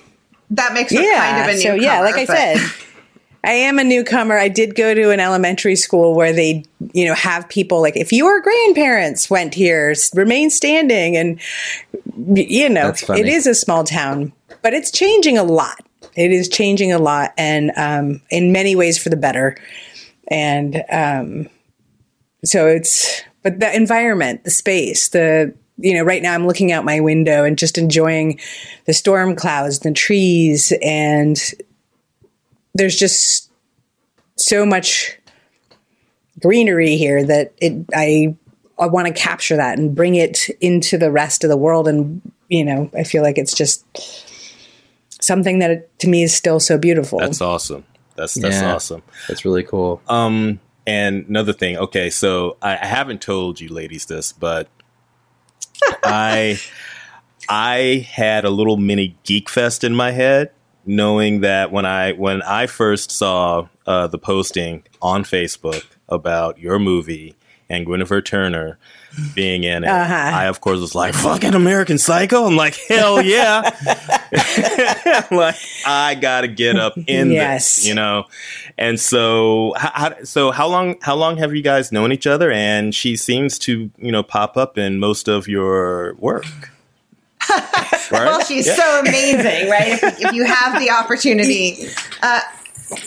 that 0.50 0.74
makes 0.74 0.92
yeah. 0.92 1.32
kind 1.32 1.50
of 1.50 1.54
a 1.54 1.56
new. 1.56 1.62
So 1.62 1.74
yeah, 1.74 2.00
like 2.00 2.16
I 2.16 2.26
said. 2.26 2.83
I 3.44 3.52
am 3.52 3.78
a 3.78 3.84
newcomer. 3.84 4.38
I 4.38 4.48
did 4.48 4.74
go 4.74 4.94
to 4.94 5.10
an 5.10 5.20
elementary 5.20 5.76
school 5.76 6.14
where 6.14 6.32
they, 6.32 6.64
you 6.92 7.04
know, 7.04 7.14
have 7.14 7.48
people 7.48 7.80
like 7.80 7.96
if 7.96 8.12
your 8.12 8.40
grandparents 8.40 9.28
went 9.28 9.54
here, 9.54 9.94
remain 10.14 10.50
standing, 10.50 11.16
and 11.16 11.40
you 12.34 12.68
know, 12.68 12.88
it 13.10 13.26
is 13.26 13.46
a 13.46 13.54
small 13.54 13.84
town, 13.84 14.32
but 14.62 14.72
it's 14.72 14.90
changing 14.90 15.36
a 15.36 15.44
lot. 15.44 15.78
It 16.16 16.30
is 16.32 16.48
changing 16.48 16.92
a 16.92 16.98
lot, 16.98 17.32
and 17.36 17.72
um, 17.76 18.22
in 18.30 18.52
many 18.52 18.76
ways 18.76 19.02
for 19.02 19.10
the 19.10 19.16
better. 19.16 19.56
And 20.28 20.82
um, 20.90 21.48
so 22.44 22.66
it's, 22.66 23.22
but 23.42 23.60
the 23.60 23.74
environment, 23.74 24.44
the 24.44 24.50
space, 24.50 25.08
the 25.10 25.54
you 25.76 25.92
know, 25.92 26.02
right 26.02 26.22
now 26.22 26.34
I'm 26.34 26.46
looking 26.46 26.72
out 26.72 26.84
my 26.84 27.00
window 27.00 27.44
and 27.44 27.58
just 27.58 27.78
enjoying 27.78 28.38
the 28.86 28.94
storm 28.94 29.34
clouds, 29.34 29.80
the 29.80 29.92
trees, 29.92 30.72
and 30.80 31.36
there's 32.74 32.96
just 32.96 33.50
so 34.36 34.66
much 34.66 35.18
greenery 36.40 36.96
here 36.96 37.24
that 37.24 37.52
it 37.58 37.86
I 37.94 38.36
I 38.78 38.86
want 38.86 39.06
to 39.06 39.12
capture 39.14 39.56
that 39.56 39.78
and 39.78 39.94
bring 39.94 40.16
it 40.16 40.48
into 40.60 40.98
the 40.98 41.10
rest 41.10 41.44
of 41.44 41.50
the 41.50 41.56
world 41.56 41.86
and 41.88 42.20
you 42.48 42.64
know, 42.64 42.90
I 42.96 43.04
feel 43.04 43.22
like 43.22 43.38
it's 43.38 43.54
just 43.54 43.84
something 45.22 45.60
that 45.60 45.98
to 46.00 46.08
me 46.08 46.22
is 46.22 46.34
still 46.34 46.60
so 46.60 46.76
beautiful. 46.76 47.18
That's 47.18 47.40
awesome. 47.40 47.84
That's 48.16 48.34
that's 48.34 48.60
Yeah. 48.60 48.74
awesome. 48.74 49.02
That's 49.28 49.44
really 49.44 49.62
cool. 49.62 50.02
Um, 50.08 50.60
and 50.86 51.26
another 51.28 51.52
thing. 51.54 51.78
Okay, 51.78 52.10
so 52.10 52.56
I, 52.60 52.72
I 52.76 52.86
haven't 52.86 53.22
told 53.22 53.60
you 53.60 53.68
ladies 53.68 54.06
this, 54.06 54.32
but 54.32 54.68
I 56.04 56.58
I 57.48 58.06
had 58.10 58.44
a 58.44 58.50
little 58.50 58.76
mini 58.76 59.16
geek 59.24 59.48
fest 59.48 59.84
in 59.84 59.94
my 59.94 60.10
head, 60.10 60.50
knowing 60.86 61.40
that 61.40 61.72
when 61.72 61.86
I 61.86 62.12
when 62.12 62.42
I 62.42 62.66
first 62.66 63.10
saw 63.10 63.68
uh, 63.86 64.06
the 64.06 64.18
posting 64.18 64.82
on 65.02 65.24
Facebook 65.24 65.84
about 66.08 66.58
your 66.58 66.78
movie 66.78 67.34
and 67.70 67.86
Guinevere 67.86 68.20
Turner 68.22 68.78
being 69.34 69.62
in 69.64 69.84
it, 69.84 69.88
I 69.90 70.46
of 70.46 70.60
course 70.60 70.80
was 70.80 70.94
like, 70.94 71.14
"Fucking 71.14 71.54
American 71.54 71.98
Psycho!" 71.98 72.44
I'm 72.46 72.56
like, 72.56 72.74
"Hell 72.88 73.22
yeah!" 73.22 73.60
like 75.30 75.56
I 75.86 76.16
gotta 76.20 76.48
get 76.48 76.76
up 76.76 76.94
in 77.06 77.30
Yes. 77.30 77.76
this, 77.76 77.86
you 77.86 77.94
know. 77.94 78.24
And 78.76 78.98
so, 78.98 79.72
how, 79.76 79.90
how, 79.94 80.24
so 80.24 80.50
how 80.50 80.66
long 80.66 80.96
how 81.00 81.14
long 81.14 81.36
have 81.38 81.54
you 81.54 81.62
guys 81.62 81.92
known 81.92 82.12
each 82.12 82.26
other? 82.26 82.50
And 82.50 82.94
she 82.94 83.16
seems 83.16 83.58
to 83.60 83.90
you 83.98 84.12
know 84.12 84.22
pop 84.22 84.56
up 84.56 84.76
in 84.78 84.98
most 84.98 85.28
of 85.28 85.46
your 85.48 86.14
work. 86.14 86.44
right? 88.10 88.10
Well, 88.10 88.40
she's 88.44 88.66
Yeah. 88.66 88.74
so 88.76 89.00
amazing, 89.00 89.70
right? 89.70 89.92
If, 90.02 90.20
if 90.20 90.32
you 90.32 90.44
have 90.44 90.78
the 90.80 90.90
opportunity. 90.90 91.88
Uh, 92.22 92.40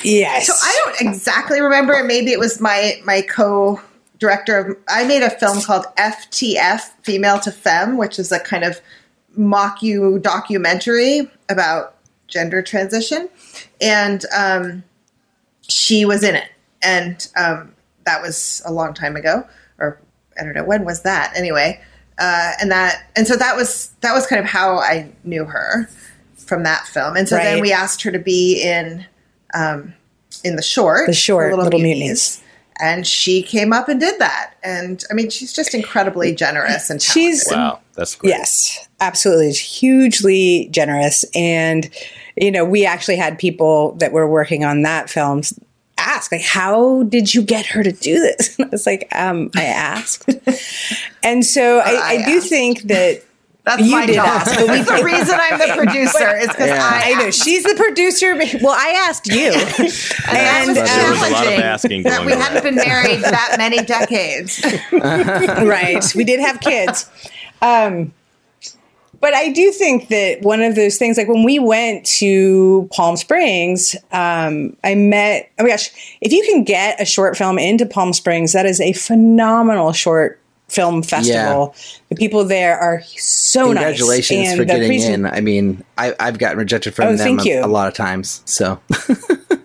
yes. 0.04 0.48
so 0.48 0.54
I 0.62 0.82
don't 0.86 1.10
exactly 1.10 1.62
remember. 1.62 2.04
Maybe 2.04 2.32
it 2.32 2.40
was 2.40 2.60
my 2.62 3.00
my 3.06 3.22
co 3.22 3.80
director 4.20 4.58
of. 4.58 4.78
I 4.90 5.06
made 5.06 5.24
a 5.24 5.30
film 5.30 5.62
called 5.62 5.86
FTF, 5.98 6.82
Female 7.04 7.40
to 7.42 7.52
Femme, 7.52 7.98
which 7.98 8.20
is 8.20 8.32
a 8.32 8.40
kind 8.40 8.64
of 8.64 8.80
mock 9.36 9.82
you 9.84 10.20
documentary 10.20 11.30
about 11.50 11.96
gender 12.28 12.62
transition, 12.62 13.30
and 13.80 14.26
um, 14.36 14.84
she 15.70 16.06
was 16.06 16.24
in 16.24 16.36
it, 16.36 16.50
and 16.82 17.28
um, 17.38 17.74
that 18.06 18.22
was 18.22 18.62
a 18.66 18.72
long 18.72 18.94
time 18.94 19.16
ago, 19.16 19.46
or 19.80 20.00
I 20.40 20.44
don't 20.44 20.54
know 20.54 20.64
when 20.64 20.84
was 20.86 21.04
that. 21.04 21.32
Anyway, 21.36 21.80
uh, 22.20 22.52
and 22.62 22.72
that 22.72 23.10
and 23.16 23.28
so 23.28 23.36
that 23.36 23.56
was 23.56 23.92
that 24.02 24.14
was 24.14 24.26
kind 24.28 24.40
of 24.40 24.46
how 24.46 24.78
I 24.78 25.10
knew 25.24 25.46
her 25.46 25.90
from 26.36 26.64
that 26.64 26.88
film, 26.88 27.16
and 27.16 27.28
so 27.28 27.36
then 27.36 27.62
we 27.62 27.72
asked 27.72 28.02
her 28.04 28.12
to 28.12 28.20
be 28.20 28.62
in 28.64 29.06
um, 29.54 29.94
in 30.44 30.56
the 30.56 30.62
short, 30.62 31.08
The 31.08 31.14
short, 31.14 31.54
Little 31.54 31.80
Mutinies. 31.80 32.42
and 32.80 33.06
she 33.08 33.42
came 33.42 33.74
up 33.74 33.90
and 33.90 34.00
did 34.00 34.20
that. 34.20 34.54
And 34.64 35.04
I 35.10 35.14
mean, 35.14 35.30
she's 35.30 35.54
just 35.54 35.74
incredibly 35.74 36.34
generous 36.36 36.90
and 36.90 37.00
talented. 37.02 37.14
She's 37.14 37.48
wow, 37.50 37.80
that's 37.96 38.16
great. 38.16 38.30
Yes, 38.30 38.88
absolutely. 39.00 39.48
It's 39.50 39.60
hugely 39.60 40.68
generous. 40.72 41.26
And, 41.34 41.90
you 42.36 42.52
know, 42.52 42.64
we 42.66 42.86
actually 42.86 43.16
had 43.18 43.40
people 43.40 43.94
that 43.94 44.12
were 44.12 44.28
working 44.30 44.64
on 44.64 44.84
that 44.84 45.10
film 45.10 45.42
ask, 46.16 46.32
like, 46.32 46.42
how 46.42 47.04
did 47.04 47.34
you 47.34 47.42
get 47.42 47.66
her 47.68 47.84
to 47.84 47.92
do 47.92 48.20
this? 48.20 48.56
And 48.60 48.68
I 48.68 48.70
was 48.70 48.86
like, 48.86 49.08
um, 49.14 49.52
I 49.56 49.64
asked. 49.66 50.30
and 51.24 51.46
so 51.46 51.80
I, 51.80 51.92
I, 51.92 52.08
I 52.22 52.26
do 52.26 52.40
think 52.42 52.84
that 52.84 53.24
That's 53.66 53.82
You 53.82 53.92
my 53.92 54.06
did 54.06 54.16
job. 54.16 54.28
ask, 54.28 54.56
but 54.56 54.70
we- 54.70 54.78
That's 54.78 54.90
the 55.00 55.04
reason 55.04 55.36
I'm 55.40 55.60
the 55.60 55.74
producer 55.84 56.38
is 56.38 56.48
because 56.48 56.68
Yeah. 56.70 56.90
I, 57.04 57.12
I 57.12 57.14
know 57.20 57.32
she's 57.32 57.64
the 57.64 57.76
producer. 57.76 58.34
Well, 58.62 58.76
I 58.78 59.04
asked 59.08 59.28
you. 59.28 59.52
and 59.52 59.58
that 59.58 60.64
and, 60.64 60.68
was 60.70 60.78
But 60.78 60.86
there 60.88 61.10
was 61.12 61.20
a 61.20 61.22
lot 61.22 61.32
of 61.32 61.54
challenging 61.54 61.62
asking 61.64 62.04
that 62.04 62.16
going 62.18 62.26
we 62.28 62.34
on. 62.34 62.40
hadn't 62.42 62.64
been 62.64 62.76
married 62.76 63.22
that 63.22 63.56
many 63.58 63.84
decades. 63.84 64.64
right. 64.94 66.04
We 66.16 66.24
did 66.24 66.40
have 66.40 66.60
kids. 66.62 67.10
Um, 67.62 68.14
but 69.20 69.34
I 69.34 69.50
do 69.52 69.72
think 69.72 70.10
that 70.10 70.42
one 70.42 70.62
of 70.62 70.76
those 70.76 70.98
things, 70.98 71.18
like 71.18 71.28
when 71.28 71.44
we 71.44 71.60
went 71.60 72.06
to 72.18 72.88
Palm 72.92 73.18
Springs, 73.18 73.96
um, 74.12 74.76
I 74.84 74.96
met, 74.96 75.52
oh 75.60 75.64
my 75.64 75.70
gosh, 75.70 75.90
if 76.22 76.32
you 76.32 76.44
can 76.44 76.64
get 76.64 77.02
a 77.02 77.06
short 77.06 77.38
film 77.38 77.58
into 77.58 77.86
Palm 77.86 78.14
Springs, 78.14 78.54
that 78.54 78.66
is 78.66 78.80
a 78.82 78.94
phenomenal 78.94 79.92
short 79.94 80.40
film 80.70 81.02
festival. 81.02 81.74
The 82.10 82.16
people 82.16 82.44
there 82.44 82.78
are 82.78 83.02
so 83.04 83.68
Congratulations 83.68 84.40
nice. 84.40 84.56
Congratulations 84.56 84.58
for 84.58 84.66
getting 84.66 84.92
presen- 84.92 85.14
in. 85.14 85.26
I 85.26 85.40
mean, 85.42 85.84
I, 85.98 86.14
I've 86.20 86.40
gotten 86.40 86.58
rejected 86.58 86.94
from 86.94 87.06
Oh, 87.08 87.16
them 87.16 87.18
thank 87.20 87.42
a, 87.46 87.50
you. 87.50 87.66
a 87.66 87.68
lot 87.68 87.88
of 87.88 87.94
times. 87.94 88.42
So 88.46 88.80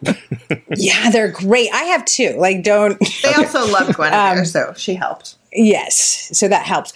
Yeah, 0.76 1.10
they're 1.10 1.30
great. 1.30 1.68
I 1.72 1.82
have 1.84 2.04
two. 2.04 2.34
Like, 2.38 2.62
don't. 2.62 2.98
They 3.22 3.32
also 3.34 3.66
loved 3.70 3.96
Guinevere, 3.96 4.12
Um, 4.40 4.44
so 4.44 4.72
she 4.76 4.94
helped. 4.94 5.36
Yes, 5.52 6.30
so 6.32 6.48
that 6.48 6.64
helps. 6.64 6.92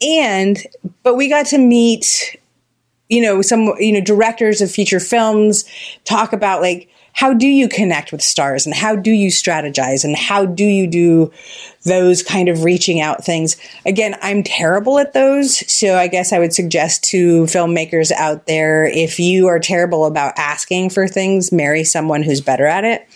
And 0.00 0.58
but 1.02 1.14
we 1.14 1.28
got 1.28 1.46
to 1.46 1.58
meet 1.58 2.36
you 3.08 3.22
know 3.22 3.42
some 3.42 3.72
you 3.78 3.92
know 3.92 4.00
directors 4.00 4.60
of 4.60 4.70
feature 4.70 5.00
films 5.00 5.64
talk 6.04 6.32
about 6.32 6.60
like 6.60 6.88
how 7.18 7.34
do 7.34 7.46
you 7.48 7.68
connect 7.68 8.12
with 8.12 8.22
stars 8.22 8.64
and 8.64 8.74
how 8.74 8.94
do 8.94 9.10
you 9.10 9.28
strategize 9.28 10.04
and 10.04 10.14
how 10.16 10.46
do 10.46 10.64
you 10.64 10.86
do 10.86 11.32
those 11.84 12.22
kind 12.22 12.48
of 12.48 12.62
reaching 12.64 13.00
out 13.00 13.24
things 13.24 13.56
again 13.86 14.14
i'm 14.22 14.42
terrible 14.42 14.98
at 14.98 15.12
those 15.14 15.56
so 15.72 15.96
i 15.96 16.06
guess 16.06 16.32
i 16.32 16.38
would 16.38 16.52
suggest 16.52 17.02
to 17.02 17.42
filmmakers 17.44 18.12
out 18.12 18.46
there 18.46 18.84
if 18.84 19.18
you 19.18 19.46
are 19.48 19.58
terrible 19.58 20.04
about 20.04 20.32
asking 20.36 20.90
for 20.90 21.08
things 21.08 21.50
marry 21.50 21.82
someone 21.84 22.22
who's 22.22 22.40
better 22.40 22.66
at 22.66 22.84
it 22.84 23.06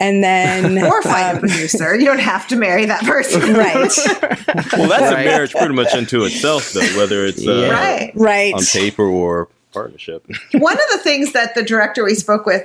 and 0.00 0.24
then 0.24 0.78
Or 0.86 1.02
find 1.02 1.36
a 1.38 1.40
producer. 1.40 1.94
You 1.96 2.04
don't 2.06 2.18
have 2.20 2.46
to 2.48 2.56
marry 2.56 2.84
that 2.86 3.02
person. 3.04 3.40
right 3.54 3.74
Well, 4.76 4.88
that's 4.88 5.12
Right. 5.12 5.26
a 5.26 5.30
marriage 5.30 5.52
pretty 5.52 5.74
much 5.74 5.94
into 5.94 6.24
itself, 6.24 6.72
though, 6.72 6.80
whether 6.98 7.24
it's 7.24 7.46
uh, 7.46 7.52
Yeah. 7.52 7.70
Right. 7.70 8.12
right 8.14 8.54
on 8.54 8.62
paper 8.64 9.04
or 9.04 9.48
partnership. 9.72 10.24
One 10.52 10.74
of 10.74 10.88
the 10.92 10.98
things 10.98 11.32
that 11.32 11.54
the 11.54 11.62
director 11.62 12.04
we 12.04 12.14
spoke 12.14 12.46
with, 12.46 12.64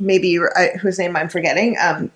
maybe 0.00 0.38
whose 0.80 0.98
name 0.98 1.16
I'm 1.16 1.28
forgetting, 1.28 1.76
um, 1.80 2.10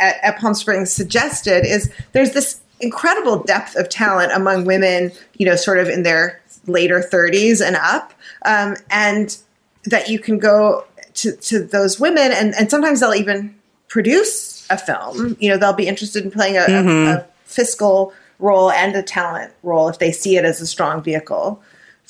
at, 0.00 0.16
at 0.22 0.38
Palm 0.38 0.54
Springs 0.54 0.92
suggested 0.92 1.64
is 1.66 1.92
there's 2.12 2.32
this 2.32 2.60
incredible 2.80 3.42
depth 3.42 3.76
of 3.76 3.88
talent 3.88 4.32
among 4.32 4.64
women, 4.64 5.12
you 5.36 5.46
know, 5.46 5.56
sort 5.56 5.78
of 5.78 5.88
in 5.88 6.02
their 6.02 6.40
later 6.66 7.00
30s 7.00 7.64
and 7.64 7.76
up, 7.76 8.12
um, 8.44 8.76
and 8.90 9.38
that 9.84 10.08
you 10.08 10.18
can 10.18 10.38
go 10.38 10.84
to, 11.14 11.32
to 11.36 11.60
those 11.62 12.00
women, 12.00 12.32
and, 12.32 12.54
and 12.54 12.70
sometimes 12.70 13.00
they'll 13.00 13.14
even 13.14 13.54
produce 13.88 14.66
a 14.70 14.78
film. 14.78 15.36
You 15.40 15.50
know, 15.50 15.56
they'll 15.56 15.72
be 15.72 15.88
interested 15.88 16.24
in 16.24 16.30
playing 16.30 16.56
a, 16.56 16.64
a, 16.68 17.14
a 17.16 17.26
fiscal 17.44 18.12
role 18.38 18.70
and 18.70 18.94
a 18.96 19.02
talent 19.02 19.52
role 19.62 19.88
if 19.88 19.98
they 19.98 20.12
see 20.12 20.36
it 20.36 20.44
as 20.44 20.60
a 20.60 20.66
strong 20.66 21.02
vehicle 21.02 21.60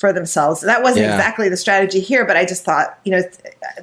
for 0.01 0.11
themselves. 0.11 0.59
That 0.61 0.83
wasn't 0.83 1.05
Yeah. 1.05 1.15
exactly 1.15 1.47
the 1.47 1.55
strategy 1.55 2.01
here, 2.01 2.25
but 2.25 2.35
I 2.35 2.43
just 2.43 2.65
thought, 2.65 2.97
you 3.05 3.11
know, 3.13 3.21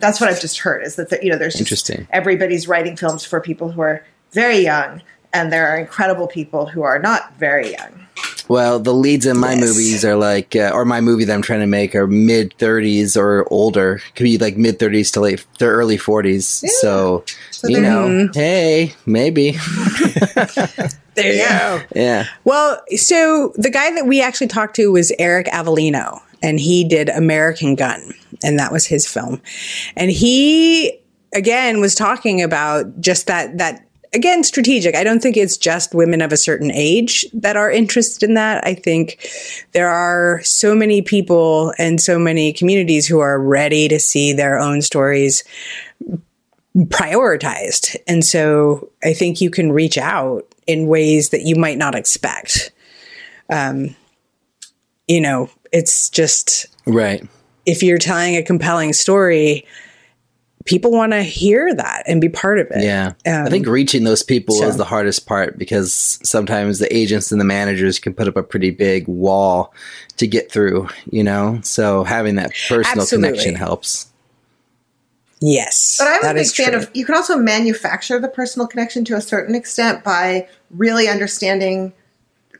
that's 0.01 0.21
what 0.21 0.29
I've 0.29 0.41
just 0.41 0.59
heard 0.59 0.85
is 0.85 0.97
that, 0.97 1.23
you 1.23 1.31
know, 1.31 1.39
there's 1.39 1.59
Interesting. 1.59 2.07
everybody's 2.11 2.69
writing 2.69 2.97
films 2.97 3.25
for 3.25 3.41
people 3.41 3.71
who 3.71 3.81
are 3.81 4.05
very 4.33 4.59
young, 4.59 5.01
and 5.33 5.51
there 5.53 5.67
are 5.69 5.79
incredible 5.79 6.27
people 6.27 6.67
who 6.67 6.83
are 6.83 6.99
not 6.99 7.33
very 7.39 7.71
young. 7.73 8.05
Well, 8.49 8.79
the 8.81 8.95
leads 8.95 9.27
in 9.27 9.37
my 9.39 9.53
Yes. 9.53 9.61
movies 9.61 10.05
are 10.07 10.17
like, 10.17 10.57
uh, 10.57 10.71
or 10.75 10.85
my 10.87 11.01
movie 11.03 11.25
that 11.25 11.35
I'm 11.35 11.43
trying 11.43 11.61
to 11.61 11.67
make 11.67 11.95
are 11.95 12.07
mid 12.07 12.55
30s 12.59 13.15
or 13.17 13.47
older. 13.51 14.01
Could 14.17 14.25
be 14.25 14.39
like 14.39 14.57
mid 14.57 14.79
30s 14.79 15.13
to 15.13 15.21
late, 15.21 15.45
their 15.59 15.73
early 15.73 15.99
40s. 15.99 16.65
So, 16.81 17.25
you 17.65 17.81
know, 17.81 18.29
hey, 18.35 18.95
maybe. 19.07 19.53
there 21.23 21.33
you 21.33 21.49
go 21.49 21.83
Yeah. 21.95 22.27
Well, 22.45 22.83
so 22.97 23.53
the 23.57 23.71
guy 23.71 23.91
that 23.93 24.07
we 24.07 24.23
actually 24.23 24.49
talked 24.49 24.77
to 24.77 24.93
was 24.93 25.13
Aric 25.19 25.47
Avelino, 25.49 26.21
and 26.43 26.59
he 26.61 26.85
did 26.85 27.09
American 27.09 27.75
Gun, 27.75 28.13
and 28.43 28.59
that 28.59 28.73
was 28.73 28.87
his 28.87 29.07
film. 29.07 29.41
And 29.97 30.11
he 30.11 30.99
again 31.35 31.81
was 31.81 31.95
talking 31.95 32.43
about 32.43 33.01
just 33.01 33.27
that 33.27 33.59
that 33.59 33.87
again 34.15 34.45
strategic. 34.45 34.95
I 34.95 35.05
don't 35.05 35.21
think 35.21 35.37
it's 35.37 35.57
just 35.57 35.95
women 35.95 36.21
of 36.23 36.33
a 36.33 36.37
certain 36.37 36.71
age 36.73 37.27
that 37.33 37.57
are 37.57 37.71
interested 37.71 38.29
in 38.29 38.35
that. 38.35 38.65
I 38.67 38.75
think 38.75 39.29
there 39.73 39.89
are 39.89 40.41
so 40.43 40.75
many 40.75 41.03
people 41.03 41.73
and 41.79 42.01
so 42.01 42.19
many 42.19 42.53
communities 42.53 43.07
who 43.07 43.21
are 43.21 43.41
ready 43.41 43.89
to 43.89 43.99
see 43.99 44.33
their 44.33 44.59
own 44.59 44.83
stories 44.83 45.45
prioritized. 46.77 47.97
And 48.07 48.25
so 48.25 48.91
I 49.03 49.13
think 49.13 49.41
you 49.41 49.51
can 49.51 49.73
reach 49.73 49.99
out 49.99 50.48
in 50.69 50.87
ways 50.87 51.31
that 51.31 51.41
you 51.43 51.57
might 51.57 51.79
not 51.79 51.97
expect. 51.97 52.71
Um, 53.51 53.97
you 55.09 55.21
know, 55.21 55.51
it's 55.73 56.11
just 56.11 56.67
Right. 56.87 57.27
if 57.67 57.83
you're 57.83 57.99
telling 57.99 58.37
a 58.37 58.43
compelling 58.43 58.93
story, 58.93 59.67
people 60.67 60.91
want 60.93 61.13
to 61.13 61.23
hear 61.23 61.75
that 61.75 62.03
and 62.07 62.21
be 62.21 62.29
part 62.29 62.59
of 62.59 62.67
it. 62.71 62.85
Yeah. 62.85 63.13
Um, 63.27 63.47
I 63.47 63.49
think 63.49 63.67
reaching 63.67 64.05
those 64.05 64.23
people 64.23 64.57
so- 64.57 64.69
is 64.69 64.77
the 64.77 64.85
hardest 64.85 65.25
part 65.27 65.59
because 65.59 66.19
sometimes 66.23 66.79
the 66.79 66.95
agents 66.95 67.33
and 67.33 67.41
the 67.41 67.45
managers 67.47 67.99
can 67.99 68.13
put 68.13 68.29
up 68.29 68.37
a 68.37 68.43
pretty 68.43 68.71
big 68.71 69.09
wall 69.09 69.73
to 70.19 70.27
get 70.27 70.53
through, 70.53 70.89
you 71.11 71.25
know? 71.25 71.61
So 71.63 72.05
having 72.05 72.35
that 72.35 72.51
personal 72.69 73.03
Absolutely. 73.03 73.29
connection 73.31 73.55
helps. 73.55 74.07
Yes. 75.41 75.97
But 75.99 76.09
I'm 76.09 76.31
a 76.31 76.35
big 76.35 76.49
fan 76.49 76.73
true. 76.73 76.81
of 76.81 76.91
you 76.95 77.05
can 77.05 77.15
also 77.15 77.37
manufacture 77.37 78.19
the 78.19 78.29
personal 78.29 78.67
connection 78.67 79.05
to 79.07 79.17
a 79.17 79.21
certain 79.21 79.55
extent 79.55 80.03
by 80.03 80.49
really 80.71 81.09
understanding 81.09 81.93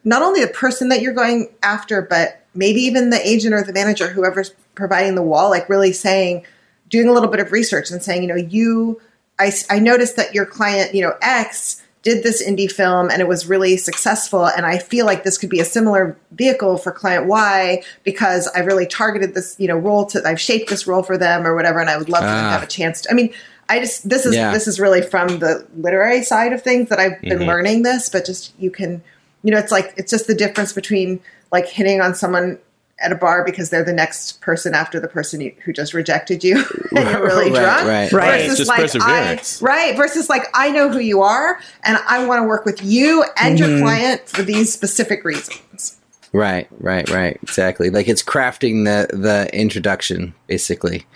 not 0.05 0.23
only 0.23 0.43
the 0.45 0.53
person 0.53 0.89
that 0.91 1.03
you're 1.03 1.13
going 1.13 1.49
after, 1.63 2.03
but 2.03 2.45
maybe 2.55 2.81
even 2.81 3.11
the 3.11 3.29
agent 3.29 3.55
or 3.55 3.63
the 3.63 3.73
manager, 3.73 4.09
whoever's 4.09 4.51
providing 4.75 5.17
the 5.17 5.23
wall, 5.23 5.51
like 5.51 5.69
really 5.69 5.93
saying, 5.93 6.47
doing 6.89 7.09
a 7.09 7.13
little 7.13 7.29
bit 7.29 7.41
of 7.41 7.53
research 7.53 7.91
and 7.91 8.03
saying, 8.03 8.23
you 8.23 8.29
know, 8.29 8.37
you, 8.37 9.01
I, 9.39 9.53
I 9.69 9.79
noticed 9.79 10.17
that 10.17 10.35
your 10.35 10.47
client, 10.47 10.95
you 10.95 11.03
know, 11.03 11.15
X 11.21 11.83
did 12.03 12.23
this 12.23 12.47
indie 12.47 12.71
film 12.71 13.11
and 13.11 13.21
it 13.21 13.27
was 13.29 13.47
really 13.47 13.77
successful. 13.77 14.47
And 14.47 14.65
I 14.65 14.79
feel 14.79 15.05
like 15.05 15.25
this 15.25 15.37
could 15.37 15.51
be 15.51 15.61
a 15.61 15.65
similar 15.65 16.17
vehicle 16.33 16.77
for 16.79 16.93
client 16.93 17.27
Y 17.27 17.83
because 18.05 18.47
I 18.55 18.61
really 18.61 18.87
targeted 18.87 19.35
this, 19.35 19.57
you 19.59 19.67
know, 19.69 19.77
role 19.77 20.07
to, 20.07 20.23
I've 20.27 20.41
shaped 20.41 20.71
this 20.71 20.87
role 20.87 21.03
for 21.03 21.19
them 21.19 21.47
or 21.47 21.55
whatever. 21.57 21.81
And 21.81 21.91
I 21.91 21.97
would 21.99 22.09
love 22.09 22.21
for 22.23 22.27
them 22.29 22.45
to 22.45 22.49
Ah. 22.49 22.53
have 22.53 22.63
a 22.63 22.67
chance 22.67 23.01
to, 23.03 23.11
I 23.11 23.15
mean, 23.15 23.33
I 23.69 23.81
just, 23.81 24.09
this 24.09 24.25
is, 24.25 24.35
Yeah. 24.35 24.53
this 24.53 24.67
is 24.69 24.79
really 24.81 25.03
from 25.03 25.41
the 25.41 25.67
literary 25.77 26.23
side 26.23 26.53
of 26.53 26.63
things 26.63 26.89
that 26.89 26.99
I've 27.01 27.21
been 27.21 27.41
learning 27.47 27.83
this, 27.83 28.09
but 28.09 28.25
just 28.25 28.53
you 28.59 28.71
can, 28.71 29.03
you 29.43 29.51
know, 29.51 29.59
it's 29.59 29.73
like, 29.73 29.93
it's 29.97 30.11
just 30.11 30.27
the 30.27 30.35
difference 30.35 30.73
between 30.73 31.21
like 31.53 31.69
hitting 31.69 32.01
on 32.01 32.15
someone 32.15 32.59
at 33.01 33.13
a 33.13 33.15
bar 33.15 33.45
because 33.45 33.71
they're 33.71 33.85
the 33.85 33.93
next 33.93 34.41
person 34.41 34.75
after 34.75 34.99
the 34.99 35.07
person 35.09 35.41
you, 35.41 35.55
who 35.65 35.73
just 35.73 35.95
rejected 35.95 36.43
you 36.43 36.57
and 36.97 37.09
you're 37.11 37.23
really 37.23 37.51
Right, 37.51 37.61
drunk. 37.63 37.87
right, 37.89 38.13
right. 38.13 38.41
It's 38.41 38.57
just 38.57 38.69
like 38.69 38.81
perseverance. 38.81 39.63
I, 39.63 39.67
right. 39.67 39.97
Versus 39.97 40.29
like 40.29 40.45
I 40.55 40.71
know 40.71 40.89
who 40.89 40.99
you 40.99 41.23
are 41.23 41.61
and 41.85 41.99
I 42.09 42.27
want 42.27 42.43
to 42.43 42.49
work 42.49 42.65
with 42.65 42.83
you 42.83 43.25
and 43.37 43.59
Mm-hmm. 43.59 43.71
your 43.71 43.81
client 43.81 44.29
for 44.29 44.43
these 44.43 44.73
specific 44.73 45.25
reasons. 45.25 45.97
Right, 46.33 46.69
right, 46.79 47.09
right. 47.09 47.39
Exactly. 47.43 47.89
Like 47.91 48.09
it's 48.09 48.23
crafting 48.23 48.85
the 48.85 49.17
the 49.17 49.49
introduction, 49.59 50.35
basically. 50.47 51.07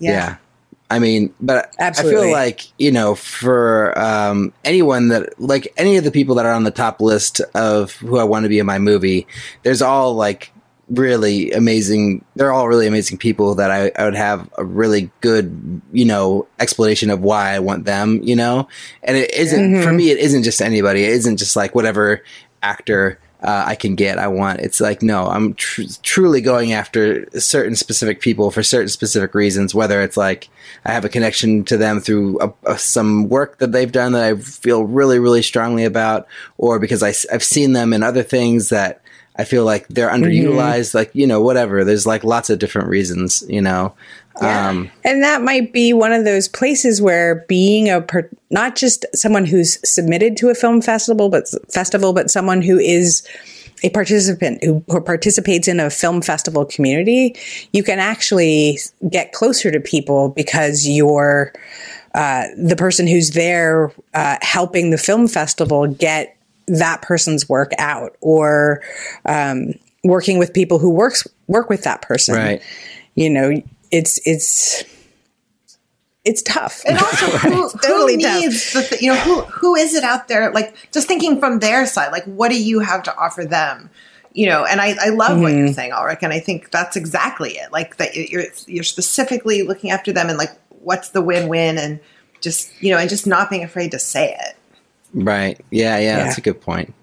Yeah. 0.00 0.36
I 0.88 1.00
mean, 1.00 1.34
but 1.40 1.74
I 1.80 1.90
feel 1.92 2.30
like, 2.30 2.60
you 2.78 2.92
know, 2.92 3.16
for 3.16 3.98
um, 3.98 4.52
anyone 4.64 5.08
that, 5.08 5.40
like 5.40 5.72
any 5.76 5.96
of 5.96 6.04
the 6.04 6.12
people 6.12 6.36
that 6.36 6.46
are 6.46 6.52
on 6.52 6.62
the 6.62 6.70
top 6.70 7.00
list 7.00 7.40
of 7.56 7.90
who 7.96 8.18
I 8.18 8.24
want 8.24 8.44
to 8.44 8.48
be 8.48 8.60
in 8.60 8.66
my 8.66 8.78
movie, 8.78 9.26
there's 9.64 9.82
all 9.82 10.14
like 10.14 10.52
really 10.88 11.52
amazing, 11.52 12.24
they're 12.36 12.52
all 12.52 12.68
really 12.68 12.86
amazing 12.86 13.18
people 13.18 13.56
that 13.56 13.70
I, 13.70 13.90
I 13.96 14.04
would 14.04 14.14
have 14.14 14.48
a 14.56 14.64
really 14.64 15.10
good, 15.20 15.80
you 15.92 16.04
know, 16.04 16.46
explanation 16.60 17.10
of 17.10 17.20
why 17.20 17.50
I 17.52 17.58
want 17.58 17.84
them, 17.84 18.20
you 18.22 18.36
know? 18.36 18.68
And 19.02 19.16
it 19.16 19.34
isn't, 19.34 19.82
for 19.82 19.92
me, 19.92 20.10
it 20.10 20.18
isn't 20.18 20.44
just 20.44 20.62
anybody. 20.62 21.04
It 21.04 21.10
isn't 21.10 21.38
just 21.38 21.56
like 21.56 21.74
whatever 21.74 22.22
actor 22.62 23.18
uh, 23.42 23.64
I 23.66 23.74
can 23.74 23.94
get. 23.94 24.18
I 24.18 24.28
want. 24.28 24.60
It's 24.60 24.80
like 24.80 25.02
no, 25.02 25.26
I'm 25.26 25.54
tr- 25.54 25.82
truly 26.02 26.40
going 26.40 26.72
after 26.72 27.28
certain 27.38 27.76
specific 27.76 28.20
people 28.20 28.50
for 28.50 28.62
certain 28.62 28.88
specific 28.88 29.34
reasons. 29.34 29.74
Whether 29.74 30.02
it's 30.02 30.16
like 30.16 30.48
I 30.84 30.92
have 30.92 31.04
a 31.04 31.08
connection 31.08 31.64
to 31.64 31.76
them 31.76 32.00
through 32.00 32.40
a, 32.40 32.52
a, 32.64 32.78
some 32.78 33.28
work 33.28 33.58
that 33.58 33.72
they've 33.72 33.92
done 33.92 34.12
that 34.12 34.24
I 34.24 34.34
feel 34.36 34.84
really, 34.84 35.18
really 35.18 35.42
strongly 35.42 35.84
about, 35.84 36.26
or 36.58 36.78
because 36.78 37.02
I, 37.02 37.12
have 37.30 37.44
seen 37.44 37.72
them 37.72 37.92
in 37.92 38.02
other 38.02 38.22
things 38.22 38.70
that 38.70 39.00
I 39.38 39.44
feel 39.44 39.64
like 39.64 39.86
they're 39.88 40.10
underutilized. 40.10 40.94
Like 40.94 41.14
you 41.14 41.26
know, 41.26 41.40
whatever. 41.40 41.84
There's 41.84 42.06
like 42.06 42.24
lots 42.24 42.50
of 42.50 42.58
different 42.58 42.88
reasons. 42.88 43.44
You 43.48 43.60
know. 43.60 43.94
Yeah. 44.40 44.68
Um, 44.68 44.90
And 45.04 45.22
that 45.22 45.42
might 45.42 45.72
be 45.72 45.92
one 45.92 46.12
of 46.12 46.24
those 46.24 46.46
places 46.46 47.00
where 47.00 47.46
being 47.48 47.88
a 47.88 48.02
per- 48.02 48.28
not 48.50 48.76
just 48.76 49.06
someone 49.14 49.46
who's 49.46 49.78
submitted 49.88 50.36
to 50.38 50.50
a 50.50 50.54
film 50.54 50.82
festival, 50.82 51.30
but 51.30 51.48
festival, 51.70 52.12
but 52.12 52.30
someone 52.30 52.60
who 52.60 52.78
is 52.78 53.26
a 53.82 53.90
participant 53.90 54.62
who, 54.62 54.82
who 54.88 55.00
participates 55.00 55.68
in 55.68 55.80
a 55.80 55.90
film 55.90 56.22
festival 56.22 56.64
community, 56.64 57.34
you 57.72 57.82
can 57.82 57.98
actually 57.98 58.78
get 59.10 59.32
closer 59.32 59.70
to 59.70 59.80
people 59.80 60.30
because 60.30 60.86
you're 60.86 61.52
uh, 62.14 62.44
the 62.56 62.76
person 62.76 63.06
who's 63.06 63.30
there 63.30 63.92
uh, 64.14 64.36
helping 64.40 64.90
the 64.90 64.98
film 64.98 65.28
festival 65.28 65.86
get 65.86 66.36
that 66.68 67.02
person's 67.02 67.48
work 67.48 67.72
out 67.78 68.16
or 68.20 68.82
um, 69.24 69.72
working 70.04 70.38
with 70.38 70.52
people 70.52 70.78
who 70.78 70.90
works 70.90 71.26
work 71.46 71.68
with 71.68 71.84
that 71.84 72.02
person 72.02 72.34
right. 72.34 72.62
you 73.14 73.30
know 73.30 73.62
it's 73.90 74.18
it's 74.26 74.84
it's 76.24 76.42
tough 76.42 76.82
And 76.86 76.98
also, 76.98 77.26
who, 77.38 77.70
Totally 77.78 78.14
who 78.14 78.20
tough. 78.20 78.40
needs 78.40 78.72
the 78.72 78.82
th- 78.82 79.00
you 79.00 79.12
know 79.12 79.18
who 79.20 79.42
who 79.42 79.76
is 79.76 79.94
it 79.94 80.02
out 80.02 80.26
there? 80.26 80.50
Like 80.52 80.74
just 80.90 81.06
thinking 81.06 81.38
from 81.38 81.60
their 81.60 81.86
side, 81.86 82.10
like 82.10 82.24
what 82.24 82.50
do 82.50 82.60
you 82.60 82.80
have 82.80 83.04
to 83.04 83.16
offer 83.16 83.44
them? 83.44 83.90
You 84.34 84.46
know, 84.46 84.64
and 84.64 84.80
I, 84.80 84.96
I 85.00 85.10
love 85.10 85.40
what 85.40 85.52
you're 85.52 85.68
saying, 85.68 85.92
Ulrich, 85.92 86.18
and 86.22 86.32
I 86.32 86.40
think 86.40 86.70
that's 86.72 86.96
exactly 86.96 87.52
it. 87.52 87.70
Like 87.70 87.96
that 87.98 88.16
you're 88.16 88.42
you're 88.66 88.82
specifically 88.84 89.62
looking 89.62 89.90
after 89.90 90.12
them, 90.12 90.28
and 90.28 90.36
like 90.36 90.50
what's 90.80 91.10
the 91.10 91.22
win 91.22 91.46
win, 91.48 91.78
and 91.78 92.00
just 92.40 92.70
you 92.82 92.90
know, 92.90 92.98
and 92.98 93.08
just 93.08 93.28
not 93.28 93.48
being 93.48 93.62
afraid 93.62 93.92
to 93.92 93.98
say 94.00 94.36
it. 94.38 94.56
Right. 95.16 95.58
Yeah, 95.70 95.98
yeah, 95.98 96.18
that's 96.18 96.38
a 96.38 96.42
good 96.42 96.60
point. 96.60 96.94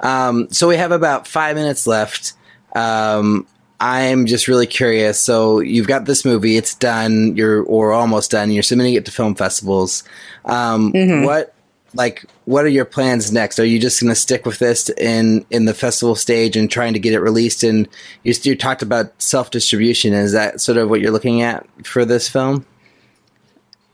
Um, 0.00 0.50
so 0.50 0.66
we 0.66 0.76
have 0.76 0.92
about 0.92 1.28
five 1.28 1.54
minutes 1.56 1.86
left. 1.86 2.32
Um, 2.74 3.46
I'm 3.78 4.24
just 4.26 4.48
really 4.48 4.66
curious. 4.66 5.20
So 5.20 5.60
you've 5.60 5.86
got 5.86 6.06
this 6.06 6.24
movie; 6.24 6.56
it's 6.56 6.74
done. 6.74 7.36
You're 7.36 7.62
or 7.62 7.92
almost 7.92 8.30
done. 8.30 8.50
You're 8.50 8.62
submitting 8.62 8.94
it 8.94 9.04
to 9.04 9.12
film 9.12 9.34
festivals. 9.34 10.02
Um, 10.46 10.92
What, 11.24 11.54
like, 11.92 12.24
what 12.46 12.64
are 12.64 12.68
your 12.68 12.86
plans 12.86 13.30
next? 13.30 13.58
Are 13.58 13.64
you 13.64 13.78
just 13.78 14.00
going 14.00 14.08
to 14.08 14.14
stick 14.14 14.46
with 14.46 14.58
this 14.58 14.88
in 14.88 15.44
in 15.50 15.66
the 15.66 15.74
festival 15.74 16.14
stage 16.14 16.56
and 16.56 16.70
trying 16.70 16.94
to 16.94 16.98
get 16.98 17.12
it 17.12 17.20
released? 17.20 17.62
And 17.62 17.86
you, 18.22 18.32
you 18.42 18.56
talked 18.56 18.80
about 18.80 19.20
self 19.20 19.50
distribution. 19.50 20.14
Is 20.14 20.32
that 20.32 20.62
sort 20.62 20.78
of 20.78 20.88
what 20.88 21.02
you're 21.02 21.12
looking 21.12 21.42
at 21.42 21.66
for 21.84 22.06
this 22.06 22.26
film? 22.28 22.64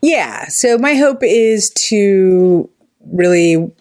yeah 0.01 0.45
so 0.47 0.77
my 0.77 0.93
hope 0.93 1.23
is 1.23 1.71
to 1.71 2.69
really 3.11 3.71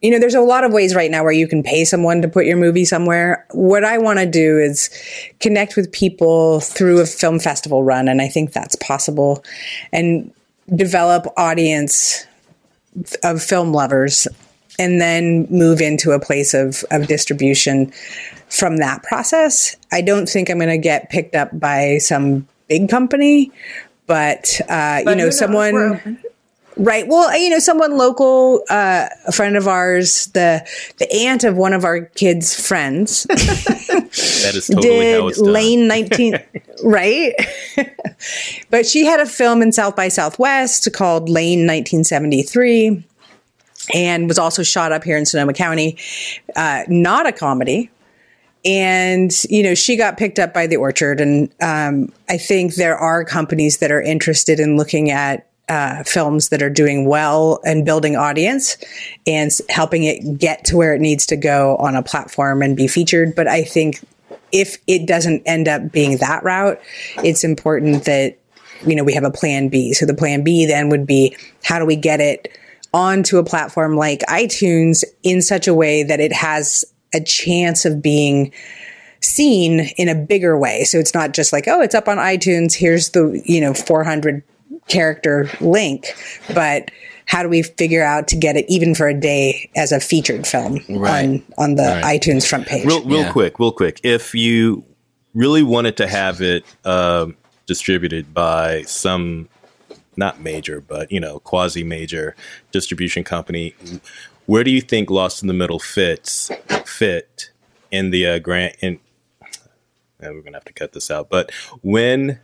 you 0.00 0.10
know 0.10 0.18
there's 0.18 0.34
a 0.34 0.40
lot 0.40 0.64
of 0.64 0.72
ways 0.72 0.94
right 0.94 1.10
now 1.10 1.22
where 1.22 1.32
you 1.32 1.46
can 1.46 1.62
pay 1.62 1.84
someone 1.84 2.22
to 2.22 2.28
put 2.28 2.44
your 2.44 2.56
movie 2.56 2.84
somewhere 2.84 3.46
what 3.52 3.84
i 3.84 3.98
want 3.98 4.18
to 4.18 4.26
do 4.26 4.58
is 4.58 4.90
connect 5.40 5.76
with 5.76 5.90
people 5.92 6.60
through 6.60 7.00
a 7.00 7.06
film 7.06 7.38
festival 7.38 7.84
run 7.84 8.08
and 8.08 8.20
i 8.20 8.28
think 8.28 8.52
that's 8.52 8.76
possible 8.76 9.44
and 9.92 10.32
develop 10.74 11.26
audience 11.36 12.26
of 13.22 13.42
film 13.42 13.72
lovers 13.72 14.26
and 14.78 15.00
then 15.00 15.46
move 15.50 15.80
into 15.80 16.12
a 16.12 16.20
place 16.20 16.54
of, 16.54 16.84
of 16.90 17.06
distribution 17.06 17.92
from 18.48 18.78
that 18.78 19.02
process. 19.02 19.76
I 19.90 20.02
don't 20.02 20.28
think 20.28 20.50
I'm 20.50 20.58
going 20.58 20.68
to 20.68 20.78
get 20.78 21.10
picked 21.10 21.34
up 21.34 21.58
by 21.58 21.98
some 21.98 22.46
big 22.68 22.88
company, 22.88 23.52
but, 24.06 24.60
uh, 24.68 24.98
you 25.00 25.04
But 25.04 25.18
who 25.18 25.24
know? 25.24 25.30
Someone. 25.30 26.18
Right. 26.76 27.06
Well, 27.06 27.36
you 27.38 27.50
know, 27.50 27.58
someone 27.58 27.96
local, 27.98 28.64
uh, 28.70 29.08
a 29.26 29.32
friend 29.32 29.56
of 29.56 29.68
ours, 29.68 30.26
the 30.28 30.66
the 30.98 31.12
aunt 31.12 31.44
of 31.44 31.56
one 31.56 31.72
of 31.72 31.84
our 31.84 32.02
kids' 32.02 32.58
friends, 32.58 33.26
That 34.12 34.54
is 34.54 34.66
totally 34.66 35.32
did. 35.32 35.38
Lane 35.38 35.88
19 35.88 36.38
right 36.84 37.34
but 38.70 38.84
she 38.84 39.06
had 39.06 39.20
a 39.20 39.26
film 39.26 39.62
in 39.62 39.72
South 39.72 39.96
by 39.96 40.08
Southwest 40.08 40.92
called 40.92 41.30
Lane 41.30 41.66
1974 41.66 43.02
and 43.94 44.28
was 44.28 44.38
also 44.38 44.62
shot 44.62 44.92
up 44.92 45.02
here 45.02 45.16
in 45.16 45.24
Sonoma 45.24 45.54
County 45.54 45.96
uh, 46.56 46.82
not 46.88 47.26
a 47.26 47.32
comedy 47.32 47.90
and 48.66 49.32
you 49.48 49.62
know 49.62 49.74
she 49.74 49.96
got 49.96 50.18
picked 50.18 50.38
up 50.38 50.52
by 50.52 50.66
the 50.66 50.76
orchard 50.76 51.18
and 51.18 51.50
um, 51.62 52.12
I 52.28 52.36
think 52.36 52.74
there 52.74 52.98
are 52.98 53.24
companies 53.24 53.78
that 53.78 53.90
are 53.90 54.02
interested 54.02 54.60
in 54.60 54.76
looking 54.76 55.10
at 55.10 55.48
uh, 55.72 56.04
films 56.04 56.50
that 56.50 56.62
are 56.62 56.68
doing 56.68 57.06
well 57.06 57.58
and 57.64 57.86
building 57.86 58.14
audience 58.14 58.76
and 59.26 59.50
helping 59.70 60.04
it 60.04 60.36
get 60.36 60.66
to 60.66 60.76
where 60.76 60.92
it 60.92 61.00
needs 61.00 61.24
to 61.24 61.34
go 61.34 61.76
on 61.76 61.96
a 61.96 62.02
platform 62.02 62.60
and 62.60 62.76
be 62.76 62.86
featured. 62.86 63.34
But 63.34 63.48
I 63.48 63.64
think 63.64 64.04
if 64.52 64.76
it 64.86 65.06
doesn't 65.06 65.42
end 65.46 65.68
up 65.68 65.90
being 65.90 66.18
that 66.18 66.44
route, 66.44 66.78
it's 67.24 67.42
important 67.42 68.04
that 68.04 68.36
you 68.86 68.94
know 68.94 69.02
we 69.02 69.14
have 69.14 69.24
a 69.24 69.30
plan 69.30 69.70
B. 69.70 69.94
So 69.94 70.04
the 70.04 70.12
plan 70.12 70.44
B 70.44 70.66
then 70.66 70.90
would 70.90 71.06
be 71.06 71.34
how 71.64 71.78
do 71.78 71.86
we 71.86 71.96
get 71.96 72.20
it 72.20 72.54
onto 72.92 73.38
a 73.38 73.44
platform 73.44 73.96
like 73.96 74.20
iTunes 74.28 75.04
in 75.22 75.40
such 75.40 75.66
a 75.66 75.72
way 75.72 76.02
that 76.02 76.20
it 76.20 76.34
has 76.34 76.84
a 77.14 77.20
chance 77.22 77.86
of 77.86 78.02
being 78.02 78.52
seen 79.22 79.88
in 79.96 80.10
a 80.10 80.14
bigger 80.14 80.58
way. 80.58 80.84
So 80.84 80.98
it's 80.98 81.14
not 81.14 81.32
just 81.32 81.50
like, 81.50 81.66
oh, 81.66 81.80
it's 81.80 81.94
up 81.94 82.08
on 82.08 82.18
iTunes. 82.18 82.74
Here's 82.74 83.10
the, 83.10 83.40
you 83.46 83.62
know, 83.62 83.72
400 83.72 84.42
character 84.88 85.48
link, 85.60 86.14
but 86.54 86.90
how 87.26 87.42
do 87.42 87.48
we 87.48 87.62
figure 87.62 88.02
out 88.02 88.28
to 88.28 88.36
get 88.36 88.56
it 88.56 88.64
even 88.68 88.94
for 88.94 89.06
a 89.08 89.14
day 89.14 89.70
as 89.76 89.92
a 89.92 90.00
featured 90.00 90.46
film 90.46 90.80
Right. 90.88 91.24
on, 91.24 91.42
on 91.56 91.74
the 91.76 92.00
iTunes 92.04 92.46
front 92.46 92.66
page? 92.66 92.84
Real, 92.84 93.02
real 93.04 93.20
Yeah. 93.22 93.32
quick, 93.32 93.58
real 93.58 93.72
quick. 93.72 94.00
If 94.02 94.34
you 94.34 94.84
really 95.34 95.62
wanted 95.62 95.96
to 95.98 96.06
have 96.06 96.42
it 96.42 96.64
um, 96.84 97.36
distributed 97.66 98.34
by 98.34 98.82
some 98.82 99.48
not 100.16 100.40
major, 100.42 100.80
but 100.80 101.10
you 101.10 101.18
know, 101.20 101.38
quasi 101.38 101.82
major 101.82 102.36
distribution 102.70 103.24
company. 103.24 103.74
Where 104.44 104.62
do 104.64 104.70
you 104.70 104.82
think 104.82 105.08
Lost 105.08 105.40
in 105.40 105.48
the 105.48 105.54
Middle 105.54 105.78
fits 105.78 106.50
fit 106.84 107.50
in 107.90 108.10
the 108.10 108.26
uh, 108.26 108.38
grant? 108.40 108.76
In 108.80 108.98
and 110.20 110.34
we're 110.34 110.42
gonna 110.42 110.56
have 110.58 110.64
to 110.66 110.72
cut 110.74 110.92
this 110.92 111.10
out. 111.10 111.30
But 111.30 111.50
when 111.80 112.40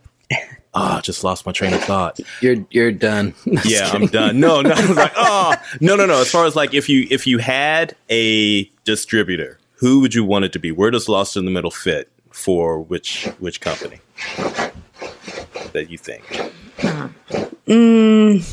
Ah, 0.73 1.01
just 1.01 1.23
lost 1.23 1.45
my 1.45 1.51
train 1.51 1.73
of 1.73 1.81
thought. 1.81 2.19
You're 2.41 2.65
you're 2.69 2.91
done. 2.91 3.33
yeah, 3.65 3.89
I'm 3.91 4.05
done. 4.05 4.39
No, 4.39 4.61
no, 4.61 4.71
I 4.71 4.87
was 4.87 4.97
like, 4.97 5.13
oh, 5.15 5.55
no, 5.81 5.95
no, 5.95 6.05
no. 6.05 6.21
As 6.21 6.29
far 6.29 6.45
as 6.45 6.55
like, 6.55 6.73
if 6.73 6.87
you 6.87 7.07
if 7.09 7.25
you 7.25 7.39
had 7.39 7.95
a 8.09 8.65
distributor, 8.85 9.59
who 9.75 9.99
would 10.01 10.13
you 10.13 10.23
want 10.23 10.45
it 10.45 10.53
to 10.53 10.59
be? 10.59 10.71
Where 10.71 10.91
does 10.91 11.09
Lost 11.09 11.35
in 11.35 11.45
the 11.45 11.51
Middle 11.51 11.71
fit 11.71 12.11
for 12.29 12.79
which 12.79 13.25
which 13.39 13.61
company 13.61 13.99
that 15.73 15.87
you 15.89 15.97
think? 15.97 16.23
Mm. 17.67 18.45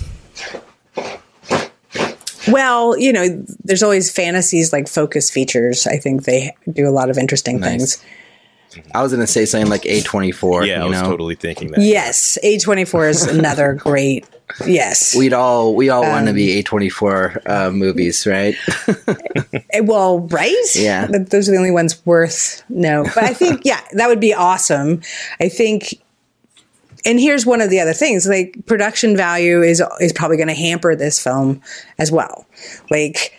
Well, 2.48 2.98
you 2.98 3.12
know, 3.12 3.44
there's 3.64 3.82
always 3.82 4.10
fantasies 4.10 4.72
like 4.72 4.88
focus 4.88 5.30
features. 5.30 5.86
I 5.86 5.96
think 5.98 6.24
they 6.24 6.54
do 6.72 6.88
a 6.88 6.90
lot 6.90 7.10
of 7.10 7.18
interesting 7.18 7.60
nice. 7.60 7.70
things. 7.70 8.04
I 8.94 9.02
was 9.02 9.12
going 9.12 9.24
to 9.24 9.30
say 9.30 9.44
something 9.44 9.70
like 9.70 9.82
A24. 9.82 10.66
Yeah, 10.66 10.82
I 10.82 10.86
was 10.86 11.00
know? 11.00 11.08
totally 11.08 11.34
thinking 11.34 11.70
that. 11.72 11.80
Yes, 11.80 12.38
A24 12.42 13.10
is 13.10 13.22
another 13.24 13.74
great. 13.78 14.26
Yes, 14.64 15.14
we'd 15.16 15.32
all 15.32 15.74
we 15.74 15.90
all 15.90 16.04
um, 16.04 16.10
want 16.10 16.26
to 16.28 16.32
be 16.32 16.62
A24 16.62 17.50
uh, 17.50 17.70
movies, 17.72 18.26
right? 18.26 18.54
Eh, 19.72 19.80
well, 19.80 20.20
right? 20.28 20.54
Yeah, 20.74 21.08
those 21.08 21.48
are 21.48 21.52
the 21.52 21.58
only 21.58 21.72
ones 21.72 22.04
worth 22.06 22.62
no. 22.68 23.02
But 23.02 23.24
I 23.24 23.34
think 23.34 23.62
yeah, 23.64 23.80
that 23.92 24.06
would 24.06 24.20
be 24.20 24.32
awesome. 24.32 25.02
I 25.40 25.48
think 25.48 25.94
and 27.06 27.20
here's 27.20 27.46
one 27.46 27.60
of 27.60 27.70
the 27.70 27.80
other 27.80 27.92
things 27.92 28.26
like 28.26 28.56
production 28.66 29.16
value 29.16 29.62
is 29.62 29.82
is 30.00 30.12
probably 30.12 30.36
going 30.36 30.48
to 30.48 30.54
hamper 30.54 30.94
this 30.94 31.22
film 31.22 31.62
as 31.98 32.10
well 32.10 32.46
like 32.90 33.32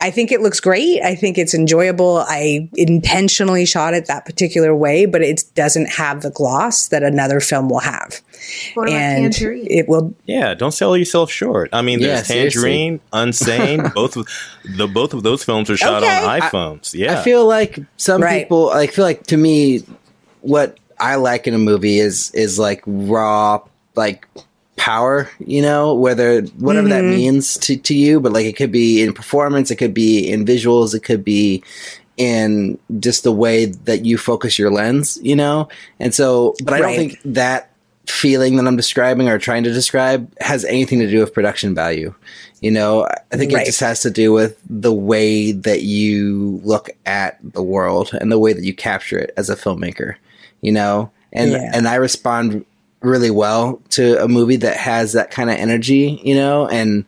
I 0.00 0.10
think 0.10 0.32
it 0.32 0.42
looks 0.42 0.60
great. 0.60 1.02
I 1.02 1.14
think 1.14 1.38
it's 1.38 1.54
enjoyable. 1.54 2.18
I 2.28 2.68
intentionally 2.74 3.64
shot 3.64 3.94
it 3.94 4.06
that 4.06 4.26
particular 4.26 4.74
way, 4.74 5.06
but 5.06 5.22
it 5.22 5.44
doesn't 5.54 5.88
have 5.88 6.20
the 6.20 6.30
gloss 6.30 6.88
that 6.88 7.02
another 7.02 7.40
film 7.40 7.70
will 7.70 7.78
have. 7.78 8.20
What 8.74 8.90
and 8.90 9.34
it 9.34 9.88
will. 9.88 10.14
Yeah, 10.26 10.52
don't 10.52 10.72
sell 10.72 10.96
yourself 10.96 11.30
short. 11.30 11.70
I 11.72 11.80
mean, 11.80 12.00
there's 12.00 12.28
yeah, 12.28 12.36
Tangerine, 12.36 13.00
Unsane. 13.12 13.94
both 13.94 14.16
of 14.16 14.28
the 14.76 14.86
both 14.86 15.14
of 15.14 15.22
those 15.22 15.42
films 15.42 15.70
are 15.70 15.76
shot 15.76 16.02
okay. 16.02 16.24
on 16.24 16.40
iPhones. 16.40 16.94
I, 16.94 16.98
yeah, 16.98 17.20
I 17.20 17.22
feel 17.22 17.46
like 17.46 17.78
some 17.96 18.20
right. 18.20 18.44
people. 18.44 18.70
I 18.70 18.88
feel 18.88 19.04
like 19.04 19.26
to 19.28 19.38
me, 19.38 19.84
what 20.42 20.78
I 21.00 21.14
like 21.14 21.46
in 21.46 21.54
a 21.54 21.58
movie 21.58 21.98
is 21.98 22.30
is 22.32 22.58
like 22.58 22.82
raw, 22.86 23.62
like 23.96 24.28
power, 24.84 25.30
you 25.38 25.62
know, 25.62 25.94
whether 25.94 26.42
whatever 26.58 26.86
mm-hmm. 26.86 27.08
that 27.08 27.16
means 27.16 27.56
to, 27.56 27.74
to 27.74 27.94
you, 27.94 28.20
but 28.20 28.32
like 28.32 28.44
it 28.44 28.54
could 28.54 28.70
be 28.70 29.02
in 29.02 29.14
performance, 29.14 29.70
it 29.70 29.76
could 29.76 29.94
be 29.94 30.30
in 30.30 30.44
visuals, 30.44 30.94
it 30.94 31.02
could 31.02 31.24
be 31.24 31.64
in 32.18 32.78
just 32.98 33.24
the 33.24 33.32
way 33.32 33.64
that 33.64 34.04
you 34.04 34.18
focus 34.18 34.58
your 34.58 34.70
lens, 34.70 35.18
you 35.22 35.34
know? 35.34 35.70
And 36.00 36.14
so, 36.14 36.54
but 36.62 36.74
I 36.74 36.80
don't 36.80 36.96
think 36.96 37.18
that 37.24 37.70
feeling 38.04 38.56
that 38.56 38.66
I'm 38.66 38.76
describing 38.76 39.26
or 39.26 39.38
trying 39.38 39.64
to 39.64 39.72
describe 39.72 40.30
has 40.38 40.66
anything 40.66 40.98
to 40.98 41.10
do 41.10 41.20
with 41.20 41.32
production 41.32 41.74
value. 41.74 42.14
You 42.60 42.70
know, 42.70 43.06
I 43.32 43.38
think 43.38 43.54
right. 43.54 43.62
it 43.62 43.64
just 43.64 43.80
has 43.80 44.02
to 44.02 44.10
do 44.10 44.32
with 44.32 44.60
the 44.68 44.92
way 44.92 45.52
that 45.52 45.80
you 45.80 46.60
look 46.62 46.90
at 47.06 47.38
the 47.42 47.62
world 47.62 48.10
and 48.12 48.30
the 48.30 48.38
way 48.38 48.52
that 48.52 48.64
you 48.64 48.74
capture 48.74 49.16
it 49.16 49.32
as 49.38 49.48
a 49.48 49.56
filmmaker, 49.56 50.16
you 50.60 50.72
know? 50.72 51.10
And, 51.32 51.52
yeah. 51.52 51.70
and 51.72 51.88
I 51.88 51.94
respond 51.94 52.66
really 53.04 53.30
well 53.30 53.80
to 53.90 54.22
a 54.22 54.28
movie 54.28 54.56
that 54.56 54.76
has 54.76 55.12
that 55.12 55.30
kind 55.30 55.50
of 55.50 55.56
energy, 55.56 56.20
you 56.24 56.34
know, 56.34 56.68
and 56.68 57.04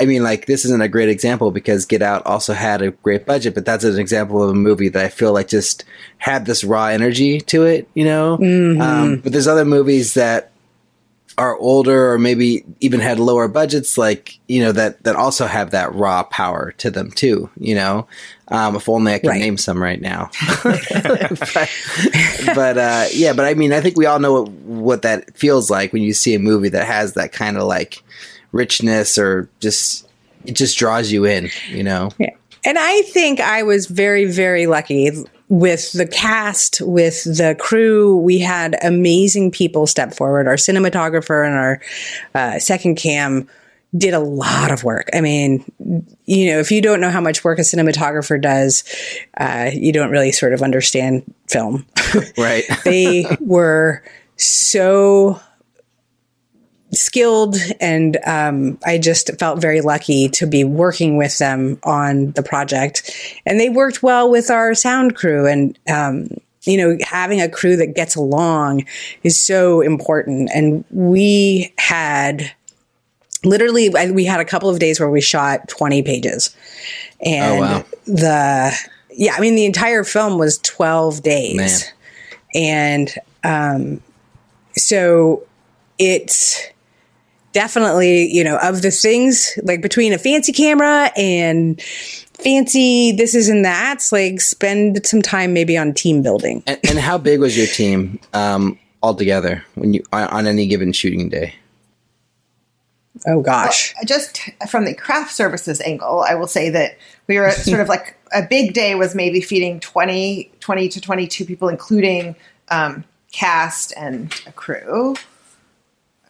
I 0.00 0.06
mean, 0.06 0.22
like 0.22 0.46
this 0.46 0.64
isn't 0.64 0.80
a 0.80 0.88
great 0.88 1.08
example 1.08 1.50
because 1.50 1.84
Get 1.84 2.02
Out 2.02 2.24
also 2.24 2.52
had 2.52 2.82
a 2.82 2.92
great 2.92 3.26
budget, 3.26 3.54
but 3.54 3.64
that's 3.64 3.84
an 3.84 3.98
example 3.98 4.42
of 4.42 4.50
a 4.50 4.54
movie 4.54 4.88
that 4.88 5.04
I 5.04 5.08
feel 5.08 5.32
like 5.32 5.48
just 5.48 5.84
had 6.18 6.46
this 6.46 6.62
raw 6.62 6.86
energy 6.86 7.40
to 7.42 7.64
it, 7.64 7.88
you 7.94 8.04
know. 8.04 8.38
Mm-hmm. 8.38 8.80
Um, 8.80 9.16
but 9.16 9.32
there's 9.32 9.48
other 9.48 9.64
movies 9.64 10.14
that 10.14 10.52
are 11.38 11.56
older 11.58 12.12
or 12.12 12.18
maybe 12.18 12.64
even 12.80 13.00
had 13.00 13.18
lower 13.18 13.48
budgets 13.48 13.96
like 13.96 14.38
you 14.48 14.60
know 14.60 14.72
that 14.72 15.02
that 15.04 15.16
also 15.16 15.46
have 15.46 15.70
that 15.70 15.94
raw 15.94 16.22
power 16.24 16.72
to 16.72 16.90
them 16.90 17.10
too 17.10 17.48
you 17.58 17.74
know? 17.74 18.06
Um, 18.48 18.76
if 18.76 18.88
only 18.88 19.14
i 19.14 19.18
could 19.18 19.28
right. 19.28 19.40
name 19.40 19.56
some 19.56 19.82
right 19.82 20.00
now. 20.00 20.30
But, 20.64 21.70
but 22.54 22.78
uh, 22.78 23.06
yeah 23.12 23.32
but 23.32 23.46
i 23.46 23.54
mean 23.54 23.72
i 23.72 23.80
think 23.80 23.96
we 23.96 24.06
all 24.06 24.18
know 24.18 24.42
what, 24.42 24.50
what 24.50 25.02
that 25.02 25.36
feels 25.36 25.70
like 25.70 25.92
when 25.92 26.02
you 26.02 26.12
see 26.12 26.34
a 26.34 26.38
movie 26.38 26.68
that 26.68 26.86
has 26.86 27.14
that 27.14 27.32
kind 27.32 27.56
of 27.56 27.62
like 27.64 28.02
richness 28.52 29.16
or 29.18 29.48
just 29.60 30.06
it 30.44 30.52
just 30.52 30.76
draws 30.78 31.12
you 31.12 31.24
in 31.24 31.50
you 31.70 31.82
know? 31.82 32.10
Yeah. 32.18 32.30
And 32.64 32.78
I 32.78 33.02
think 33.02 33.40
I 33.40 33.62
was 33.62 33.86
very, 33.86 34.24
very 34.24 34.66
lucky 34.66 35.10
with 35.48 35.92
the 35.92 36.06
cast, 36.06 36.80
with 36.80 37.24
the 37.24 37.56
crew, 37.58 38.16
we 38.16 38.38
had 38.38 38.76
amazing 38.82 39.50
people 39.50 39.86
step 39.86 40.14
forward. 40.14 40.46
Our 40.46 40.56
cinematographer 40.56 41.46
and 41.46 41.54
our 41.54 41.80
uh, 42.34 42.58
second 42.58 42.96
cam 42.96 43.48
did 43.96 44.12
a 44.12 44.18
lot 44.18 44.70
of 44.70 44.84
work. 44.84 45.08
I 45.14 45.22
mean, 45.22 45.64
you 46.26 46.50
know, 46.50 46.58
if 46.58 46.70
you 46.70 46.82
don't 46.82 47.00
know 47.00 47.10
how 47.10 47.22
much 47.22 47.42
work 47.42 47.58
a 47.58 47.62
cinematographer 47.62 48.40
does, 48.40 48.84
uh, 49.38 49.70
you 49.72 49.92
don't 49.92 50.10
really 50.10 50.32
sort 50.32 50.52
of 50.52 50.62
understand 50.62 51.22
film. 51.46 51.86
right. 52.38 52.64
they 52.84 53.24
were 53.40 54.02
so 54.36 55.40
skilled 56.92 57.56
and 57.80 58.16
um, 58.26 58.78
i 58.86 58.96
just 58.96 59.30
felt 59.38 59.60
very 59.60 59.80
lucky 59.80 60.28
to 60.28 60.46
be 60.46 60.64
working 60.64 61.16
with 61.16 61.38
them 61.38 61.78
on 61.82 62.30
the 62.32 62.42
project 62.42 63.10
and 63.44 63.60
they 63.60 63.68
worked 63.68 64.02
well 64.02 64.30
with 64.30 64.50
our 64.50 64.74
sound 64.74 65.14
crew 65.14 65.46
and 65.46 65.78
um, 65.88 66.28
you 66.62 66.76
know 66.76 66.96
having 67.02 67.40
a 67.40 67.48
crew 67.48 67.76
that 67.76 67.94
gets 67.94 68.16
along 68.16 68.84
is 69.22 69.42
so 69.42 69.80
important 69.80 70.50
and 70.54 70.84
we 70.90 71.72
had 71.78 72.52
literally 73.44 73.88
we 74.12 74.24
had 74.24 74.40
a 74.40 74.44
couple 74.44 74.68
of 74.68 74.78
days 74.78 74.98
where 74.98 75.10
we 75.10 75.20
shot 75.20 75.68
20 75.68 76.02
pages 76.02 76.56
and 77.24 77.58
oh, 77.58 77.60
wow. 77.60 77.84
the 78.06 78.88
yeah 79.10 79.34
i 79.36 79.40
mean 79.40 79.54
the 79.54 79.64
entire 79.64 80.04
film 80.04 80.38
was 80.38 80.58
12 80.58 81.22
days 81.22 81.92
Man. 82.54 83.04
and 83.04 83.14
um, 83.44 84.02
so 84.76 85.46
it's 85.98 86.66
definitely, 87.52 88.26
you 88.26 88.44
know, 88.44 88.58
of 88.62 88.82
the 88.82 88.90
things 88.90 89.58
like 89.62 89.82
between 89.82 90.12
a 90.12 90.18
fancy 90.18 90.52
camera 90.52 91.10
and 91.16 91.80
fancy 91.82 93.12
this 93.12 93.34
is 93.34 93.48
and 93.48 93.64
that's 93.64 94.12
like 94.12 94.40
spend 94.40 95.04
some 95.04 95.20
time 95.20 95.52
maybe 95.52 95.76
on 95.76 95.92
team 95.92 96.22
building. 96.22 96.62
And, 96.66 96.78
and 96.88 96.98
how 96.98 97.18
big 97.18 97.40
was 97.40 97.56
your 97.56 97.66
team 97.66 98.20
um, 98.32 98.78
altogether 99.02 99.64
when 99.74 99.94
you 99.94 100.04
on 100.12 100.46
any 100.46 100.66
given 100.66 100.92
shooting 100.92 101.28
day? 101.28 101.54
Oh 103.26 103.40
gosh. 103.40 103.94
Well, 103.96 104.04
just 104.06 104.40
from 104.68 104.84
the 104.84 104.94
craft 104.94 105.34
services 105.34 105.80
angle, 105.80 106.20
I 106.20 106.34
will 106.34 106.46
say 106.46 106.70
that 106.70 106.96
we 107.26 107.38
were 107.38 107.50
sort 107.50 107.80
of 107.80 107.88
like 107.88 108.16
a 108.32 108.42
big 108.42 108.74
day 108.74 108.94
was 108.94 109.14
maybe 109.14 109.40
feeding 109.40 109.80
20, 109.80 110.50
20 110.60 110.88
to 110.88 111.00
22 111.00 111.44
people, 111.44 111.68
including 111.68 112.36
um, 112.68 113.04
cast 113.32 113.92
and 113.96 114.32
a 114.46 114.52
crew 114.52 115.16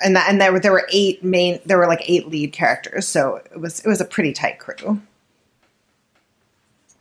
and 0.03 0.17
that, 0.17 0.29
and 0.29 0.41
there 0.41 0.53
were 0.53 0.61
there 0.61 0.73
were 0.73 0.89
eight 0.93 1.23
main 1.23 1.61
there 1.67 1.79
were 1.79 1.87
like 1.87 2.03
eight 2.09 2.29
lead 2.29 2.53
characters, 2.53 3.07
so 3.07 3.37
it 3.37 3.61
was 3.61 3.81
it 3.81 3.89
was 3.89 4.01
a 4.01 4.05
pretty 4.05 4.33
tight 4.33 4.59
crew. 4.59 5.01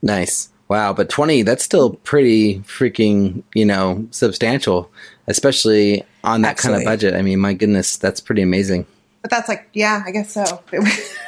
Nice. 0.01 0.49
Wow, 0.69 0.91
but 0.91 1.09
20 1.09 1.43
that's 1.43 1.63
still 1.63 1.91
pretty 2.03 2.59
freaking, 2.59 3.41
you 3.55 3.65
know, 3.65 4.05
substantial, 4.11 4.91
especially 5.27 6.03
on 6.25 6.41
that 6.41 6.51
Absolutely. 6.51 6.83
kind 6.83 6.87
of 6.87 6.99
budget. 6.99 7.13
I 7.15 7.21
mean, 7.21 7.39
my 7.39 7.53
goodness, 7.53 7.95
that's 7.95 8.19
pretty 8.19 8.41
amazing. 8.41 8.85
But 9.27 9.35
that's 9.35 9.49
like, 9.49 9.67
yeah, 9.73 10.03
I 10.05 10.11
guess 10.11 10.31
so. 10.31 10.63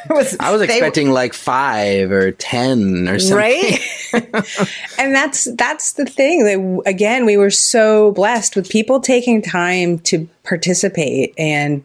It 0.06 0.14
was, 0.14 0.38
I 0.40 0.54
was 0.54 0.62
expecting 0.62 1.12
like 1.12 1.34
five 1.34 2.10
or 2.10 2.32
ten 2.32 3.10
or 3.10 3.20
something. 3.20 3.38
Right. 3.38 3.80
and 4.98 5.14
that's 5.14 5.44
that's 5.56 5.94
the 5.94 6.06
thing 6.06 6.46
that 6.46 6.82
again 6.86 7.26
we 7.26 7.36
were 7.36 7.50
so 7.50 8.14
blessed 8.14 8.56
with 8.56 8.70
people 8.70 9.02
taking 9.02 9.42
time 9.42 10.00
to 10.00 10.30
participate 10.44 11.34
and 11.38 11.84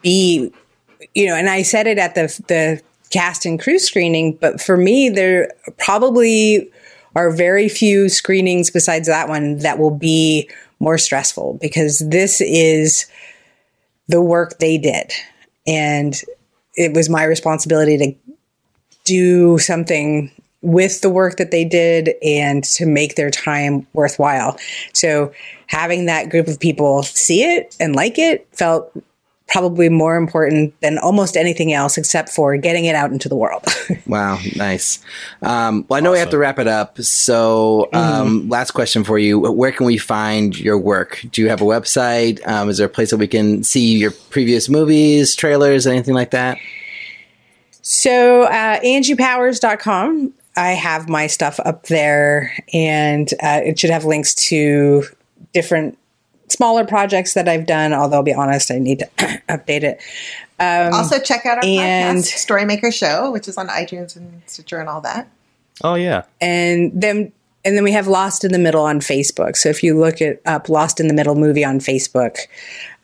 be, 0.00 0.52
you 1.16 1.26
know. 1.26 1.34
And 1.34 1.50
I 1.50 1.62
said 1.62 1.88
it 1.88 1.98
at 1.98 2.14
the 2.14 2.28
the 2.46 2.80
cast 3.10 3.44
and 3.44 3.58
crew 3.58 3.80
screening, 3.80 4.34
but 4.34 4.60
for 4.60 4.76
me, 4.76 5.08
there 5.08 5.52
probably 5.76 6.70
are 7.16 7.32
very 7.32 7.68
few 7.68 8.08
screenings 8.08 8.70
besides 8.70 9.08
that 9.08 9.28
one 9.28 9.58
that 9.58 9.80
will 9.80 9.90
be 9.90 10.48
more 10.78 10.98
stressful 10.98 11.58
because 11.60 11.98
this 11.98 12.40
is 12.40 13.06
the 14.08 14.22
work 14.22 14.58
they 14.58 14.78
did. 14.78 15.12
And 15.66 16.20
it 16.74 16.94
was 16.94 17.08
my 17.08 17.24
responsibility 17.24 17.98
to 17.98 18.14
do 19.04 19.58
something 19.58 20.30
with 20.60 21.00
the 21.02 21.10
work 21.10 21.36
that 21.36 21.50
they 21.50 21.64
did 21.64 22.14
and 22.22 22.64
to 22.64 22.86
make 22.86 23.14
their 23.14 23.30
time 23.30 23.86
worthwhile. 23.92 24.58
So 24.92 25.32
having 25.66 26.06
that 26.06 26.30
group 26.30 26.48
of 26.48 26.58
people 26.58 27.02
see 27.02 27.42
it 27.42 27.76
and 27.78 27.94
like 27.94 28.18
it 28.18 28.48
felt 28.52 28.92
probably 29.48 29.88
more 29.88 30.16
important 30.16 30.78
than 30.82 30.98
almost 30.98 31.36
anything 31.36 31.72
else 31.72 31.96
except 31.96 32.28
for 32.28 32.56
getting 32.58 32.84
it 32.84 32.94
out 32.94 33.10
into 33.10 33.28
the 33.28 33.34
world. 33.34 33.64
wow, 34.06 34.38
nice. 34.54 34.98
Um, 35.42 35.86
well, 35.88 35.96
I 35.96 36.00
know 36.00 36.10
awesome. 36.10 36.12
we 36.12 36.18
have 36.18 36.30
to 36.30 36.38
wrap 36.38 36.58
it 36.58 36.68
up. 36.68 37.00
So, 37.00 37.88
um, 37.94 38.42
mm. 38.42 38.50
last 38.50 38.72
question 38.72 39.04
for 39.04 39.18
you. 39.18 39.40
Where 39.40 39.72
can 39.72 39.86
we 39.86 39.96
find 39.96 40.58
your 40.58 40.78
work? 40.78 41.24
Do 41.32 41.40
you 41.40 41.48
have 41.48 41.62
a 41.62 41.64
website? 41.64 42.46
Um, 42.46 42.68
is 42.68 42.76
there 42.76 42.86
a 42.86 42.90
place 42.90 43.10
that 43.10 43.16
we 43.16 43.26
can 43.26 43.64
see 43.64 43.96
your 43.96 44.10
previous 44.10 44.68
movies, 44.68 45.34
trailers, 45.34 45.86
anything 45.86 46.14
like 46.14 46.30
that? 46.32 46.58
So, 47.80 48.42
uh, 48.42 48.80
angiepowers.com. 48.80 50.34
I 50.56 50.72
have 50.72 51.08
my 51.08 51.26
stuff 51.26 51.58
up 51.64 51.86
there, 51.86 52.52
and 52.74 53.32
uh, 53.42 53.60
it 53.64 53.78
should 53.78 53.90
have 53.90 54.04
links 54.04 54.34
to 54.34 55.04
different 55.54 55.96
smaller 56.50 56.84
projects 56.84 57.34
that 57.34 57.48
I've 57.48 57.66
done. 57.66 57.92
Although 57.92 58.16
I'll 58.16 58.22
be 58.22 58.34
honest, 58.34 58.70
I 58.70 58.78
need 58.78 59.00
to 59.00 59.06
update 59.48 59.82
it. 59.82 60.00
Um, 60.60 60.92
also, 60.92 61.20
check 61.20 61.46
out 61.46 61.58
our 61.58 61.64
and, 61.64 62.18
podcast, 62.18 62.46
Storymaker 62.46 62.92
Show, 62.92 63.30
which 63.30 63.46
is 63.46 63.56
on 63.56 63.68
iTunes 63.68 64.16
and 64.16 64.42
Stitcher 64.46 64.80
and 64.80 64.88
all 64.88 65.00
that. 65.02 65.28
Oh 65.84 65.94
yeah, 65.94 66.24
and 66.40 66.90
then 67.00 67.32
and 67.64 67.76
then 67.76 67.84
we 67.84 67.92
have 67.92 68.08
Lost 68.08 68.44
in 68.44 68.52
the 68.52 68.58
Middle 68.58 68.82
on 68.82 69.00
Facebook. 69.00 69.56
So 69.56 69.68
if 69.68 69.82
you 69.82 69.98
look 69.98 70.20
it 70.20 70.42
up, 70.46 70.68
Lost 70.68 71.00
in 71.00 71.08
the 71.08 71.14
Middle 71.14 71.34
movie 71.34 71.64
on 71.64 71.78
Facebook, 71.80 72.38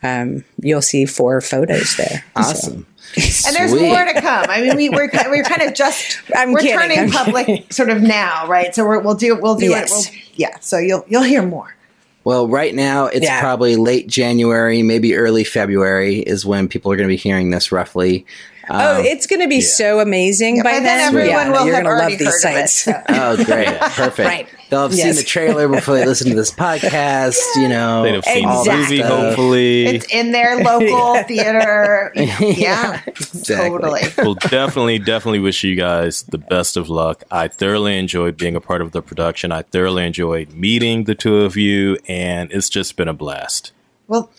um, 0.03 0.45
you'll 0.61 0.83
see 0.83 1.07
four 1.07 1.41
photos 1.41 1.97
there. 1.97 2.25
Awesome. 2.37 2.87
So. 3.17 3.49
And 3.49 3.55
there's 3.55 3.73
more 3.73 4.05
to 4.05 4.21
come. 4.21 4.47
I 4.49 4.61
mean, 4.61 4.77
we, 4.77 4.89
we're 4.89 5.09
we're 5.29 5.45
kind 5.45 5.63
of 5.63 5.75
just 5.75 6.19
I'm 6.35 6.53
we're 6.53 6.61
kidding, 6.61 6.79
turning 6.79 6.99
I'm 6.99 7.11
public 7.11 7.47
kidding. 7.47 7.71
sort 7.71 7.91
of 7.91 8.03
now, 8.03 8.49
right? 8.49 8.75
So 8.75 8.85
we 8.89 8.99
will 8.99 9.15
do 9.15 9.39
we'll 9.41 9.55
do 9.55 9.67
yes. 9.67 10.09
it. 10.09 10.13
We'll, 10.13 10.23
yeah. 10.35 10.59
So 10.59 10.79
you'll 10.79 11.05
you'll 11.07 11.23
hear 11.23 11.43
more. 11.43 11.77
Well, 12.25 12.49
right 12.49 12.75
now 12.75 13.07
it's 13.07 13.25
yeah. 13.25 13.41
probably 13.41 13.77
late 13.77 14.09
January, 14.09 14.83
maybe 14.83 15.15
early 15.15 15.45
February 15.45 16.19
is 16.19 16.45
when 16.47 16.69
people 16.69 16.91
are 16.91 16.97
going 16.97 17.09
to 17.09 17.13
be 17.13 17.17
hearing 17.17 17.51
this 17.51 17.71
roughly. 17.71 18.27
Oh, 18.69 18.75
um, 18.75 18.97
oh, 18.97 19.01
it's 19.01 19.27
going 19.27 19.41
to 19.41 19.49
be 19.49 19.57
yeah. 19.57 19.61
so 19.63 20.01
amazing 20.01 20.57
yeah, 20.57 20.63
by, 20.63 20.81
then. 20.81 21.01
Everyone 21.01 21.29
yeah, 21.29 21.51
will 21.51 21.67
you're 21.67 21.77
have 21.77 21.87
already 21.87 22.13
love 22.13 22.19
these 22.19 22.41
sites. 22.41 22.87
It, 22.87 22.95
so. 22.95 23.03
oh, 23.09 23.45
great, 23.45 23.79
perfect. 23.81 24.19
right. 24.19 24.49
They'll 24.71 24.83
have 24.83 24.95
yes. 24.95 25.03
seen 25.05 25.15
the 25.17 25.23
trailer 25.23 25.69
before 25.69 25.95
they 25.95 26.05
listen 26.05 26.31
to 26.31 26.35
this 26.35 26.51
podcast. 26.51 27.39
You 27.57 27.69
know, 27.69 28.03
they'd 28.03 28.15
have 28.15 28.25
seen 28.25 28.49
exactly. 28.49 28.99
the 28.99 29.05
movie. 29.05 29.15
Hopefully, 29.15 29.87
it's 29.87 30.13
in 30.13 30.33
their 30.33 30.57
local 30.65 31.23
theater. 31.25 32.13
Yeah, 32.45 33.01
exactly. 33.07 33.71
totally. 33.71 34.03
We'll 34.19 34.35
definitely, 34.35 34.99
definitely 34.99 35.39
wish 35.39 35.65
you 35.65 35.77
guys 35.77 36.23
the 36.25 36.39
best 36.39 36.77
of 36.77 36.89
luck. 36.89 37.23
I 37.31 37.49
thoroughly 37.49 37.99
enjoyed 37.99 38.37
being 38.37 38.57
a 38.57 38.61
part 38.61 38.81
of 38.81 38.93
the 38.93 39.03
production. 39.03 39.53
I 39.53 39.63
thoroughly 39.63 40.07
enjoyed 40.07 40.53
meeting 40.53 41.05
the 41.05 41.15
two 41.15 41.39
of 41.39 41.57
you, 41.57 41.99
and 42.09 42.51
it's 42.53 42.69
just 42.69 42.97
been 42.97 43.09
a 43.09 43.15
blast. 43.15 43.73
Well, 44.09 44.31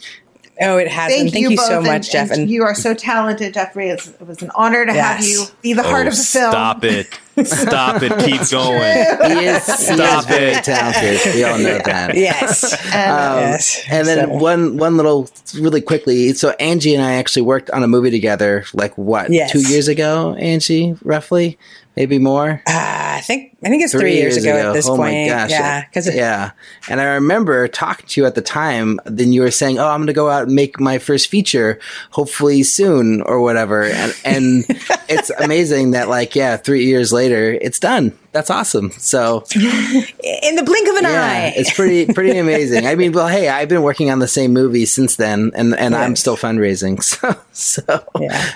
Oh, 0.62 0.78
it 0.78 0.88
has. 0.88 1.12
Thank, 1.12 1.34
thank 1.34 1.44
you, 1.44 1.52
you 1.52 1.58
so 1.58 1.78
and, 1.78 1.88
much, 1.88 2.12
Jeff. 2.12 2.32
And 2.32 2.50
you 2.50 2.64
are 2.64 2.76
so 2.76 2.94
talented, 2.94 3.54
Jeffrey. 3.54 3.90
It's, 3.90 4.08
it 4.08 4.26
was 4.26 4.42
an 4.42 4.52
honor 4.56 4.86
to 4.86 4.94
yes. 4.94 5.18
have 5.18 5.26
you 5.26 5.46
be 5.62 5.74
the 5.74 5.84
heart 5.84 6.06
oh, 6.06 6.10
of 6.10 6.16
the 6.16 6.24
film. 6.24 6.52
Stop 6.52 6.84
it. 6.84 7.20
Stop 7.46 8.02
it. 8.02 8.12
Keep 8.20 8.50
going. 8.50 9.38
He 9.38 9.46
is, 9.46 9.64
stop 9.64 10.26
he 10.26 10.36
is 10.36 10.58
it. 10.58 10.64
talented. 10.64 11.36
We 11.36 11.44
all 11.44 11.58
know 11.58 11.80
that. 11.84 12.16
Yes. 12.16 12.74
And, 12.86 13.12
um, 13.12 13.40
yes. 13.40 13.84
and 13.90 14.08
then 14.08 14.28
so. 14.30 14.36
one 14.36 14.78
one 14.78 14.96
little 14.96 15.30
really 15.54 15.82
quickly. 15.82 16.32
So 16.32 16.52
Angie 16.52 16.96
and 16.96 17.04
I 17.04 17.16
actually 17.16 17.42
worked 17.42 17.70
on 17.72 17.84
a 17.84 17.90
movie 17.90 18.12
together 18.12 18.64
like 18.74 18.98
what, 18.98 19.32
yes. 19.32 19.52
two 19.52 19.68
years 19.70 19.90
ago, 19.90 20.36
Angie, 20.36 20.96
roughly? 21.04 21.58
Maybe 21.96 22.20
more. 22.20 22.62
Uh, 22.68 22.72
I 23.16 23.22
think 23.22 23.58
I 23.64 23.70
think 23.70 23.84
it's 23.84 23.94
three, 23.94 24.02
three 24.02 24.14
years, 24.16 24.36
years, 24.36 24.46
ago, 24.46 24.70
at 24.70 24.74
this 24.74 24.88
oh 24.88 24.98
point. 24.98 25.30
My 25.30 25.36
gosh. 25.36 25.50
Yeah, 25.50 25.86
because 25.86 26.14
yeah. 26.14 26.52
And 26.90 27.00
I 27.00 27.06
remember 27.06 27.68
talking 27.68 28.06
to 28.08 28.22
you 28.22 28.28
at 28.28 28.36
the 28.36 28.42
time. 28.42 29.00
Then 29.06 29.32
you 29.32 29.42
were 29.42 29.52
saying, 29.52 29.80
"Oh, 29.80 29.88
I'm 29.88 30.00
going 30.00 30.08
to 30.08 30.14
go 30.14 30.30
out 30.30 30.44
and 30.48 30.56
make 30.56 30.80
my 30.80 30.98
first 30.98 31.28
feature, 31.28 31.80
hopefully 32.12 32.64
soon 32.64 33.22
or 33.22 33.42
whatever." 33.42 33.84
And 33.84 34.14
and 34.26 34.66
it's 35.10 35.30
amazing 35.30 35.92
that 35.92 36.10
like 36.10 36.36
yeah, 36.36 36.58
three 36.58 36.86
years 36.86 37.14
later, 37.14 37.54
it's 37.54 37.80
done 37.80 38.18
that's 38.36 38.50
awesome. 38.50 38.92
So 38.92 39.46
in 39.56 40.56
the 40.56 40.64
blink 40.64 40.90
of 40.90 40.96
an 40.98 41.04
yeah, 41.06 41.24
eye, 41.24 41.54
it's 41.56 41.74
pretty 41.74 42.12
pretty 42.12 42.38
amazing. 42.38 42.86
I 42.86 42.96
mean, 42.96 43.14
well, 43.14 43.30
hey, 43.30 43.48
I've 43.48 43.70
been 43.70 43.82
working 43.82 44.12
on 44.12 44.20
the 44.20 44.28
same 44.28 44.52
movie 44.52 44.86
since 44.86 45.16
then, 45.16 45.52
and 45.56 45.74
and 45.74 45.94
yes. 45.94 46.02
I'm 46.02 46.16
still 46.16 46.38
fundraising. 46.38 47.02
So 47.16 47.34
so 47.54 48.04
yeah. 48.20 48.52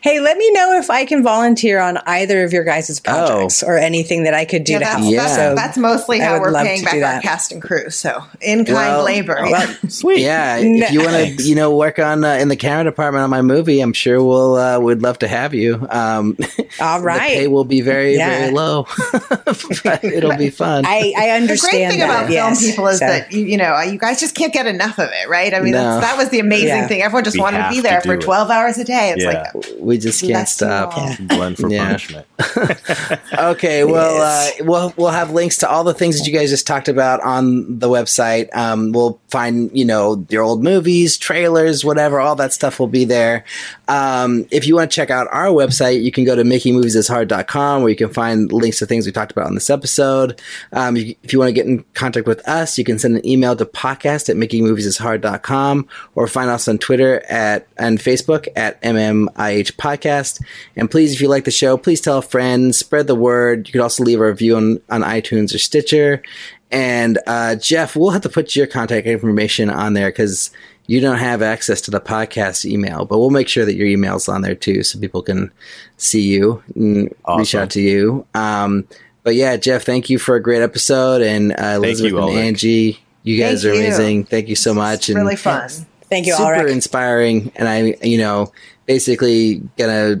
Hey, 0.00 0.18
let 0.18 0.36
me 0.36 0.50
know 0.52 0.76
if 0.76 0.90
I 0.90 1.04
can 1.04 1.22
volunteer 1.22 1.78
on 1.78 1.98
either 1.98 2.42
of 2.42 2.52
your 2.52 2.64
guys' 2.64 2.98
projects 2.98 3.62
oh. 3.62 3.68
or 3.68 3.78
anything 3.78 4.24
that 4.24 4.34
I 4.34 4.44
could 4.44 4.64
do 4.64 4.72
yeah, 4.72 4.78
to 4.78 4.84
that's, 4.84 4.98
help. 4.98 5.12
Yeah. 5.12 5.22
That's, 5.22 5.34
so 5.36 5.54
that's 5.54 5.78
mostly 5.78 6.18
how 6.18 6.40
we're 6.40 6.52
paying 6.52 6.82
back 6.82 6.94
our 7.02 7.20
cast 7.20 7.52
and 7.52 7.62
crew. 7.62 7.90
So 7.90 8.24
in 8.40 8.64
kind 8.64 8.74
well, 8.74 9.04
labor. 9.04 9.38
Well, 9.40 9.76
sweet. 9.88 10.22
Yeah, 10.22 10.56
if 10.58 10.90
you 10.90 11.00
want 11.00 11.38
to, 11.38 11.42
you 11.44 11.54
know, 11.54 11.76
work 11.76 12.00
on 12.00 12.24
uh, 12.24 12.32
in 12.34 12.48
the 12.48 12.56
camera 12.56 12.84
department 12.84 13.22
on 13.22 13.30
my 13.30 13.42
movie, 13.42 13.80
I'm 13.80 13.92
sure 13.92 14.22
we'll 14.22 14.56
uh, 14.56 14.80
would 14.80 15.02
love 15.02 15.20
to 15.20 15.28
have 15.28 15.54
you. 15.54 15.86
Um, 15.88 16.36
All 16.80 17.00
right, 17.00 17.28
the 17.28 17.34
pay 17.36 17.48
will 17.48 17.64
be 17.64 17.82
very 17.82 18.16
very 18.16 18.50
low. 18.50 18.86
it'll 20.02 20.36
be 20.36 20.50
fun. 20.50 20.84
I, 20.86 21.12
I 21.16 21.30
understand. 21.30 21.72
The 21.72 21.78
great 21.78 21.90
thing 21.90 21.98
that. 22.00 22.22
about 22.22 22.30
yes. 22.30 22.60
film 22.60 22.70
people 22.70 22.86
is 22.88 22.98
so. 22.98 23.06
that 23.06 23.32
you, 23.32 23.44
you, 23.44 23.56
know 23.56 23.80
you 23.80 23.98
guys 23.98 24.20
just 24.20 24.34
can't 24.34 24.52
get 24.52 24.66
enough 24.66 24.98
of 24.98 25.08
it, 25.12 25.28
right? 25.28 25.52
I 25.52 25.60
mean, 25.60 25.72
no. 25.72 26.00
that 26.00 26.16
was 26.16 26.30
the 26.30 26.38
amazing 26.38 26.68
yeah. 26.68 26.86
thing. 26.86 27.02
Everyone 27.02 27.24
just 27.24 27.36
we 27.36 27.42
wanted 27.42 27.62
to 27.64 27.70
be 27.70 27.80
there 27.80 28.00
to 28.00 28.08
for 28.08 28.16
twelve 28.16 28.50
it. 28.50 28.52
hours 28.52 28.78
a 28.78 28.84
day. 28.84 29.10
It's 29.10 29.24
yeah. 29.24 29.50
like 29.54 29.66
we 29.78 29.98
just 29.98 30.20
can't 30.22 30.48
stop. 30.48 30.94
Blend 31.20 31.56
for 31.56 31.68
punishment. 31.68 32.26
okay, 33.38 33.84
well, 33.84 34.14
yes. 34.14 34.60
uh, 34.60 34.64
we'll 34.64 34.94
we'll 34.96 35.08
have 35.08 35.30
links 35.30 35.58
to 35.58 35.68
all 35.68 35.84
the 35.84 35.94
things 35.94 36.18
that 36.18 36.26
you 36.26 36.32
guys 36.32 36.50
just 36.50 36.66
talked 36.66 36.88
about 36.88 37.20
on 37.20 37.78
the 37.78 37.88
website. 37.88 38.54
Um, 38.54 38.92
we'll 38.92 39.20
find 39.28 39.70
you 39.76 39.84
know 39.84 40.24
your 40.28 40.42
old 40.42 40.62
movies, 40.62 41.18
trailers, 41.18 41.84
whatever. 41.84 42.20
All 42.20 42.36
that 42.36 42.52
stuff 42.52 42.80
will 42.80 42.86
be 42.86 43.04
there. 43.04 43.44
Um, 43.90 44.46
if 44.52 44.68
you 44.68 44.76
want 44.76 44.88
to 44.88 44.94
check 44.94 45.10
out 45.10 45.26
our 45.32 45.46
website, 45.46 46.00
you 46.00 46.12
can 46.12 46.24
go 46.24 46.36
to 46.36 46.44
makingmoviesishard.com 46.44 47.82
where 47.82 47.90
you 47.90 47.96
can 47.96 48.12
find 48.12 48.52
links 48.52 48.78
to 48.78 48.86
things 48.86 49.04
we 49.04 49.10
talked 49.10 49.32
about 49.32 49.46
on 49.46 49.54
this 49.54 49.68
episode. 49.68 50.40
Um, 50.72 50.96
if 50.96 51.32
you 51.32 51.40
want 51.40 51.48
to 51.48 51.52
get 51.52 51.66
in 51.66 51.82
contact 51.94 52.28
with 52.28 52.46
us, 52.48 52.78
you 52.78 52.84
can 52.84 53.00
send 53.00 53.16
an 53.16 53.26
email 53.26 53.56
to 53.56 53.66
podcast 53.66 54.28
at 54.28 54.36
makingmoviesishard.com 54.36 55.88
or 56.14 56.28
find 56.28 56.50
us 56.50 56.68
on 56.68 56.78
Twitter 56.78 57.24
at 57.28 57.66
and 57.78 57.98
Facebook 57.98 58.46
at 58.54 58.80
MMIH 58.82 59.72
Podcast. 59.72 60.40
And 60.76 60.88
please, 60.88 61.12
if 61.12 61.20
you 61.20 61.26
like 61.26 61.44
the 61.44 61.50
show, 61.50 61.76
please 61.76 62.00
tell 62.00 62.18
a 62.18 62.22
friend, 62.22 62.72
spread 62.72 63.08
the 63.08 63.16
word. 63.16 63.66
You 63.66 63.72
could 63.72 63.80
also 63.80 64.04
leave 64.04 64.20
a 64.20 64.26
review 64.26 64.56
on, 64.56 64.80
on 64.88 65.02
iTunes 65.02 65.52
or 65.52 65.58
Stitcher. 65.58 66.22
And 66.70 67.18
uh, 67.26 67.56
Jeff, 67.56 67.96
we'll 67.96 68.10
have 68.10 68.22
to 68.22 68.28
put 68.28 68.54
your 68.54 68.68
contact 68.68 69.08
information 69.08 69.68
on 69.68 69.94
there 69.94 70.10
because 70.10 70.52
you 70.90 71.00
don't 71.00 71.18
have 71.18 71.40
access 71.40 71.80
to 71.82 71.92
the 71.92 72.00
podcast 72.00 72.64
email, 72.64 73.04
but 73.04 73.20
we'll 73.20 73.30
make 73.30 73.46
sure 73.46 73.64
that 73.64 73.76
your 73.76 73.86
email's 73.86 74.28
on 74.28 74.42
there 74.42 74.56
too, 74.56 74.82
so 74.82 74.98
people 74.98 75.22
can 75.22 75.52
see 75.98 76.22
you 76.22 76.60
and 76.74 77.14
awesome. 77.24 77.38
reach 77.38 77.54
out 77.54 77.70
to 77.70 77.80
you. 77.80 78.26
Um, 78.34 78.88
but 79.22 79.36
yeah, 79.36 79.56
Jeff, 79.56 79.84
thank 79.84 80.10
you 80.10 80.18
for 80.18 80.34
a 80.34 80.42
great 80.42 80.62
episode, 80.62 81.22
and 81.22 81.52
uh, 81.52 81.76
Elizabeth 81.76 82.10
you, 82.10 82.28
and 82.30 82.38
Angie, 82.40 82.98
you 83.22 83.38
guys 83.40 83.62
thank 83.62 83.72
are 83.72 83.78
you. 83.78 83.84
amazing. 83.84 84.24
Thank 84.24 84.48
you 84.48 84.56
so 84.56 84.74
much. 84.74 85.08
and 85.08 85.16
really 85.16 85.36
fun. 85.36 85.68
Thank 86.08 86.26
you. 86.26 86.34
Super 86.34 86.54
Ulrich. 86.54 86.72
inspiring, 86.72 87.52
and 87.54 87.68
I, 87.68 87.94
you 88.02 88.18
know, 88.18 88.52
basically 88.86 89.62
gonna 89.78 90.20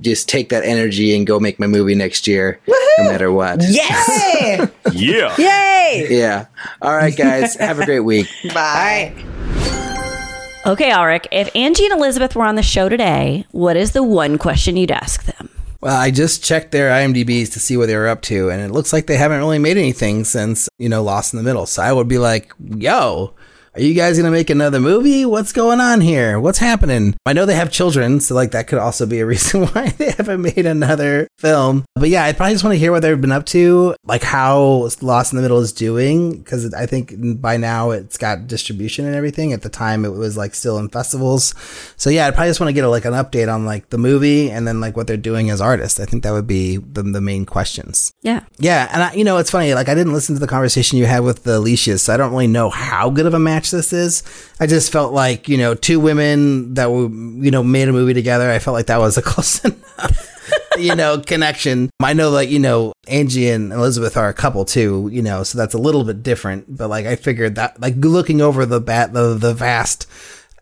just 0.00 0.30
take 0.30 0.48
that 0.48 0.64
energy 0.64 1.14
and 1.14 1.26
go 1.26 1.38
make 1.38 1.58
my 1.58 1.66
movie 1.66 1.94
next 1.94 2.26
year, 2.26 2.58
Woo-hoo! 2.66 3.04
no 3.04 3.10
matter 3.10 3.30
what. 3.30 3.60
Yay! 3.60 4.66
yeah! 4.92 5.34
Yay! 5.36 6.06
Yeah. 6.08 6.46
All 6.80 6.96
right, 6.96 7.14
guys. 7.14 7.54
have 7.56 7.80
a 7.80 7.84
great 7.84 8.00
week. 8.00 8.28
Bye. 8.54 9.14
Okay, 10.66 10.90
Ulrich, 10.90 11.28
if 11.30 11.48
Angie 11.54 11.84
and 11.84 11.94
Elizabeth 11.94 12.34
were 12.34 12.42
on 12.42 12.56
the 12.56 12.62
show 12.62 12.88
today, 12.88 13.46
what 13.52 13.76
is 13.76 13.92
the 13.92 14.02
one 14.02 14.36
question 14.36 14.76
you'd 14.76 14.90
ask 14.90 15.22
them? 15.22 15.48
Well, 15.80 15.96
I 15.96 16.10
just 16.10 16.42
checked 16.42 16.72
their 16.72 16.90
IMDb's 16.90 17.50
to 17.50 17.60
see 17.60 17.76
what 17.76 17.86
they 17.86 17.94
were 17.94 18.08
up 18.08 18.20
to, 18.22 18.50
and 18.50 18.60
it 18.60 18.72
looks 18.72 18.92
like 18.92 19.06
they 19.06 19.16
haven't 19.16 19.38
really 19.38 19.60
made 19.60 19.76
anything 19.76 20.24
since, 20.24 20.68
you 20.76 20.88
know, 20.88 21.04
Lost 21.04 21.32
in 21.32 21.36
the 21.36 21.44
Middle. 21.44 21.66
So 21.66 21.82
I 21.82 21.92
would 21.92 22.08
be 22.08 22.18
like, 22.18 22.52
yo, 22.58 23.32
are 23.76 23.82
you 23.82 23.92
guys 23.92 24.16
gonna 24.16 24.30
make 24.30 24.48
another 24.48 24.80
movie? 24.80 25.26
What's 25.26 25.52
going 25.52 25.80
on 25.80 26.00
here? 26.00 26.40
What's 26.40 26.58
happening? 26.58 27.14
I 27.26 27.34
know 27.34 27.44
they 27.44 27.54
have 27.54 27.70
children, 27.70 28.20
so 28.20 28.34
like 28.34 28.52
that 28.52 28.68
could 28.68 28.78
also 28.78 29.04
be 29.04 29.20
a 29.20 29.26
reason 29.26 29.66
why 29.66 29.90
they 29.90 30.12
haven't 30.12 30.40
made 30.40 30.64
another 30.64 31.28
film. 31.36 31.84
But 31.94 32.08
yeah, 32.08 32.24
I 32.24 32.32
probably 32.32 32.54
just 32.54 32.64
want 32.64 32.72
to 32.72 32.78
hear 32.78 32.90
what 32.90 33.02
they've 33.02 33.20
been 33.20 33.32
up 33.32 33.44
to, 33.46 33.94
like 34.04 34.22
how 34.22 34.88
Lost 35.02 35.32
in 35.32 35.36
the 35.36 35.42
Middle 35.42 35.58
is 35.58 35.74
doing, 35.74 36.38
because 36.38 36.72
I 36.72 36.86
think 36.86 37.12
by 37.38 37.58
now 37.58 37.90
it's 37.90 38.16
got 38.16 38.46
distribution 38.46 39.04
and 39.04 39.14
everything. 39.14 39.52
At 39.52 39.60
the 39.60 39.68
time, 39.68 40.06
it 40.06 40.12
was 40.12 40.38
like 40.38 40.54
still 40.54 40.78
in 40.78 40.88
festivals. 40.88 41.54
So 41.98 42.08
yeah, 42.08 42.28
I 42.28 42.30
probably 42.30 42.48
just 42.48 42.60
want 42.60 42.70
to 42.70 42.74
get 42.74 42.84
a, 42.84 42.88
like 42.88 43.04
an 43.04 43.12
update 43.12 43.52
on 43.52 43.66
like 43.66 43.90
the 43.90 43.98
movie 43.98 44.50
and 44.50 44.66
then 44.66 44.80
like 44.80 44.96
what 44.96 45.06
they're 45.06 45.18
doing 45.18 45.50
as 45.50 45.60
artists. 45.60 46.00
I 46.00 46.06
think 46.06 46.22
that 46.22 46.32
would 46.32 46.46
be 46.46 46.78
the, 46.78 47.02
the 47.02 47.20
main 47.20 47.44
questions. 47.44 48.14
Yeah, 48.22 48.44
yeah, 48.56 48.88
and 48.90 49.02
I, 49.02 49.12
you 49.12 49.24
know, 49.24 49.36
it's 49.36 49.50
funny. 49.50 49.74
Like 49.74 49.90
I 49.90 49.94
didn't 49.94 50.14
listen 50.14 50.34
to 50.34 50.40
the 50.40 50.46
conversation 50.46 50.96
you 50.96 51.04
had 51.04 51.20
with 51.20 51.44
the 51.44 51.58
Alicia's, 51.58 52.00
so 52.00 52.14
I 52.14 52.16
don't 52.16 52.30
really 52.30 52.46
know 52.46 52.70
how 52.70 53.10
good 53.10 53.26
of 53.26 53.34
a 53.34 53.38
match 53.38 53.65
this 53.70 53.92
is. 53.92 54.22
I 54.60 54.66
just 54.66 54.92
felt 54.92 55.12
like, 55.12 55.48
you 55.48 55.58
know, 55.58 55.74
two 55.74 56.00
women 56.00 56.74
that 56.74 56.90
were, 56.90 57.08
you 57.08 57.50
know, 57.50 57.62
made 57.62 57.88
a 57.88 57.92
movie 57.92 58.14
together. 58.14 58.50
I 58.50 58.58
felt 58.58 58.74
like 58.74 58.86
that 58.86 58.98
was 58.98 59.16
a 59.16 59.22
close 59.22 59.64
enough. 59.64 60.32
you 60.78 60.94
know, 60.94 61.18
connection. 61.18 61.90
I 62.00 62.12
know 62.12 62.30
like, 62.30 62.50
you 62.50 62.58
know, 62.58 62.92
Angie 63.08 63.48
and 63.50 63.72
Elizabeth 63.72 64.16
are 64.16 64.28
a 64.28 64.34
couple 64.34 64.64
too, 64.64 65.08
you 65.12 65.22
know, 65.22 65.42
so 65.42 65.58
that's 65.58 65.74
a 65.74 65.78
little 65.78 66.04
bit 66.04 66.22
different. 66.22 66.76
But 66.76 66.88
like 66.88 67.06
I 67.06 67.16
figured 67.16 67.54
that 67.56 67.80
like 67.80 67.96
looking 67.96 68.40
over 68.40 68.66
the 68.66 68.80
bat 68.80 69.12
the 69.12 69.34
the 69.34 69.54
vast 69.54 70.06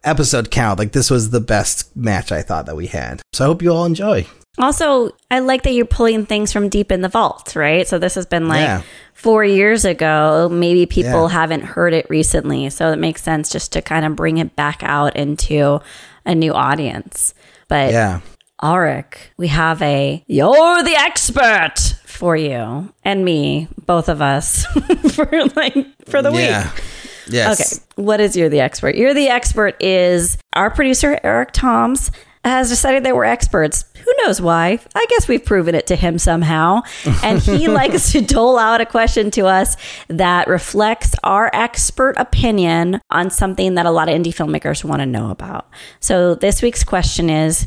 episode 0.05 0.51
count, 0.51 0.79
like 0.79 0.93
this 0.93 1.11
was 1.11 1.31
the 1.31 1.41
best 1.41 1.95
match 1.97 2.31
I 2.33 2.43
thought 2.43 2.67
that 2.67 2.77
we 2.77 2.87
had. 2.87 3.23
So 3.33 3.45
I 3.45 3.49
hope 3.49 3.63
you 3.63 3.73
all 3.73 3.85
enjoy. 3.85 4.27
Also, 4.59 5.11
I 5.31 5.41
like 5.41 5.63
that 5.65 5.73
you're 5.73 5.85
pulling 5.85 6.27
things 6.27 6.53
from 6.53 6.69
deep 6.69 6.93
in 6.93 7.01
the 7.01 7.09
vault, 7.09 7.57
right? 7.57 7.87
So 7.89 7.99
this 7.99 8.15
has 8.15 8.25
been 8.27 8.47
like 8.49 8.61
Yeah. 8.63 8.83
four 9.13 9.45
years 9.45 9.85
ago. 9.85 10.49
Maybe 10.51 10.87
people 10.87 11.29
Yeah. 11.29 11.33
haven't 11.41 11.63
heard 11.65 11.93
it 11.93 12.07
recently. 12.09 12.71
So 12.71 12.93
it 12.93 12.99
makes 12.99 13.23
sense 13.23 13.51
just 13.51 13.73
to 13.73 13.83
kind 13.83 14.05
of 14.07 14.15
bring 14.15 14.39
it 14.39 14.55
back 14.55 14.83
out 14.85 15.17
into 15.17 15.81
a 16.25 16.35
new 16.35 16.53
audience. 16.53 17.35
But 17.69 17.91
Yeah. 17.93 18.21
Auric, 18.63 19.17
we 19.37 19.49
have 19.49 19.83
a 19.83 20.23
You're 20.29 20.83
the 20.85 20.95
expert 20.97 21.75
for 22.07 22.37
you 22.37 22.93
and 23.05 23.25
me, 23.25 23.67
both 23.87 24.09
of 24.09 24.23
us, 24.23 24.65
for 25.13 25.29
like 25.57 25.75
for 26.09 26.23
the 26.23 26.31
week. 26.31 26.43
Yeah. 26.49 26.71
Yes. 27.29 27.75
Okay. 27.97 28.03
What 28.03 28.21
is 28.21 28.37
You're 28.37 28.51
the 28.51 28.61
Expert? 28.61 28.95
You're 28.97 29.15
the 29.15 29.29
Expert 29.29 29.83
is 29.83 30.37
our 30.53 30.71
producer, 30.71 31.19
Eric 31.25 31.53
Toms, 31.53 32.11
has 32.45 32.69
decided 32.69 33.05
that 33.05 33.17
we're 33.17 33.25
experts. 33.25 33.85
Who 34.05 34.13
knows 34.23 34.41
why? 34.41 34.79
I 34.95 35.07
guess 35.09 35.29
we've 35.29 35.45
proven 35.45 35.75
it 35.75 35.87
to 35.89 35.97
him 35.97 36.19
somehow. 36.19 36.83
And 37.23 37.41
he 37.41 37.69
likes 37.69 38.13
to 38.13 38.21
dole 38.21 38.59
out 38.59 38.81
a 38.81 38.87
question 38.87 39.31
to 39.33 39.47
us 39.47 39.77
that 40.09 40.47
reflects 40.47 41.15
our 41.25 41.51
expert 41.55 42.15
opinion 42.19 43.01
on 43.11 43.31
something 43.31 43.75
that 43.75 43.87
a 43.87 43.91
lot 43.91 44.09
of 44.09 44.15
indie 44.15 44.35
filmmakers 44.35 44.85
want 44.85 45.01
to 45.01 45.07
know 45.07 45.31
about. 45.31 45.69
So 46.01 46.35
this 46.35 46.61
week's 46.63 46.85
question 46.85 47.31
is 47.31 47.67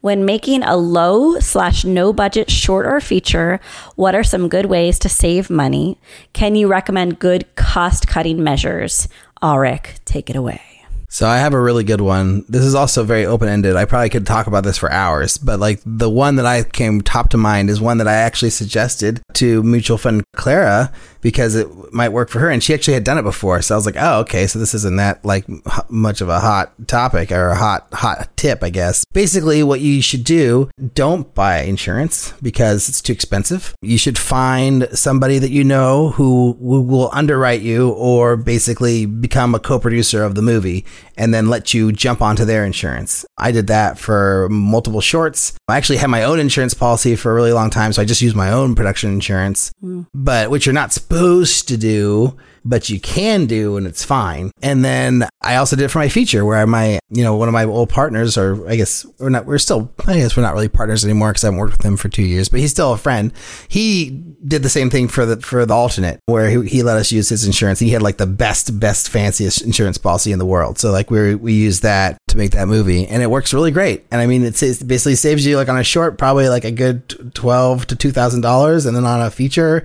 when 0.00 0.26
making 0.26 0.62
a 0.62 0.76
low 0.76 1.38
slash 1.40 1.84
no 1.84 2.12
budget 2.12 2.50
short 2.50 2.86
or 2.86 3.00
feature, 3.00 3.58
what 3.96 4.14
are 4.14 4.24
some 4.24 4.48
good 4.48 4.66
ways 4.66 4.98
to 4.98 5.08
save 5.08 5.48
money? 5.48 5.98
Can 6.34 6.56
you 6.56 6.68
recommend 6.68 7.18
good 7.18 7.54
cost 7.56 8.06
cutting 8.06 8.44
measures? 8.44 9.08
Auric, 9.42 10.00
take 10.04 10.28
it 10.28 10.36
away. 10.36 10.73
So 11.14 11.28
I 11.28 11.36
have 11.36 11.54
a 11.54 11.60
really 11.60 11.84
good 11.84 12.00
one. 12.00 12.44
This 12.48 12.64
is 12.64 12.74
also 12.74 13.04
very 13.04 13.24
open 13.24 13.48
ended. 13.48 13.76
I 13.76 13.84
probably 13.84 14.08
could 14.08 14.26
talk 14.26 14.48
about 14.48 14.64
this 14.64 14.76
for 14.76 14.90
hours, 14.90 15.38
but 15.38 15.60
like 15.60 15.80
the 15.86 16.10
one 16.10 16.34
that 16.34 16.44
I 16.44 16.64
came 16.64 17.02
top 17.02 17.28
to 17.28 17.36
mind 17.36 17.70
is 17.70 17.80
one 17.80 17.98
that 17.98 18.08
I 18.08 18.14
actually 18.14 18.50
suggested 18.50 19.22
to 19.34 19.62
mutual 19.62 19.96
friend 19.96 20.24
Clara 20.34 20.92
because 21.20 21.54
it 21.54 21.68
might 21.92 22.08
work 22.08 22.30
for 22.30 22.40
her, 22.40 22.50
and 22.50 22.62
she 22.62 22.74
actually 22.74 22.94
had 22.94 23.04
done 23.04 23.16
it 23.16 23.22
before. 23.22 23.62
So 23.62 23.74
I 23.74 23.78
was 23.78 23.86
like, 23.86 23.94
oh, 23.96 24.20
okay, 24.22 24.48
so 24.48 24.58
this 24.58 24.74
isn't 24.74 24.96
that 24.96 25.24
like 25.24 25.46
much 25.88 26.20
of 26.20 26.28
a 26.28 26.40
hot 26.40 26.72
topic 26.88 27.30
or 27.30 27.50
a 27.50 27.56
hot 27.56 27.86
hot 27.94 28.36
tip, 28.36 28.64
I 28.64 28.70
guess. 28.70 29.04
Basically, 29.12 29.62
what 29.62 29.80
you 29.80 30.02
should 30.02 30.24
do: 30.24 30.68
don't 30.94 31.32
buy 31.32 31.60
insurance 31.60 32.34
because 32.42 32.88
it's 32.88 33.00
too 33.00 33.12
expensive. 33.12 33.72
You 33.82 33.98
should 33.98 34.18
find 34.18 34.88
somebody 34.92 35.38
that 35.38 35.50
you 35.50 35.62
know 35.62 36.10
who 36.10 36.56
will 36.58 37.10
underwrite 37.12 37.62
you 37.62 37.90
or 37.90 38.36
basically 38.36 39.06
become 39.06 39.54
a 39.54 39.60
co-producer 39.60 40.24
of 40.24 40.34
the 40.34 40.42
movie 40.42 40.84
and 41.16 41.32
then 41.32 41.48
let 41.48 41.74
you 41.74 41.92
jump 41.92 42.20
onto 42.20 42.44
their 42.44 42.64
insurance. 42.64 43.24
I 43.38 43.52
did 43.52 43.66
that 43.68 43.98
for 43.98 44.48
multiple 44.50 45.00
shorts. 45.00 45.54
I 45.68 45.76
actually 45.76 45.98
had 45.98 46.10
my 46.10 46.24
own 46.24 46.38
insurance 46.38 46.74
policy 46.74 47.16
for 47.16 47.30
a 47.30 47.34
really 47.34 47.52
long 47.52 47.70
time, 47.70 47.92
so 47.92 48.02
I 48.02 48.04
just 48.04 48.22
used 48.22 48.36
my 48.36 48.50
own 48.50 48.74
production 48.74 49.10
insurance, 49.10 49.72
hmm. 49.80 50.02
but 50.14 50.50
which 50.50 50.66
you're 50.66 50.72
not 50.72 50.92
supposed 50.92 51.68
to 51.68 51.76
do, 51.76 52.36
but 52.64 52.88
you 52.88 52.98
can 52.98 53.46
do 53.46 53.76
and 53.76 53.86
it's 53.86 54.04
fine. 54.04 54.50
And 54.62 54.84
then 54.84 55.28
I 55.42 55.56
also 55.56 55.76
did 55.76 55.84
it 55.84 55.88
for 55.88 55.98
my 55.98 56.08
feature 56.08 56.44
where 56.44 56.66
my, 56.66 56.98
you 57.10 57.22
know, 57.22 57.36
one 57.36 57.48
of 57.48 57.52
my 57.52 57.64
old 57.64 57.90
partners, 57.90 58.38
or 58.38 58.68
I 58.68 58.76
guess 58.76 59.04
we're 59.18 59.28
not, 59.28 59.46
we're 59.46 59.58
still, 59.58 59.92
I 60.06 60.14
guess 60.14 60.36
we're 60.36 60.42
not 60.42 60.54
really 60.54 60.68
partners 60.68 61.04
anymore 61.04 61.30
because 61.30 61.44
I 61.44 61.48
haven't 61.48 61.60
worked 61.60 61.76
with 61.76 61.84
him 61.84 61.96
for 61.96 62.08
two 62.08 62.22
years, 62.22 62.48
but 62.48 62.60
he's 62.60 62.70
still 62.70 62.92
a 62.92 62.98
friend. 62.98 63.32
He 63.68 64.10
did 64.46 64.62
the 64.62 64.70
same 64.70 64.90
thing 64.90 65.08
for 65.08 65.26
the, 65.26 65.40
for 65.40 65.66
the 65.66 65.74
alternate 65.74 66.20
where 66.26 66.48
he, 66.48 66.68
he 66.68 66.82
let 66.82 66.96
us 66.96 67.12
use 67.12 67.28
his 67.28 67.44
insurance. 67.44 67.78
He 67.78 67.90
had 67.90 68.02
like 68.02 68.16
the 68.16 68.26
best, 68.26 68.80
best, 68.80 69.10
fanciest 69.10 69.62
insurance 69.62 69.98
policy 69.98 70.32
in 70.32 70.38
the 70.38 70.46
world. 70.46 70.78
So 70.78 70.90
like 70.90 71.10
we 71.10 71.34
we 71.34 71.52
used 71.52 71.82
that 71.82 72.18
to 72.28 72.36
make 72.38 72.52
that 72.52 72.68
movie 72.68 73.06
and 73.06 73.22
it 73.24 73.30
works 73.30 73.52
really 73.52 73.72
great. 73.72 74.04
And 74.12 74.20
I 74.20 74.26
mean, 74.26 74.44
it 74.44 74.52
basically 74.60 75.16
saves 75.16 75.44
you 75.44 75.56
like 75.56 75.68
on 75.68 75.78
a 75.78 75.82
short, 75.84 76.18
probably 76.18 76.48
like 76.48 76.64
a 76.64 76.70
good 76.70 77.34
12 77.34 77.86
to 77.88 77.96
$2,000. 77.96 78.86
And 78.86 78.96
then 78.96 79.04
on 79.04 79.20
a 79.20 79.30
feature, 79.30 79.84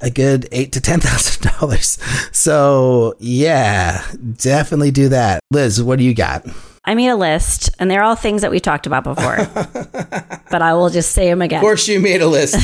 a 0.00 0.10
good 0.10 0.48
eight 0.52 0.72
to 0.72 0.80
ten 0.80 1.00
thousand 1.02 1.52
dollars. 1.52 1.98
So 2.32 3.14
yeah, 3.18 4.04
definitely 4.36 4.90
do 4.90 5.08
that. 5.10 5.40
Liz, 5.50 5.82
what 5.82 5.98
do 5.98 6.04
you 6.04 6.14
got? 6.14 6.46
I 6.84 6.94
made 6.94 7.08
a 7.08 7.16
list, 7.16 7.70
and 7.78 7.90
they're 7.90 8.02
all 8.02 8.14
things 8.14 8.42
that 8.42 8.50
we 8.50 8.60
talked 8.60 8.86
about 8.86 9.04
before, 9.04 9.36
but 10.50 10.62
I 10.62 10.74
will 10.74 10.90
just 10.90 11.12
say 11.12 11.28
them 11.28 11.42
again. 11.42 11.58
Of 11.58 11.62
course, 11.62 11.86
you 11.88 12.00
made 12.08 12.22
a 12.22 12.26
list. 12.26 12.56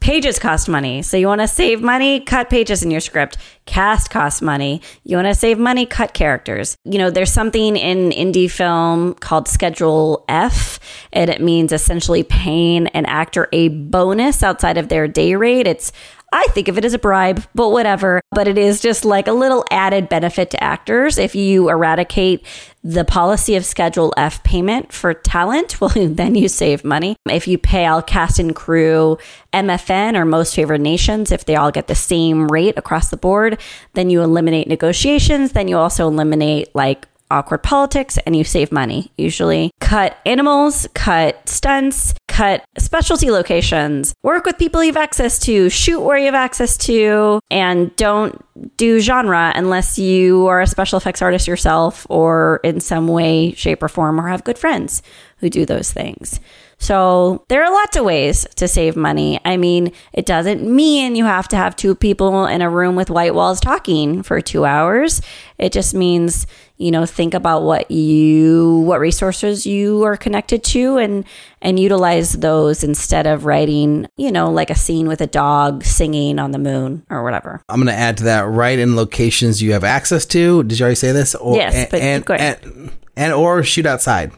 Pages 0.00 0.38
cost 0.38 0.68
money. 0.68 1.02
So 1.02 1.16
you 1.16 1.26
want 1.26 1.40
to 1.40 1.48
save 1.48 1.82
money, 1.82 2.20
cut 2.20 2.50
pages 2.50 2.82
in 2.82 2.90
your 2.90 3.00
script. 3.00 3.38
Cast 3.66 4.10
costs 4.10 4.42
money. 4.42 4.82
You 5.04 5.16
want 5.16 5.28
to 5.28 5.34
save 5.34 5.58
money, 5.58 5.86
cut 5.86 6.14
characters. 6.14 6.76
You 6.84 6.98
know, 6.98 7.10
there's 7.10 7.32
something 7.32 7.76
in 7.76 8.10
indie 8.10 8.50
film 8.50 9.14
called 9.14 9.48
Schedule 9.48 10.24
F, 10.28 10.78
and 11.12 11.30
it 11.30 11.40
means 11.40 11.72
essentially 11.72 12.22
paying 12.22 12.88
an 12.88 13.06
actor 13.06 13.48
a 13.52 13.68
bonus 13.68 14.42
outside 14.42 14.76
of 14.78 14.88
their 14.88 15.08
day 15.08 15.34
rate. 15.34 15.66
It's 15.66 15.92
I 16.32 16.46
think 16.50 16.68
of 16.68 16.76
it 16.78 16.84
as 16.84 16.94
a 16.94 16.98
bribe, 16.98 17.44
but 17.54 17.70
whatever. 17.70 18.20
But 18.32 18.48
it 18.48 18.58
is 18.58 18.80
just 18.80 19.04
like 19.04 19.28
a 19.28 19.32
little 19.32 19.64
added 19.70 20.08
benefit 20.08 20.50
to 20.50 20.62
actors. 20.62 21.16
If 21.16 21.34
you 21.34 21.68
eradicate 21.68 22.44
the 22.82 23.04
policy 23.04 23.54
of 23.54 23.64
Schedule 23.64 24.12
F 24.16 24.42
payment 24.42 24.92
for 24.92 25.14
talent, 25.14 25.80
well, 25.80 25.92
then 25.94 26.34
you 26.34 26.48
save 26.48 26.84
money. 26.84 27.16
If 27.28 27.46
you 27.46 27.56
pay 27.56 27.86
all 27.86 28.02
cast 28.02 28.38
and 28.38 28.54
crew 28.54 29.18
MFN 29.52 30.16
or 30.16 30.24
most 30.24 30.54
favored 30.54 30.80
nations, 30.80 31.30
if 31.30 31.44
they 31.44 31.56
all 31.56 31.70
get 31.70 31.86
the 31.86 31.94
same 31.94 32.48
rate 32.48 32.76
across 32.76 33.10
the 33.10 33.16
board, 33.16 33.60
then 33.92 34.10
you 34.10 34.22
eliminate 34.22 34.66
negotiations. 34.66 35.52
Then 35.52 35.68
you 35.68 35.78
also 35.78 36.06
eliminate 36.08 36.74
like 36.74 37.06
awkward 37.30 37.62
politics 37.62 38.18
and 38.26 38.36
you 38.36 38.44
save 38.44 38.70
money 38.70 39.10
usually. 39.16 39.70
Cut 39.80 40.16
animals, 40.26 40.86
cut 40.94 41.48
stunts, 41.48 42.14
cut 42.28 42.64
specialty 42.78 43.30
locations, 43.30 44.14
work 44.22 44.44
with 44.44 44.58
people 44.58 44.82
you 44.82 44.92
have 44.92 44.96
access 44.96 45.38
to, 45.40 45.68
shoot 45.70 46.00
where 46.00 46.18
you 46.18 46.26
have 46.26 46.34
access 46.34 46.76
to, 46.76 47.40
and 47.50 47.94
don't 47.96 48.44
do 48.76 49.00
genre 49.00 49.52
unless 49.54 49.98
you 49.98 50.46
are 50.46 50.60
a 50.60 50.66
special 50.66 50.96
effects 50.96 51.22
artist 51.22 51.46
yourself 51.48 52.06
or 52.08 52.60
in 52.64 52.80
some 52.80 53.08
way, 53.08 53.52
shape, 53.52 53.82
or 53.82 53.88
form, 53.88 54.20
or 54.20 54.28
have 54.28 54.44
good 54.44 54.58
friends 54.58 55.02
who 55.38 55.50
do 55.50 55.66
those 55.66 55.92
things. 55.92 56.40
So 56.78 57.44
there 57.48 57.64
are 57.64 57.72
lots 57.72 57.96
of 57.96 58.04
ways 58.04 58.46
to 58.56 58.68
save 58.68 58.96
money. 58.96 59.40
I 59.44 59.56
mean, 59.56 59.92
it 60.12 60.26
doesn't 60.26 60.62
mean 60.62 61.16
you 61.16 61.24
have 61.24 61.48
to 61.48 61.56
have 61.56 61.76
two 61.76 61.94
people 61.94 62.46
in 62.46 62.62
a 62.62 62.70
room 62.70 62.96
with 62.96 63.10
white 63.10 63.34
walls 63.34 63.60
talking 63.60 64.22
for 64.22 64.40
two 64.40 64.64
hours. 64.64 65.22
It 65.56 65.72
just 65.72 65.94
means, 65.94 66.46
you 66.76 66.90
know, 66.90 67.06
think 67.06 67.34
about 67.34 67.62
what 67.62 67.90
you, 67.90 68.80
what 68.80 68.98
resources 68.98 69.64
you 69.64 70.02
are 70.02 70.16
connected 70.16 70.64
to 70.64 70.98
and, 70.98 71.24
and 71.62 71.78
utilize 71.78 72.32
those 72.32 72.82
instead 72.82 73.26
of 73.26 73.44
writing, 73.44 74.08
you 74.16 74.32
know, 74.32 74.50
like 74.50 74.70
a 74.70 74.74
scene 74.74 75.06
with 75.06 75.20
a 75.20 75.26
dog 75.26 75.84
singing 75.84 76.38
on 76.38 76.50
the 76.50 76.58
moon 76.58 77.04
or 77.10 77.22
whatever. 77.22 77.62
I'm 77.68 77.76
going 77.76 77.94
to 77.94 78.00
add 78.00 78.16
to 78.18 78.24
that 78.24 78.42
right 78.48 78.78
in 78.78 78.96
locations 78.96 79.62
you 79.62 79.72
have 79.72 79.84
access 79.84 80.26
to. 80.26 80.64
Did 80.64 80.78
you 80.78 80.84
already 80.84 80.96
say 80.96 81.12
this? 81.12 81.34
Or, 81.34 81.56
Yes, 81.56 81.88
but 81.90 82.00
and, 82.00 82.24
go 82.24 82.34
ahead. 82.34 82.60
and, 82.64 82.90
and 83.16 83.32
or 83.32 83.62
shoot 83.62 83.86
outside. 83.86 84.32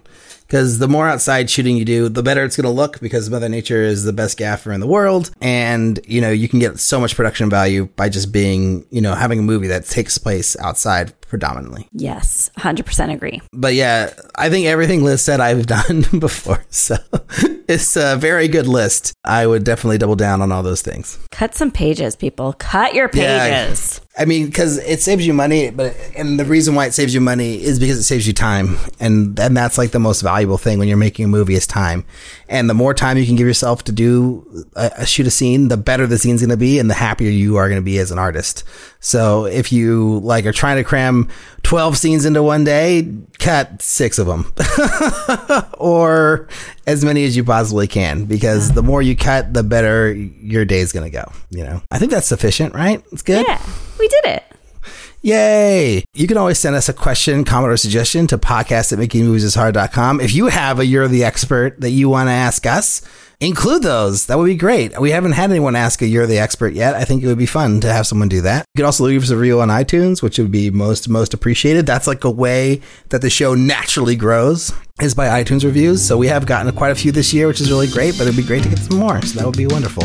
Because 0.47 0.78
the 0.78 0.87
more 0.87 1.09
outside 1.09 1.51
shooting 1.51 1.76
you 1.76 1.84
do, 1.84 2.09
the 2.09 2.22
better 2.22 2.45
it's 2.45 2.57
going 2.57 2.66
to 2.66 2.70
look 2.70 3.01
because 3.01 3.28
Mother 3.28 3.49
Nature 3.49 3.82
is 3.82 4.05
the 4.05 4.12
best 4.12 4.39
gaffer 4.39 4.70
in 4.70 4.78
the 4.78 4.87
world. 4.87 5.32
And, 5.41 5.99
you 6.07 6.20
know, 6.20 6.30
you 6.30 6.49
can 6.49 6.61
get 6.61 6.78
so 6.78 7.01
much 7.01 7.16
production 7.16 7.51
value 7.51 7.87
by 7.97 8.09
just 8.11 8.30
being, 8.30 8.87
you 8.91 9.01
know, 9.01 9.16
having 9.16 9.41
a 9.41 9.43
movie 9.43 9.66
that 9.66 9.87
takes 9.87 10.18
place 10.18 10.57
outside 10.61 11.12
predominantly. 11.28 11.88
Yes, 11.92 12.50
100% 12.58 13.12
agree. 13.12 13.40
But 13.52 13.74
yeah, 13.74 14.12
I 14.36 14.48
think 14.50 14.66
everything 14.66 15.02
Liz 15.04 15.22
said 15.22 15.40
I've 15.40 15.66
done 15.76 16.04
before. 16.18 16.64
So 16.70 16.96
it's 17.68 17.96
a 17.96 18.16
very 18.16 18.48
good 18.48 18.66
list. 18.66 19.12
I 19.24 19.46
would 19.46 19.64
definitely 19.64 19.98
double 19.98 20.16
down 20.16 20.42
on 20.42 20.52
all 20.52 20.62
those 20.62 20.82
things. 20.82 21.18
Cut 21.32 21.54
some 21.54 21.70
pages, 21.70 22.16
people. 22.16 22.52
Cut 22.54 22.94
your 22.94 23.10
Yeah. 23.12 23.66
pages. 23.66 24.00
I 24.18 24.24
mean, 24.24 24.46
because 24.46 24.78
it 24.78 25.02
saves 25.02 25.26
you 25.26 25.34
money, 25.34 25.70
but 25.70 25.94
and 26.16 26.40
the 26.40 26.44
reason 26.46 26.74
why 26.74 26.86
it 26.86 26.94
saves 26.94 27.12
you 27.14 27.20
money 27.20 27.62
is 27.62 27.78
because 27.78 27.98
it 27.98 28.04
saves 28.04 28.26
you 28.26 28.32
time, 28.32 28.78
and 28.98 29.38
and 29.38 29.54
that's 29.54 29.76
like 29.76 29.90
the 29.90 29.98
most 29.98 30.22
valuable 30.22 30.56
thing 30.56 30.78
when 30.78 30.88
you're 30.88 30.96
making 30.96 31.26
a 31.26 31.28
movie 31.28 31.54
is 31.54 31.66
time. 31.66 32.06
And 32.49 32.70
the 32.70 32.74
more 32.74 32.94
time 32.94 33.18
you 33.18 33.26
can 33.26 33.36
give 33.36 33.47
yourself 33.47 33.84
to 33.84 33.92
do 33.92 34.64
a, 34.76 34.90
a 34.99 35.07
shoot 35.07 35.26
a 35.26 35.30
scene, 35.30 35.68
the 35.68 35.76
better 35.76 36.07
the 36.07 36.18
scene's 36.18 36.40
going 36.40 36.51
to 36.51 36.57
be, 36.57 36.78
and 36.78 36.88
the 36.88 36.94
happier 36.94 37.30
you 37.30 37.57
are 37.57 37.68
going 37.68 37.80
to 37.80 37.84
be 37.84 37.99
as 37.99 38.11
an 38.11 38.18
artist. 38.18 38.62
So 39.01 39.47
if 39.47 39.72
you 39.72 40.20
like 40.20 40.47
are 40.47 40.53
trying 40.53 40.76
to 40.76 40.84
cram 40.84 41.28
twelve 41.62 41.99
scenes 41.99 42.24
into 42.24 42.42
one 42.42 42.64
day, 42.64 43.12
cut 43.38 43.82
six 43.82 44.18
of 44.18 44.26
them, 44.26 44.53
or 45.78 46.49
as 46.86 47.05
many 47.05 47.24
as 47.24 47.36
you 47.36 47.44
possibly 47.44 47.88
can, 47.88 48.24
because 48.24 48.72
the 48.72 48.82
more 48.82 49.03
you 49.03 49.16
cut, 49.16 49.53
the 49.53 49.62
better 49.62 50.12
your 50.12 50.64
day's 50.64 50.92
going 50.92 51.11
to 51.11 51.16
go. 51.16 51.30
You 51.51 51.64
know, 51.64 51.82
I 51.90 51.99
think 51.99 52.12
that's 52.12 52.28
sufficient, 52.28 52.74
right? 52.74 53.03
It's 53.12 53.22
good. 53.22 53.47
Yeah, 53.47 53.61
we 53.99 54.09
did 54.09 54.24
it. 54.24 54.44
Yay! 55.26 56.04
You 56.14 56.28
can 56.28 56.36
always 56.36 56.56
send 56.56 56.76
us 56.76 56.88
a 56.88 56.92
question, 56.92 57.42
comment, 57.42 57.72
or 57.72 57.76
suggestion 57.76 58.28
to 58.28 58.38
podcast 58.38 58.92
at 58.92 59.00
makingmoviesishard.com. 59.00 60.20
If 60.20 60.32
you 60.32 60.46
have 60.46 60.78
a 60.78 60.86
You're 60.86 61.08
the 61.08 61.24
Expert 61.24 61.80
that 61.80 61.90
you 61.90 62.08
want 62.08 62.28
to 62.28 62.32
ask 62.32 62.64
us, 62.64 63.02
include 63.40 63.82
those. 63.82 64.26
That 64.26 64.38
would 64.38 64.46
be 64.46 64.54
great. 64.54 64.96
We 65.00 65.10
haven't 65.10 65.32
had 65.32 65.50
anyone 65.50 65.74
ask 65.74 66.00
a 66.00 66.06
You're 66.06 66.28
the 66.28 66.38
Expert 66.38 66.74
yet. 66.74 66.94
I 66.94 67.04
think 67.04 67.24
it 67.24 67.26
would 67.26 67.38
be 67.38 67.44
fun 67.44 67.80
to 67.80 67.92
have 67.92 68.06
someone 68.06 68.28
do 68.28 68.40
that. 68.42 68.66
You 68.76 68.82
could 68.82 68.86
also 68.86 69.02
leave 69.02 69.24
us 69.24 69.30
a 69.30 69.36
review 69.36 69.60
on 69.60 69.68
iTunes, 69.68 70.22
which 70.22 70.38
would 70.38 70.52
be 70.52 70.70
most, 70.70 71.08
most 71.08 71.34
appreciated. 71.34 71.86
That's 71.86 72.06
like 72.06 72.22
a 72.22 72.30
way 72.30 72.80
that 73.08 73.20
the 73.20 73.28
show 73.28 73.56
naturally 73.56 74.14
grows 74.14 74.72
is 75.01 75.14
by 75.14 75.42
iTunes 75.42 75.62
reviews. 75.62 76.03
So 76.05 76.16
we 76.16 76.26
have 76.28 76.47
gotten 76.47 76.72
quite 76.74 76.90
a 76.90 76.94
few 76.94 77.12
this 77.12 77.32
year, 77.32 77.47
which 77.47 77.61
is 77.61 77.70
really 77.70 77.86
great, 77.86 78.16
but 78.16 78.22
it'd 78.26 78.36
be 78.36 78.42
great 78.42 78.62
to 78.62 78.68
get 78.68 78.78
some 78.78 78.99
more. 78.99 79.20
So 79.22 79.38
that 79.38 79.47
would 79.47 79.57
be 79.57 79.66
wonderful. 79.66 80.05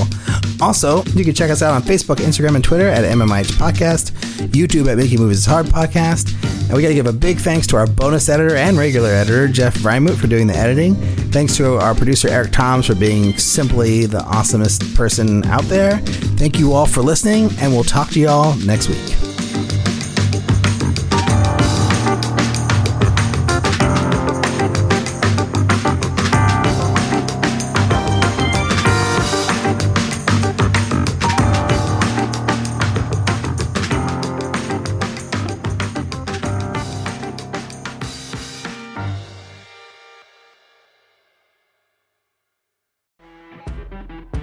Also, 0.62 1.04
you 1.16 1.24
can 1.24 1.34
check 1.34 1.50
us 1.50 1.62
out 1.62 1.74
on 1.74 1.82
Facebook, 1.82 2.18
Instagram, 2.18 2.56
and 2.56 2.64
Twitter 2.64 2.88
at 2.88 3.06
MMIH 3.06 3.54
Podcast, 3.54 4.12
YouTube 4.50 4.88
at 4.92 4.98
Making 4.98 5.20
Movies 5.20 5.39
is 5.39 5.46
Hard 5.46 5.68
Podcast. 5.68 6.34
And 6.64 6.74
we 6.74 6.82
got 6.82 6.89
to 6.89 6.94
give 6.94 7.08
a 7.08 7.14
big 7.14 7.38
thanks 7.38 7.68
to 7.68 7.78
our 7.78 7.88
bonus 7.88 8.28
editor 8.30 8.56
and 8.56 8.78
regular 8.78 9.10
editor, 9.10 9.48
Jeff 9.48 9.76
Reimuth, 9.78 10.18
for 10.18 10.28
doing 10.28 10.48
the 10.48 10.56
editing. 10.56 10.96
Thanks 11.32 11.56
to 11.58 11.78
our 11.78 11.96
producer, 11.96 12.28
Eric 12.28 12.52
Toms, 12.52 12.88
for 12.88 12.96
being 12.96 13.38
simply 13.38 14.06
the 14.06 14.20
awesomest 14.20 14.96
person 14.96 15.46
out 15.46 15.64
there. 15.64 15.98
Thank 16.38 16.60
you 16.60 16.74
all 16.74 16.86
for 16.86 17.02
listening, 17.02 17.50
and 17.60 17.72
we'll 17.72 17.84
talk 17.84 18.10
to 18.12 18.20
you 18.20 18.28
all 18.28 18.56
next 18.58 18.89
week. 18.89 19.91